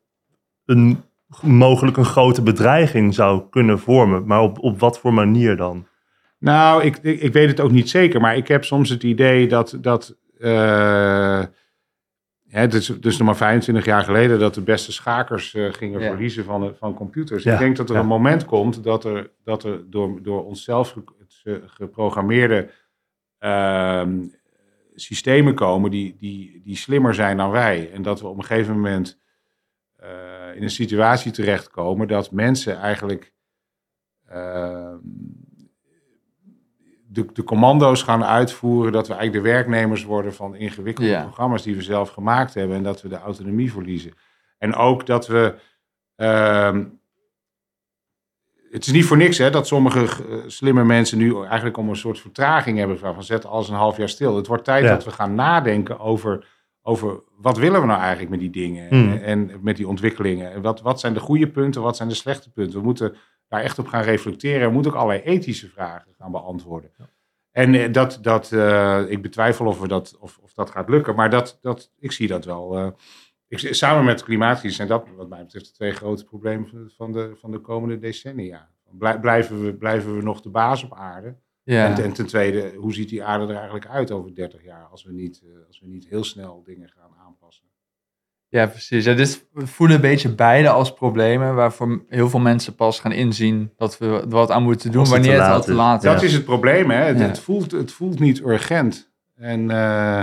een, 0.64 1.02
mogelijk 1.42 1.96
een 1.96 2.04
grote 2.04 2.42
bedreiging 2.42 3.14
zou 3.14 3.42
kunnen 3.50 3.78
vormen. 3.78 4.26
Maar 4.26 4.40
op, 4.40 4.58
op 4.58 4.78
wat 4.78 4.98
voor 4.98 5.12
manier 5.12 5.56
dan? 5.56 5.86
Nou, 6.38 6.82
ik, 6.82 6.96
ik, 6.96 7.20
ik 7.20 7.32
weet 7.32 7.48
het 7.48 7.60
ook 7.60 7.70
niet 7.70 7.90
zeker, 7.90 8.20
maar 8.20 8.36
ik 8.36 8.48
heb 8.48 8.64
soms 8.64 8.88
het 8.88 9.02
idee 9.02 9.48
dat. 9.48 9.78
dat 9.80 10.16
eh, 10.38 11.42
hè, 12.54 12.60
het, 12.60 12.74
is, 12.74 12.90
is 12.90 13.16
nog 13.18 13.26
maar 13.26 13.36
25 13.36 13.84
jaar 13.84 14.04
geleden 14.04 14.38
dat 14.38 14.54
de 14.54 14.60
beste 14.62 14.92
schakers 14.92 15.54
eh, 15.54 15.72
gingen 15.72 16.00
Ja. 16.00 16.08
verliezen 16.08 16.44
van, 16.44 16.74
van 16.78 16.94
computers. 16.94 17.42
Ja, 17.42 17.52
Ik 17.52 17.58
denk 17.58 17.76
dat 17.76 17.88
er 17.88 17.94
ja. 17.94 18.00
een 18.00 18.06
moment 18.06 18.44
komt 18.44 18.84
dat 18.84 19.04
er, 19.04 19.30
dat 19.44 19.64
er 19.64 19.90
door, 19.90 20.22
door 20.22 20.44
onszelf 20.44 20.96
ge- 21.28 21.62
geprogrammeerde 21.66 22.70
ehm, 23.38 24.24
systemen 24.94 25.54
komen 25.54 25.90
die, 25.90 26.16
die, 26.18 26.60
die 26.64 26.76
slimmer 26.76 27.14
zijn 27.14 27.36
dan 27.36 27.50
wij. 27.50 27.90
En 27.92 28.02
dat 28.02 28.20
we 28.20 28.26
op 28.26 28.36
een 28.38 28.44
gegeven 28.44 28.74
moment 28.74 29.20
eh, 29.96 30.08
in 30.54 30.62
een 30.62 30.70
situatie 30.70 31.32
terechtkomen 31.32 32.08
dat 32.08 32.30
mensen 32.30 32.76
eigenlijk 32.78 33.32
ehm, 34.28 34.96
de, 37.14 37.26
de 37.32 37.44
commando's 37.44 38.02
gaan 38.02 38.24
uitvoeren, 38.24 38.92
dat 38.92 39.06
we 39.08 39.14
eigenlijk 39.14 39.44
de 39.44 39.50
werknemers 39.52 40.04
worden 40.04 40.34
van 40.34 40.54
ingewikkelde 40.54 41.10
Ja. 41.10 41.22
programma's 41.22 41.62
die 41.62 41.76
we 41.76 41.82
zelf 41.82 42.10
gemaakt 42.10 42.54
hebben 42.54 42.76
en 42.76 42.82
dat 42.82 43.02
we 43.02 43.08
de 43.08 43.18
autonomie 43.18 43.72
verliezen. 43.72 44.12
En 44.58 44.74
ook 44.74 45.06
dat 45.06 45.26
we. 45.26 45.54
ehm, 46.16 46.84
het 48.70 48.86
is 48.86 48.92
niet 48.92 49.04
voor 49.04 49.16
niks 49.16 49.38
hè, 49.38 49.50
dat 49.50 49.66
sommige 49.66 50.00
eh, 50.04 50.38
slimme 50.46 50.84
mensen 50.84 51.18
nu 51.18 51.42
eigenlijk 51.44 51.76
om 51.76 51.88
een 51.88 51.96
soort 51.96 52.18
vertraging 52.20 52.78
hebben 52.78 52.98
van 52.98 53.22
zet 53.22 53.46
alles 53.46 53.68
een 53.68 53.74
half 53.74 53.96
jaar 53.96 54.08
stil. 54.08 54.36
Het 54.36 54.46
wordt 54.46 54.64
tijd 54.64 54.84
Ja. 54.84 54.90
dat 54.90 55.04
we 55.04 55.10
gaan 55.10 55.34
nadenken 55.34 55.98
over, 56.00 56.46
over 56.82 57.22
wat 57.36 57.56
willen 57.58 57.80
we 57.80 57.86
nou 57.86 58.00
eigenlijk 58.00 58.30
met 58.30 58.40
die 58.40 58.50
dingen 58.50 58.88
Hmm. 58.88 59.12
en, 59.12 59.22
en 59.22 59.50
met 59.62 59.76
die 59.76 59.88
ontwikkelingen. 59.88 60.52
En 60.52 60.62
wat, 60.62 60.80
wat 60.80 61.00
zijn 61.00 61.14
de 61.14 61.20
goede 61.20 61.48
punten, 61.50 61.82
wat 61.82 61.96
zijn 61.96 62.08
de 62.08 62.14
slechte 62.14 62.50
punten? 62.50 62.78
We 62.78 62.84
moeten 62.84 63.16
daar 63.54 63.62
echt 63.64 63.78
op 63.78 63.86
gaan 63.86 64.02
reflecteren. 64.02 64.66
We 64.68 64.72
moeten 64.74 64.92
ook 64.92 64.98
allerlei 64.98 65.22
ethische 65.22 65.68
vragen 65.68 66.12
gaan 66.18 66.30
beantwoorden. 66.32 66.90
En 67.50 67.74
eh, 67.74 67.92
dat, 67.92 68.18
dat, 68.22 68.52
eh, 68.52 69.02
ik 69.08 69.22
betwijfel 69.22 69.66
of, 69.66 69.80
we 69.80 69.88
dat, 69.88 70.16
of, 70.20 70.38
of 70.42 70.52
dat 70.54 70.70
gaat 70.70 70.88
lukken, 70.88 71.14
maar 71.14 71.30
dat, 71.30 71.58
dat, 71.60 71.90
ik 71.98 72.12
zie 72.12 72.28
dat 72.28 72.44
wel. 72.44 72.76
eh, 72.76 72.86
ik, 73.48 73.58
samen 73.74 74.04
met 74.04 74.22
klimaatcrisis 74.22 74.76
zijn 74.76 74.88
dat 74.88 75.06
wat 75.16 75.28
mij 75.28 75.42
betreft 75.42 75.66
de 75.66 75.72
twee 75.72 75.90
grote 75.92 76.24
problemen 76.24 76.90
van 76.96 77.12
de, 77.12 77.32
van 77.36 77.50
de, 77.50 77.58
komende 77.58 77.98
decennia. 77.98 78.68
Blij- 78.98 79.20
blijven, 79.20 79.64
we, 79.64 79.74
blijven 79.74 80.16
we 80.16 80.22
nog 80.22 80.40
de 80.40 80.48
baas 80.50 80.84
op 80.84 80.94
aarde? 80.94 81.36
Ja. 81.62 81.86
En, 81.88 81.94
ten- 81.94 82.12
ten 82.12 82.26
tweede, 82.26 82.74
hoe 82.76 82.92
ziet 82.94 83.08
die 83.08 83.24
aarde 83.24 83.44
er 83.46 83.54
eigenlijk 83.54 83.86
uit 83.86 84.10
over 84.10 84.34
30 84.34 84.64
jaar 84.64 84.84
als 84.90 85.04
we 85.04 85.12
niet, 85.12 85.42
als 85.66 85.80
we 85.80 85.86
niet 85.86 86.06
heel 86.08 86.24
snel 86.24 86.62
dingen 86.64 86.88
gaan? 86.88 87.10
Ja, 88.54 88.66
precies. 88.66 89.04
Ja, 89.04 89.14
dit 89.14 89.46
we 89.52 89.66
voelen 89.66 89.96
een 89.96 90.02
beetje 90.02 90.28
beide 90.28 90.68
als 90.68 90.94
problemen 90.94 91.54
waarvoor 91.54 92.04
heel 92.08 92.28
veel 92.28 92.40
mensen 92.40 92.74
pas 92.74 93.00
gaan 93.00 93.12
inzien 93.12 93.72
dat 93.76 93.98
we 93.98 94.06
er 94.06 94.28
wat 94.28 94.50
aan 94.50 94.62
moeten 94.62 94.92
doen 94.92 95.00
het 95.00 95.10
wanneer 95.10 95.42
het 95.42 95.52
al 95.52 95.62
te 95.62 95.72
laat 95.72 96.04
is. 96.04 96.10
Dat 96.10 96.22
is 96.22 96.32
het 96.32 96.44
probleem, 96.44 96.90
hè? 96.90 96.96
Het, 96.96 97.18
Ja. 97.18 97.24
het, 97.24 97.38
voelt, 97.38 97.70
het 97.70 97.92
voelt 97.92 98.18
niet 98.18 98.40
urgent. 98.40 99.10
En, 99.36 99.70
eh, 99.70 100.20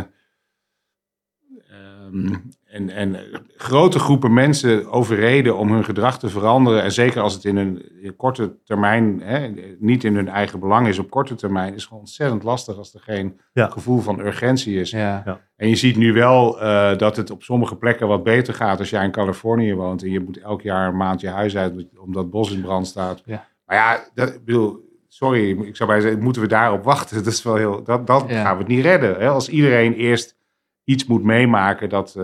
ehm, 1.70 2.36
en, 2.72 2.90
en 2.90 3.18
grote 3.56 4.00
groepen 4.00 4.34
mensen 4.34 4.92
overreden 4.92 5.58
om 5.58 5.72
hun 5.72 5.84
gedrag 5.84 6.20
te 6.20 6.30
veranderen. 6.30 6.84
En 6.84 6.92
zeker 6.92 7.22
als 7.22 7.34
het 7.34 7.46
in 7.46 7.58
een 7.58 8.02
in 8.02 8.16
korte 8.16 8.56
termijn, 8.64 9.22
hè, 9.24 9.54
niet 9.80 10.04
in 10.04 10.16
hun 10.16 10.28
eigen 10.28 10.60
belang 10.60 10.88
is 10.88 11.00
op 11.00 11.10
korte 11.10 11.36
termijn, 11.36 11.74
is 11.74 11.86
gewoon 11.86 12.00
ontzettend 12.00 12.44
lastig 12.44 12.78
als 12.78 12.94
er 12.94 13.00
geen 13.00 13.40
Ja. 13.54 13.68
gevoel 13.68 14.00
van 14.00 14.20
urgentie 14.20 14.80
is. 14.80 14.92
Ja. 14.92 15.40
En 15.56 15.70
je 15.70 15.76
ziet 15.76 15.98
nu 15.98 16.14
wel 16.14 16.62
eh, 16.62 16.98
dat 16.98 17.16
het 17.16 17.30
op 17.32 17.44
sommige 17.44 17.76
plekken 17.76 18.08
wat 18.08 18.24
beter 18.24 18.54
gaat 18.54 18.80
als 18.80 18.90
jij 18.90 19.04
in 19.04 19.12
Californië 19.12 19.74
woont 19.76 20.04
en 20.04 20.10
je 20.12 20.20
moet 20.20 20.38
elk 20.40 20.62
jaar 20.62 20.88
een 20.88 20.98
maand 20.98 21.22
je 21.22 21.30
huis 21.30 21.58
uit 21.58 21.86
omdat 22.00 22.22
het 22.24 22.32
bos 22.32 22.52
in 22.52 22.62
brand 22.62 22.88
staat. 22.88 23.22
Ja. 23.26 23.46
Maar 23.66 23.76
ja, 23.78 24.00
dat, 24.14 24.34
ik 24.34 24.46
bedoel, 24.46 24.90
sorry, 25.08 25.50
ik 25.62 25.76
zou 25.76 25.90
bij 25.90 26.02
zeggen, 26.02 26.24
moeten 26.24 26.42
we 26.42 26.48
daarop 26.48 26.84
wachten? 26.84 27.18
Dat 27.24 27.34
is 27.34 27.44
wel 27.44 27.56
heel, 27.56 27.84
dat, 27.84 28.08
dat 28.08 28.24
Ja. 28.28 28.42
gaan 28.44 28.54
we 28.54 28.64
het 28.64 28.72
niet 28.72 28.84
redden. 28.86 29.16
Hè? 29.20 29.28
Als 29.30 29.50
iedereen 29.50 29.94
eerst 29.94 30.36
iets 30.84 31.06
moet 31.06 31.24
meemaken, 31.24 31.90
dat 31.90 32.16
eh, 32.18 32.24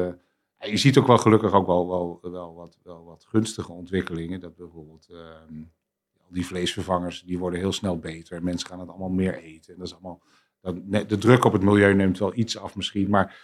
je 0.60 0.78
ziet 0.78 0.98
ook 0.98 1.08
wel 1.08 1.18
gelukkig 1.18 1.54
ook 1.54 1.66
wel, 1.68 1.88
wel, 1.88 2.20
wel, 2.32 2.54
wat, 2.56 2.78
wel 2.84 3.04
wat 3.06 3.26
gunstige 3.30 3.72
ontwikkelingen. 3.72 4.40
Dat 4.40 4.56
bijvoorbeeld 4.56 5.08
ehm, 5.12 5.60
al 6.20 6.28
die 6.30 6.46
vleesvervangers, 6.46 7.22
die 7.24 7.40
worden 7.40 7.60
heel 7.60 7.72
snel 7.72 7.98
beter. 8.00 8.44
Mensen 8.44 8.70
gaan 8.70 8.80
het 8.80 8.90
allemaal 8.90 9.10
meer 9.10 9.38
eten. 9.38 9.74
En 9.74 9.80
dat 9.80 9.88
is 9.88 9.94
allemaal, 9.94 10.22
dat, 10.62 11.10
de 11.10 11.18
druk 11.18 11.44
op 11.46 11.54
het 11.54 11.62
milieu 11.64 11.94
neemt 11.94 12.20
wel 12.20 12.32
iets 12.36 12.58
af 12.58 12.76
misschien, 12.76 13.10
maar 13.10 13.36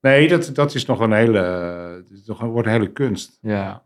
nee, 0.00 0.28
dat, 0.28 0.50
dat 0.54 0.74
is 0.74 0.84
nog 0.86 1.00
een 1.00 1.12
hele, 1.12 2.04
wordt 2.38 2.66
een 2.66 2.72
hele 2.72 2.92
kunst. 2.92 3.38
Ja. 3.40 3.82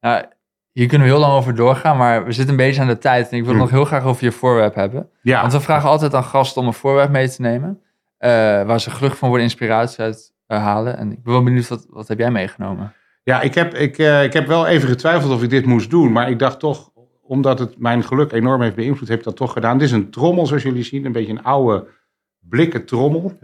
Nou, 0.00 0.24
hier 0.72 0.86
kunnen 0.86 1.06
we 1.06 1.12
heel 1.12 1.22
lang 1.22 1.32
over 1.32 1.54
doorgaan, 1.54 1.96
maar 1.96 2.24
we 2.24 2.32
zitten 2.32 2.50
een 2.50 2.64
beetje 2.66 2.80
aan 2.80 2.86
de 2.86 2.98
tijd. 2.98 3.28
En 3.30 3.36
ik 3.38 3.44
wil 3.44 3.52
Hm. 3.52 3.58
nog 3.58 3.70
heel 3.70 3.84
graag 3.84 4.04
over 4.04 4.24
je 4.24 4.32
voorwerp 4.32 4.74
hebben. 4.74 5.10
Ja, 5.22 5.40
Want 5.40 5.52
we 5.52 5.60
vragen 5.60 5.88
altijd 5.88 6.14
aan 6.14 6.24
gasten 6.24 6.60
om 6.62 6.66
een 6.68 6.74
voorwerp 6.74 7.10
mee 7.10 7.28
te 7.30 7.40
nemen. 7.42 7.80
eh, 8.16 8.30
waar 8.66 8.80
ze 8.80 8.90
gelukkig 8.90 9.18
van 9.18 9.28
worden 9.28 9.46
inspiratie 9.46 10.00
uit 10.04 10.34
halen. 10.46 10.96
En 10.96 11.12
ik 11.12 11.22
ben 11.22 11.32
wel 11.32 11.42
benieuwd, 11.42 11.68
wat, 11.68 11.86
wat 11.90 12.08
heb 12.08 12.18
jij 12.18 12.30
meegenomen? 12.30 12.92
Ja, 13.22 13.40
ik 13.40 13.54
heb, 13.54 13.74
ik, 13.74 13.98
eh, 13.98 14.24
ik 14.24 14.32
heb 14.32 14.46
wel 14.46 14.66
even 14.66 14.88
getwijfeld 14.88 15.32
of 15.32 15.42
ik 15.42 15.50
dit 15.50 15.66
moest 15.66 15.90
doen. 15.90 16.12
Maar 16.12 16.30
ik 16.30 16.38
dacht 16.38 16.60
toch, 16.60 16.90
omdat 17.22 17.58
het 17.58 17.78
mijn 17.78 18.02
geluk 18.02 18.32
enorm 18.32 18.60
heeft 18.60 18.76
beïnvloed, 18.76 19.08
heb 19.08 19.18
ik 19.18 19.24
dat 19.24 19.36
toch 19.36 19.52
gedaan. 19.52 19.78
Dit 19.78 19.86
is 19.86 19.94
een 19.94 20.10
trommel, 20.10 20.46
zoals 20.46 20.62
jullie 20.62 20.82
zien. 20.82 21.04
Een 21.04 21.12
beetje 21.12 21.32
een 21.32 21.42
oude 21.42 21.86
blikken 22.40 22.84
trommel. 22.84 23.38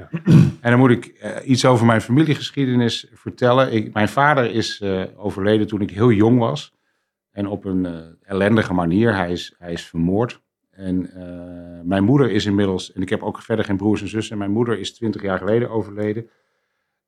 En 0.60 0.70
dan 0.70 0.78
moet 0.78 0.90
ik 0.90 1.06
eh, 1.06 1.48
iets 1.48 1.64
over 1.64 1.86
mijn 1.86 2.00
familiegeschiedenis 2.00 3.08
vertellen. 3.12 3.72
Ik, 3.72 3.92
mijn 3.92 4.08
vader 4.08 4.50
is 4.50 4.80
eh, 4.80 5.02
overleden 5.16 5.66
toen 5.66 5.80
ik 5.80 5.90
heel 5.90 6.12
jong 6.12 6.38
was. 6.38 6.74
En 7.32 7.46
op 7.46 7.64
een 7.64 7.86
eh, 7.86 8.00
ellendige 8.22 8.74
manier. 8.74 9.16
Hij 9.16 9.32
is, 9.32 9.54
hij 9.58 9.72
is 9.72 9.84
vermoord. 9.84 10.40
En 10.70 11.10
eh, 11.14 11.84
mijn 11.84 12.04
moeder 12.04 12.30
is 12.30 12.46
inmiddels, 12.46 12.92
en 12.92 13.02
ik 13.02 13.08
heb 13.08 13.22
ook 13.22 13.42
verder 13.42 13.64
geen 13.64 13.76
broers 13.76 14.00
en 14.00 14.08
zussen. 14.08 14.32
En 14.32 14.38
mijn 14.38 14.50
moeder 14.50 14.78
is 14.78 14.94
twintig 14.94 15.22
jaar 15.22 15.38
geleden 15.38 15.70
overleden. 15.70 16.30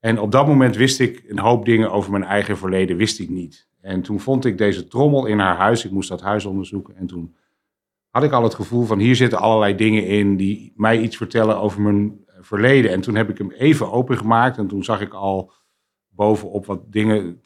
En 0.05 0.18
op 0.18 0.32
dat 0.32 0.46
moment 0.46 0.76
wist 0.76 1.00
ik 1.00 1.24
een 1.26 1.38
hoop 1.38 1.64
dingen 1.64 1.90
over 1.90 2.11
mijn 2.11 2.24
eigen 2.24 2.57
verleden, 2.57 2.96
wist 2.96 3.20
ik 3.20 3.28
niet. 3.28 3.68
En 3.80 4.02
toen 4.02 4.20
vond 4.20 4.44
ik 4.44 4.59
deze 4.59 4.88
trommel 4.88 5.26
in 5.26 5.38
haar 5.38 5.57
huis. 5.57 5.84
Ik 5.84 5.90
moest 5.90 6.09
dat 6.09 6.20
huis 6.20 6.44
onderzoeken. 6.44 6.96
En 6.96 7.07
toen 7.07 7.36
had 8.11 8.22
ik 8.22 8.32
al 8.32 8.42
het 8.42 8.55
gevoel 8.55 8.84
van 8.84 8.98
hier 8.98 9.16
zitten 9.16 9.38
allerlei 9.38 9.74
dingen 9.74 10.07
in 10.07 10.36
die 10.36 10.72
mij 10.76 11.00
iets 11.00 11.16
vertellen 11.16 11.57
over 11.59 11.80
mijn 11.80 12.24
eh, 12.26 12.34
verleden. 12.40 12.90
En 12.90 13.00
toen 13.00 13.14
heb 13.14 13.30
ik 13.30 13.38
hem 13.38 13.50
even 13.50 13.92
opengemaakt 13.92 14.59
en 14.59 14.66
toen 14.66 14.84
zag 14.84 15.00
ik 15.00 15.12
al 15.12 15.52
bovenop 16.09 16.66
wat 16.66 16.92
dingen, 16.92 17.40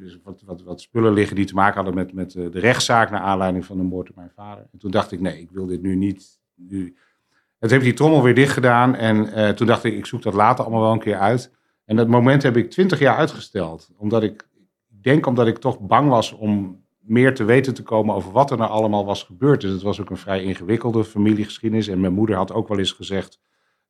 dus 0.00 0.18
wat, 0.22 0.42
wat, 0.46 0.62
wat 0.62 0.80
spullen 0.80 1.12
liggen 1.12 1.36
die 1.36 1.44
te 1.46 1.54
maken 1.54 1.76
hadden 1.76 1.94
met, 1.94 2.12
met 2.12 2.34
eh, 2.34 2.50
de 2.50 2.60
rechtszaak 2.60 3.10
naar 3.10 3.20
aanleiding 3.20 3.64
van 3.64 3.76
de 3.76 3.82
moord 3.82 4.08
op 4.08 4.16
mijn 4.16 4.32
vader. 4.34 4.66
En 4.72 4.78
toen 4.78 4.90
dacht 4.90 5.12
ik, 5.12 5.20
nee, 5.20 5.40
ik 5.40 5.50
wil 5.50 5.66
dit 5.66 5.82
nu 5.82 5.94
niet. 5.94 6.40
Nu. 6.54 6.84
En 7.58 7.68
toen 7.68 7.70
heb 7.70 7.78
ik 7.78 7.84
die 7.84 7.94
trommel 7.94 8.22
weer 8.22 8.34
dicht 8.34 8.52
gedaan 8.52 8.94
en 8.94 9.32
eh, 9.32 9.48
toen 9.48 9.66
dacht 9.66 9.84
ik, 9.84 9.94
ik 9.94 10.06
zoek 10.06 10.22
dat 10.22 10.34
later 10.34 10.64
allemaal 10.64 10.82
wel 10.82 10.92
een 10.92 10.98
keer 10.98 11.18
uit. 11.18 11.54
En 11.86 11.96
dat 11.96 12.08
moment 12.08 12.42
heb 12.42 12.56
ik 12.56 12.70
twintig 12.70 12.98
jaar 12.98 13.16
uitgesteld, 13.16 13.90
omdat 13.96 14.22
ik, 14.22 14.48
ik 14.88 15.02
denk 15.02 15.26
omdat 15.26 15.46
ik 15.46 15.58
toch 15.58 15.80
bang 15.80 16.08
was 16.08 16.32
om 16.32 16.84
meer 16.98 17.34
te 17.34 17.44
weten 17.44 17.74
te 17.74 17.82
komen 17.82 18.14
over 18.14 18.32
wat 18.32 18.50
er 18.50 18.56
nou 18.56 18.70
allemaal 18.70 19.04
was 19.04 19.22
gebeurd. 19.22 19.60
Dus 19.60 19.72
het 19.72 19.82
was 19.82 20.00
ook 20.00 20.10
een 20.10 20.16
vrij 20.16 20.42
ingewikkelde 20.42 21.04
familiegeschiedenis. 21.04 21.88
En 21.88 22.00
mijn 22.00 22.12
moeder 22.12 22.36
had 22.36 22.52
ook 22.52 22.68
wel 22.68 22.78
eens 22.78 22.92
gezegd 22.92 23.40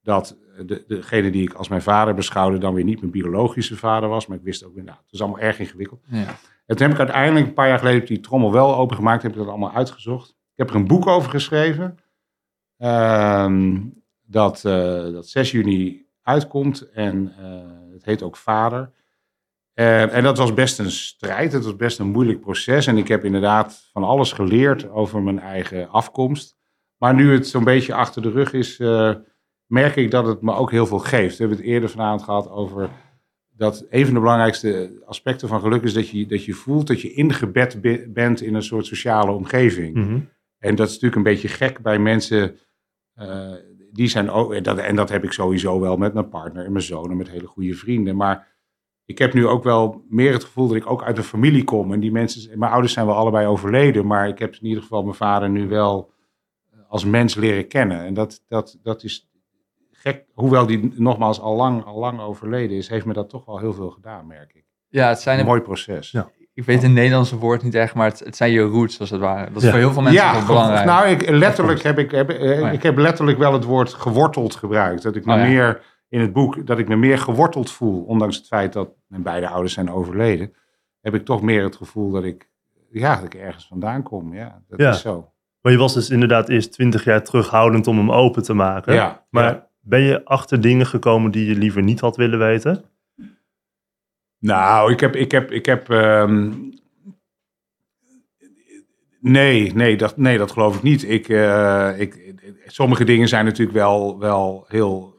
dat 0.03 0.39
de, 0.67 0.85
degene 0.87 1.31
die 1.31 1.43
ik 1.43 1.53
als 1.53 1.69
mijn 1.69 1.83
vader 1.83 2.15
beschouwde 2.15 2.59
dan 2.59 2.75
weer 2.75 2.85
niet 2.85 3.01
mijn 3.01 3.13
biologische 3.13 3.77
vader 3.77 4.09
was. 4.09 4.27
Maar 4.27 4.37
ik 4.37 4.43
wist 4.43 4.65
ook 4.65 4.75
weer, 4.75 4.85
nou, 4.85 4.97
het 4.97 5.11
was 5.11 5.21
allemaal 5.21 5.41
erg 5.41 5.59
ingewikkeld. 5.59 6.01
Ja. 6.07 6.37
En 6.67 6.77
toen 6.77 6.87
heb 6.87 6.93
ik 6.93 6.99
uiteindelijk 6.99 7.47
een 7.47 7.55
paar 7.55 7.69
jaar 7.69 7.79
geleden 7.79 8.07
die 8.07 8.21
trommel 8.21 8.53
wel 8.53 8.77
opengemaakt, 8.77 9.23
heb 9.23 9.33
ik 9.33 9.39
dat 9.39 9.49
allemaal 9.49 9.73
uitgezocht. 9.73 10.29
Ik 10.29 10.57
heb 10.57 10.71
er 10.71 10.77
een 10.77 10.87
boek 10.87 11.07
over 11.07 11.31
geschreven, 11.31 11.99
ehm, 12.77 13.79
dat, 14.23 14.65
eh, 14.65 15.13
dat 15.13 15.29
6 15.29 15.51
juni 15.51 16.07
uitkomt 16.23 16.91
en 16.91 17.33
eh, 17.39 17.86
het 17.97 18.05
heet 18.05 18.23
ook 18.23 18.37
Vader. 18.37 18.91
Eh, 19.73 20.15
en 20.15 20.23
dat 20.23 20.39
was 20.39 20.55
best 20.55 20.79
een 20.79 20.91
strijd, 20.91 21.53
het 21.53 21.65
was 21.65 21.77
best 21.77 21.99
een 21.99 22.07
moeilijk 22.11 22.41
proces. 22.41 22.87
En 22.87 22.97
ik 22.97 23.09
heb 23.09 23.25
inderdaad 23.25 23.89
van 23.93 24.05
alles 24.05 24.33
geleerd 24.33 24.89
over 24.89 25.23
mijn 25.23 25.39
eigen 25.41 25.89
afkomst. 25.89 26.57
Maar 26.97 27.15
nu 27.15 27.33
het 27.33 27.49
zo'n 27.49 27.65
beetje 27.65 27.95
achter 27.95 28.23
de 28.23 28.31
rug 28.31 28.53
is, 28.53 28.79
eh, 28.79 29.15
merk 29.67 29.97
ik 29.97 30.11
dat 30.11 30.27
het 30.27 30.43
me 30.43 30.53
ook 30.55 30.71
heel 30.71 30.87
veel 30.87 30.99
geeft. 30.99 31.37
We 31.37 31.45
hebben 31.45 31.59
het 31.59 31.67
eerder 31.67 31.89
vanavond 31.91 32.23
gehad 32.23 32.51
over 32.51 32.91
dat 33.49 33.87
een 33.91 34.05
van 34.05 34.15
de 34.15 34.21
belangrijkste 34.21 35.03
aspecten 35.07 35.49
van 35.49 35.61
geluk 35.61 35.83
is 35.83 35.93
dat 35.93 36.09
je, 36.09 36.27
dat 36.27 36.45
je 36.45 36.53
voelt 36.53 36.87
dat 36.87 37.01
je 37.01 37.13
ingebed 37.13 37.81
be- 37.81 38.07
bent 38.09 38.41
in 38.41 38.55
een 38.55 38.63
soort 38.63 38.87
sociale 38.87 39.31
omgeving. 39.31 39.95
Mhm. 39.95 40.21
En 40.59 40.75
dat 40.75 40.87
is 40.87 40.93
natuurlijk 40.93 41.17
een 41.17 41.33
beetje 41.33 41.49
gek 41.49 41.81
bij 41.81 41.99
mensen. 41.99 42.59
eh, 43.15 43.53
die 43.93 44.09
zijn 44.09 44.31
ook, 44.31 44.53
en 44.53 44.63
dat, 44.63 44.79
en 44.79 44.97
dat 44.97 45.09
heb 45.09 45.25
ik 45.25 45.33
sowieso 45.33 45.81
wel 45.81 45.97
met 45.97 46.15
mijn 46.15 46.29
partner 46.29 46.65
en 46.65 46.73
mijn 46.73 46.85
zoon 46.85 47.11
en 47.11 47.17
met 47.17 47.31
hele 47.31 47.47
goede 47.47 47.75
vrienden. 47.75 48.17
Maar 48.17 48.55
ik 49.05 49.19
heb 49.19 49.35
nu 49.35 49.47
ook 49.47 49.65
wel 49.65 50.05
meer 50.09 50.33
het 50.33 50.45
gevoel 50.45 50.69
dat 50.69 50.77
ik 50.77 50.91
ook 50.91 51.03
uit 51.03 51.17
een 51.17 51.25
familie 51.25 51.65
kom. 51.65 51.93
En 51.93 52.01
die 52.01 52.13
mensen, 52.13 52.59
mijn 52.59 52.73
ouders 52.73 52.93
zijn 52.93 53.07
wel 53.07 53.15
allebei 53.15 53.47
overleden, 53.47 54.07
maar 54.07 54.29
ik 54.29 54.39
heb 54.39 54.55
in 54.55 54.67
ieder 54.67 54.83
geval 54.83 55.03
mijn 55.03 55.15
vader 55.15 55.51
nu 55.51 55.69
wel 55.69 56.11
als 56.89 57.05
mens 57.05 57.35
leren 57.35 57.69
kennen. 57.69 58.05
En 58.05 58.15
dat, 58.15 58.43
dat, 58.49 58.79
dat 58.83 59.03
is 59.03 59.31
gek. 59.93 60.25
Hoewel 60.35 60.67
die 60.67 60.93
nogmaals 60.97 61.41
al 61.41 61.57
lang, 61.57 61.85
al 61.85 61.99
lang 61.99 62.21
overleden 62.21 62.77
is, 62.77 62.89
heeft 62.89 63.07
me 63.07 63.13
dat 63.13 63.29
toch 63.29 63.45
wel 63.45 63.59
heel 63.59 63.73
veel 63.73 63.91
gedaan, 63.91 64.27
merk 64.27 64.55
ik. 64.55 64.65
ja, 64.89 65.09
het 65.09 65.21
zijn 65.21 65.35
Een 65.35 65.45
een, 65.45 65.49
mooi 65.51 65.61
proces. 65.61 66.11
Ja. 66.11 66.31
Ik 66.57 66.65
weet 66.65 66.83
het 66.83 66.91
Nederlandse 66.93 67.37
woord 67.39 67.63
niet 67.63 67.75
echt, 67.75 67.95
maar 67.95 68.09
het, 68.09 68.19
het 68.19 68.37
zijn 68.37 68.51
je 68.53 68.61
roots 68.61 69.01
als 69.01 69.11
het 69.11 69.21
ware. 69.21 69.47
Dat 69.47 69.57
is 69.57 69.63
Ja. 69.63 69.71
voor 69.71 69.79
heel 69.79 69.93
veel 69.93 70.03
mensen 70.03 70.25
wel 70.33 70.41
ge- 70.41 70.47
belangrijk. 70.47 70.85
Nou, 70.87 71.07
ik, 71.09 71.29
letterlijk 71.31 71.83
heb 71.83 71.99
ik, 71.99 72.11
heb, 72.11 72.31
eh, 72.31 72.61
ja. 72.61 72.71
ik 72.71 72.83
heb 72.83 72.97
letterlijk 72.97 73.39
wel 73.39 73.53
het 73.53 73.65
woord 73.65 73.95
geworteld 73.95 74.55
gebruikt. 74.55 75.03
Dat 75.03 75.17
ik 75.17 75.25
me 75.25 75.33
Oh 75.33 75.39
ja. 75.39 75.45
meer 75.47 75.81
in 76.09 76.21
het 76.21 76.33
boek, 76.33 76.67
dat 76.67 76.79
ik 76.79 76.89
me 76.89 76.97
meer 76.97 77.19
geworteld 77.19 77.71
voel. 77.71 78.03
Ondanks 78.05 78.37
het 78.37 78.47
feit 78.47 78.73
dat 78.73 78.89
mijn 79.07 79.23
beide 79.23 79.49
ouders 79.49 79.75
zijn 79.75 79.91
overleden, 79.91 80.53
heb 81.01 81.15
ik 81.15 81.25
toch 81.25 81.43
meer 81.43 81.63
het 81.63 81.77
gevoel 81.77 82.11
dat 82.11 82.25
ik, 82.25 82.49
ja, 82.91 83.15
dat 83.15 83.25
ik 83.25 83.35
ergens 83.35 83.67
vandaan 83.67 84.03
kom. 84.03 84.35
Ja, 84.35 84.63
dat 84.69 84.81
Ja. 84.81 84.91
is 84.91 85.01
zo. 85.01 85.31
Maar 85.61 85.73
je 85.73 85.79
was 85.79 85.95
dus 85.95 86.11
inderdaad 86.11 86.49
eerst 86.49 86.73
twintig 86.73 87.05
jaar 87.05 87.23
terughoudend 87.23 87.87
om 87.87 87.97
hem 87.99 88.13
open 88.13 88.43
te 88.43 88.55
maken. 88.55 88.95
Ja, 88.95 89.25
Maar 89.31 89.45
ja. 89.45 89.67
ben 89.81 90.01
je 90.01 90.25
achter 90.25 90.61
dingen 90.61 90.87
gekomen 90.87 91.31
die 91.31 91.47
je 91.49 91.55
liever 91.55 91.83
niet 91.83 92.01
had 92.01 92.17
willen 92.17 92.39
weten? 92.39 92.85
Nou, 94.39 94.93
ik 94.93 95.01
heb, 95.01 95.17
ik 95.17 95.31
heb, 95.31 95.51
ik 95.51 95.67
heb. 95.67 95.91
ehm, 95.91 96.53
nee, 99.21 99.73
nee 99.75 99.97
dat, 99.97 100.17
nee, 100.17 100.39
dat 100.39 100.53
geloof 100.53 100.77
ik 100.77 100.83
niet. 100.83 101.09
Ik, 101.09 101.29
eh, 101.29 102.01
ik, 102.01 102.35
sommige 102.67 103.05
dingen 103.05 103.29
zijn 103.29 103.45
natuurlijk 103.45 103.77
wel, 103.77 104.19
wel 104.19 104.65
heel 104.69 105.15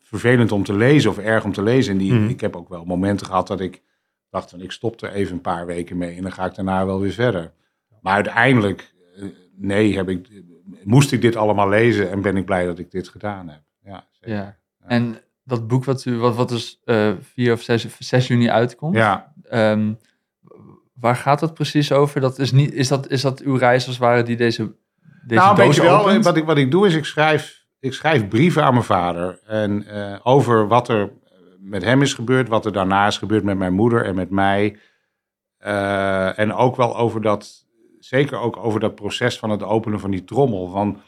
vervelend 0.00 0.52
om 0.52 0.64
te 0.64 0.74
lezen 0.74 1.10
of 1.10 1.18
erg 1.18 1.44
om 1.44 1.52
te 1.52 1.62
lezen. 1.62 1.92
En 1.92 1.98
die, 1.98 2.12
Mhm. 2.12 2.28
ik 2.28 2.40
heb 2.40 2.56
ook 2.56 2.68
wel 2.68 2.84
momenten 2.84 3.26
gehad 3.26 3.46
dat 3.46 3.60
ik 3.60 3.82
dacht 4.30 4.50
van 4.50 4.60
ik 4.60 4.72
stop 4.72 5.02
er 5.02 5.12
even 5.12 5.34
een 5.34 5.40
paar 5.40 5.66
weken 5.66 5.96
mee 5.96 6.16
en 6.16 6.22
dan 6.22 6.32
ga 6.32 6.44
ik 6.44 6.54
daarna 6.54 6.86
wel 6.86 7.00
weer 7.00 7.12
verder. 7.12 7.52
Maar 8.00 8.14
uiteindelijk, 8.14 8.94
eh, 9.16 9.24
nee, 9.56 9.96
heb 9.96 10.08
ik, 10.08 10.28
moest 10.84 11.12
ik 11.12 11.20
dit 11.20 11.36
allemaal 11.36 11.68
lezen 11.68 12.10
en 12.10 12.22
ben 12.22 12.36
ik 12.36 12.44
blij 12.44 12.66
dat 12.66 12.78
ik 12.78 12.90
dit 12.90 13.08
gedaan 13.08 13.48
heb. 13.48 13.60
Ja, 13.84 14.06
zeker. 14.10 14.36
Ja. 14.36 14.56
En 14.86 15.18
dat 15.44 15.66
boek 15.66 15.84
wat, 15.84 16.04
u, 16.04 16.16
wat, 16.18 16.36
wat 16.36 16.48
dus 16.48 16.80
eh 16.84 17.10
4 17.20 17.52
of 17.52 17.62
6, 17.62 17.86
6 17.98 18.26
juni 18.26 18.50
uitkomt, 18.50 18.96
ja. 18.96 19.32
ehm, 19.48 19.92
waar 20.94 21.16
gaat 21.16 21.40
dat 21.40 21.54
precies 21.54 21.92
over? 21.92 22.20
Dat 22.20 22.38
is, 22.38 22.52
niet, 22.52 22.72
is, 22.72 22.88
dat, 22.88 23.08
is 23.08 23.20
dat 23.20 23.40
uw 23.40 23.56
reis 23.56 23.86
als 23.86 23.94
het 23.94 24.04
ware 24.04 24.22
die 24.22 24.36
deze, 24.36 24.74
deze 25.26 25.40
nou, 25.40 25.56
doos 25.56 25.76
weet 25.76 25.86
wel, 25.86 26.20
wat 26.22 26.36
ik, 26.36 26.44
wat 26.44 26.58
ik 26.58 26.70
doe 26.70 26.86
is 26.86 26.94
ik 26.94 27.04
schrijf, 27.04 27.64
ik 27.80 27.92
schrijf 27.92 28.28
brieven 28.28 28.64
aan 28.64 28.72
mijn 28.72 28.84
vader. 28.84 29.40
En 29.46 29.86
eh, 29.86 30.18
over 30.22 30.68
wat 30.68 30.88
er 30.88 31.12
met 31.58 31.84
hem 31.84 32.02
is 32.02 32.14
gebeurd, 32.14 32.48
wat 32.48 32.66
er 32.66 32.72
daarna 32.72 33.06
is 33.06 33.18
gebeurd 33.18 33.44
met 33.44 33.58
mijn 33.58 33.72
moeder 33.72 34.04
en 34.04 34.14
met 34.14 34.30
mij. 34.30 34.76
Eh, 35.58 36.38
en 36.38 36.54
ook 36.54 36.76
wel 36.76 36.96
over 36.96 37.22
dat, 37.22 37.66
zeker 37.98 38.38
ook 38.38 38.56
over 38.56 38.80
dat 38.80 38.94
proces 38.94 39.38
van 39.38 39.50
het 39.50 39.62
openen 39.62 40.00
van 40.00 40.10
die 40.10 40.24
trommel. 40.24 40.68
Van 40.68 41.00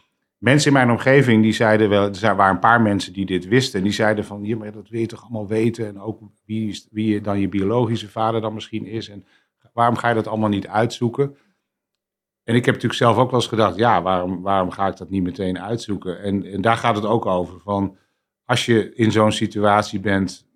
mensen 0.44 0.66
in 0.68 0.72
mijn 0.76 0.90
omgeving 0.90 1.42
die 1.42 1.52
zeiden 1.52 1.88
wel, 1.88 2.02
er 2.22 2.36
waren 2.36 2.54
een 2.54 2.58
paar 2.60 2.80
mensen 2.82 3.12
die 3.12 3.26
dit 3.26 3.46
wisten. 3.48 3.78
En 3.78 3.84
die 3.84 3.92
zeiden 3.94 4.24
van, 4.24 4.44
ja, 4.44 4.56
maar 4.56 4.72
dat 4.72 4.88
wil 4.88 5.00
je 5.00 5.06
toch 5.06 5.22
allemaal 5.22 5.46
weten. 5.46 5.86
En 5.86 6.00
ook 6.00 6.20
wie, 6.44 6.68
is- 6.68 6.88
wie 6.90 7.20
dan 7.20 7.40
je 7.40 7.48
biologische 7.48 8.08
vader 8.10 8.40
dan 8.40 8.54
misschien 8.54 8.86
is. 8.86 9.08
En 9.08 9.24
waarom 9.72 9.96
ga 9.96 10.08
je 10.08 10.14
dat 10.14 10.26
allemaal 10.26 10.48
niet 10.48 10.68
uitzoeken? 10.68 11.36
En 12.44 12.54
ik 12.54 12.64
heb 12.64 12.74
natuurlijk 12.74 13.02
zelf 13.02 13.16
ook 13.16 13.30
wel 13.30 13.40
eens 13.40 13.48
gedacht, 13.48 13.76
ja, 13.76 14.02
waarom, 14.02 14.42
waarom 14.42 14.70
ga 14.70 14.86
ik 14.86 14.96
dat 14.96 15.10
niet 15.10 15.22
meteen 15.22 15.58
uitzoeken? 15.60 16.22
En, 16.22 16.44
en 16.44 16.60
daar 16.60 16.76
gaat 16.76 16.96
het 16.96 17.04
ook 17.04 17.26
over. 17.26 17.60
Van, 17.60 17.96
als 18.44 18.66
je 18.66 18.94
in 18.94 19.12
zo'n 19.12 19.32
situatie 19.32 20.00
bent, 20.00 20.46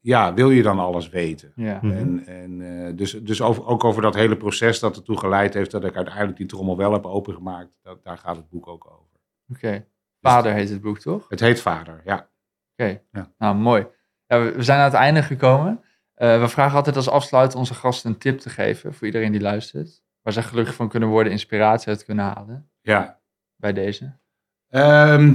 ja, 0.00 0.34
wil 0.34 0.50
je 0.50 0.62
dan 0.62 0.78
alles 0.78 1.08
weten? 1.08 1.52
Ja. 1.56 1.78
Mhm. 1.82 1.92
En, 1.96 2.26
en, 2.26 2.60
eh, 2.86 2.96
dus 2.96 3.12
dus 3.22 3.42
over, 3.42 3.66
ook 3.66 3.84
over 3.84 4.02
dat 4.02 4.14
hele 4.14 4.36
proces 4.36 4.80
dat 4.80 4.96
ertoe 4.96 5.18
geleid 5.18 5.54
heeft 5.54 5.70
dat 5.70 5.84
ik 5.84 5.96
uiteindelijk 5.96 6.36
die 6.36 6.46
trommel 6.46 6.76
wel 6.76 6.92
heb 6.92 7.04
opengemaakt. 7.06 7.70
Dat, 7.82 8.02
daar 8.04 8.18
gaat 8.18 8.36
het 8.36 8.48
boek 8.48 8.66
ook 8.68 8.86
over. 8.86 9.03
Oké. 9.48 9.86
Vader 10.20 10.52
heet 10.52 10.68
het 10.68 10.80
boek, 10.80 10.98
toch? 10.98 11.28
Het 11.28 11.40
heet 11.40 11.60
Vader, 11.60 12.02
ja. 12.04 12.28
Oké. 12.76 13.00
Ja. 13.12 13.32
Nou, 13.38 13.56
mooi. 13.56 13.86
Ja, 14.26 14.40
we, 14.40 14.62
zijn 14.62 14.78
aan 14.78 14.84
het 14.84 14.94
einde 14.94 15.22
gekomen. 15.22 15.84
Eh, 16.14 16.40
we 16.40 16.48
vragen 16.48 16.76
altijd 16.76 16.96
als 16.96 17.08
afsluit 17.08 17.54
onze 17.54 17.74
gasten 17.74 18.10
een 18.10 18.18
tip 18.18 18.38
te 18.38 18.50
geven 18.50 18.94
voor 18.94 19.06
iedereen 19.06 19.32
die 19.32 19.40
luistert. 19.40 20.02
Waar 20.22 20.32
zij 20.32 20.42
gelukkig 20.42 20.74
van 20.74 20.88
kunnen 20.88 21.08
worden, 21.08 21.32
inspiratie 21.32 21.88
uit 21.88 22.04
kunnen 22.04 22.24
halen 22.24 22.70
ja. 22.80 23.20
bij 23.56 23.72
deze. 23.72 24.16
Ehm, 24.68 25.34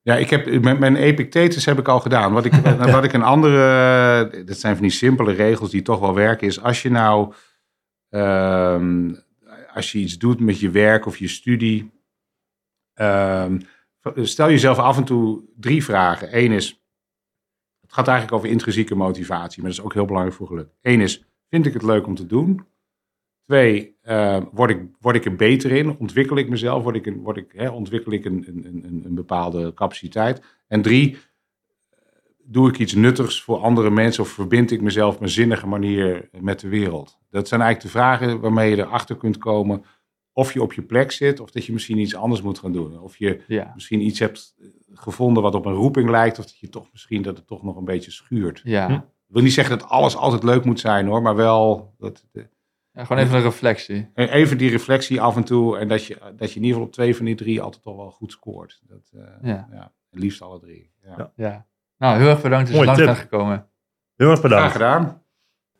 ja, 0.00 0.16
ik 0.16 0.30
heb, 0.30 0.60
mijn, 0.62 0.78
mijn 0.78 0.96
Epictetus 0.96 1.64
heb 1.64 1.78
ik 1.78 1.88
al 1.88 2.00
gedaan. 2.00 2.32
Wat 2.32 2.44
ik, 2.44 2.54
wat 2.92 3.04
ik 3.04 3.12
een 3.12 3.22
andere, 3.22 4.44
dat 4.44 4.58
zijn 4.58 4.74
van 4.74 4.82
die 4.82 4.92
simpele 4.92 5.32
regels 5.32 5.70
die 5.70 5.82
toch 5.82 6.00
wel 6.00 6.14
werken, 6.14 6.46
is 6.46 6.62
als 6.62 6.82
je 6.82 6.90
nou, 6.90 7.34
ehm, 8.08 9.14
als 9.74 9.92
je 9.92 9.98
iets 9.98 10.18
doet 10.18 10.40
met 10.40 10.60
je 10.60 10.70
werk 10.70 11.06
of 11.06 11.16
je 11.16 11.28
studie, 11.28 11.99
ehm, 13.00 13.60
stel 14.24 14.50
jezelf 14.50 14.78
af 14.78 14.96
en 14.96 15.04
toe 15.04 15.42
drie 15.56 15.84
vragen. 15.84 16.38
Eén 16.38 16.52
is, 16.52 16.84
het 17.80 17.92
gaat 17.92 18.08
eigenlijk 18.08 18.36
over 18.36 18.50
intrinsieke 18.50 18.94
motivatie, 18.94 19.62
maar 19.62 19.70
dat 19.70 19.78
is 19.78 19.84
ook 19.84 19.94
heel 19.94 20.04
belangrijk 20.04 20.36
voor 20.36 20.46
geluk. 20.46 20.68
Eén 20.82 21.00
is, 21.00 21.24
vind 21.48 21.66
ik 21.66 21.72
het 21.72 21.82
leuk 21.82 22.06
om 22.06 22.14
te 22.14 22.26
doen? 22.26 22.66
Twee, 23.46 23.96
eh, 24.02 24.40
word, 24.52 24.70
ik, 24.70 24.82
word 25.00 25.16
ik 25.16 25.24
er 25.24 25.36
beter 25.36 25.70
in? 25.70 25.98
Ontwikkel 25.98 26.36
ik 26.36 26.48
mezelf? 26.48 26.82
Word 26.82 26.96
ik 26.96 27.06
een, 27.06 27.20
word 27.22 27.36
ik, 27.36 27.52
hè, 27.52 27.68
ontwikkel 27.68 28.12
ik 28.12 28.24
een, 28.24 28.44
een, 28.46 28.84
een, 28.84 29.02
een 29.04 29.14
bepaalde 29.14 29.74
capaciteit? 29.74 30.42
En 30.66 30.82
drie, 30.82 31.16
doe 32.44 32.68
ik 32.68 32.78
iets 32.78 32.94
nuttigs 32.94 33.42
voor 33.42 33.58
andere 33.58 33.90
mensen 33.90 34.22
of 34.22 34.28
verbind 34.28 34.70
ik 34.70 34.80
mezelf 34.80 35.14
op 35.14 35.22
een 35.22 35.28
zinnige 35.28 35.66
manier 35.66 36.28
met 36.40 36.60
de 36.60 36.68
wereld? 36.68 37.18
Dat 37.30 37.48
zijn 37.48 37.60
eigenlijk 37.60 37.92
de 37.92 37.98
vragen 37.98 38.40
waarmee 38.40 38.70
je 38.70 38.82
erachter 38.82 39.16
kunt 39.16 39.38
komen 39.38 39.84
of 40.40 40.52
je 40.52 40.62
op 40.62 40.72
je 40.72 40.82
plek 40.82 41.12
zit 41.12 41.40
of 41.40 41.50
dat 41.50 41.64
je 41.64 41.72
misschien 41.72 41.98
iets 41.98 42.14
anders 42.14 42.42
moet 42.42 42.58
gaan 42.58 42.72
doen. 42.72 43.00
Of 43.00 43.16
je 43.16 43.40
Ja. 43.46 43.70
misschien 43.74 44.00
iets 44.00 44.18
hebt 44.18 44.54
gevonden 44.94 45.42
wat 45.42 45.54
op 45.54 45.66
een 45.66 45.72
roeping 45.72 46.10
lijkt 46.10 46.38
of 46.38 46.44
dat 46.44 46.58
je 46.58 46.68
toch 46.68 46.88
misschien 46.92 47.22
dat 47.22 47.36
het 47.36 47.46
toch 47.46 47.62
nog 47.62 47.76
een 47.76 47.84
beetje 47.84 48.10
schuurt. 48.10 48.60
Ja. 48.64 48.86
Hm. 48.86 48.92
Ik 48.94 49.00
wil 49.36 49.42
niet 49.42 49.52
zeggen 49.52 49.78
dat 49.78 49.88
alles 49.88 50.16
altijd 50.16 50.42
leuk 50.42 50.64
moet 50.64 50.80
zijn 50.80 51.06
hoor, 51.06 51.22
maar 51.22 51.36
wel 51.36 51.94
dat, 51.98 52.26
Ja, 52.92 53.04
gewoon 53.04 53.22
even 53.22 53.36
een 53.36 53.42
reflectie. 53.42 54.10
even 54.14 54.58
die 54.58 54.70
reflectie 54.70 55.20
af 55.20 55.36
en 55.36 55.44
toe 55.44 55.78
en 55.78 55.88
dat 55.88 56.04
je, 56.04 56.16
dat 56.36 56.50
je 56.52 56.56
in 56.56 56.64
ieder 56.64 56.68
geval 56.68 56.82
op 56.86 56.92
twee 56.92 57.16
van 57.16 57.24
die 57.24 57.34
drie 57.34 57.60
altijd 57.62 57.82
toch 57.82 57.96
wel 57.96 58.10
goed 58.10 58.32
scoort. 58.32 58.80
Dat, 58.88 59.10
eh, 59.14 59.22
Ja. 59.42 59.92
liefst 60.10 60.42
alle 60.42 60.58
drie. 60.60 60.90
Ja. 61.04 61.14
Ja. 61.16 61.32
Ja. 61.36 61.66
Nou, 61.98 62.18
heel 62.18 62.28
erg 62.28 62.42
bedankt 62.42 62.70
dat 62.70 62.76
je 62.78 62.84
Mooi 62.84 62.86
langs 62.98 63.04
bent 63.04 63.18
gekomen. 63.18 63.66
Heel 64.16 64.30
erg 64.30 64.38
Graag 64.38 64.50
bedankt. 64.50 64.72
gedaan. 64.72 65.19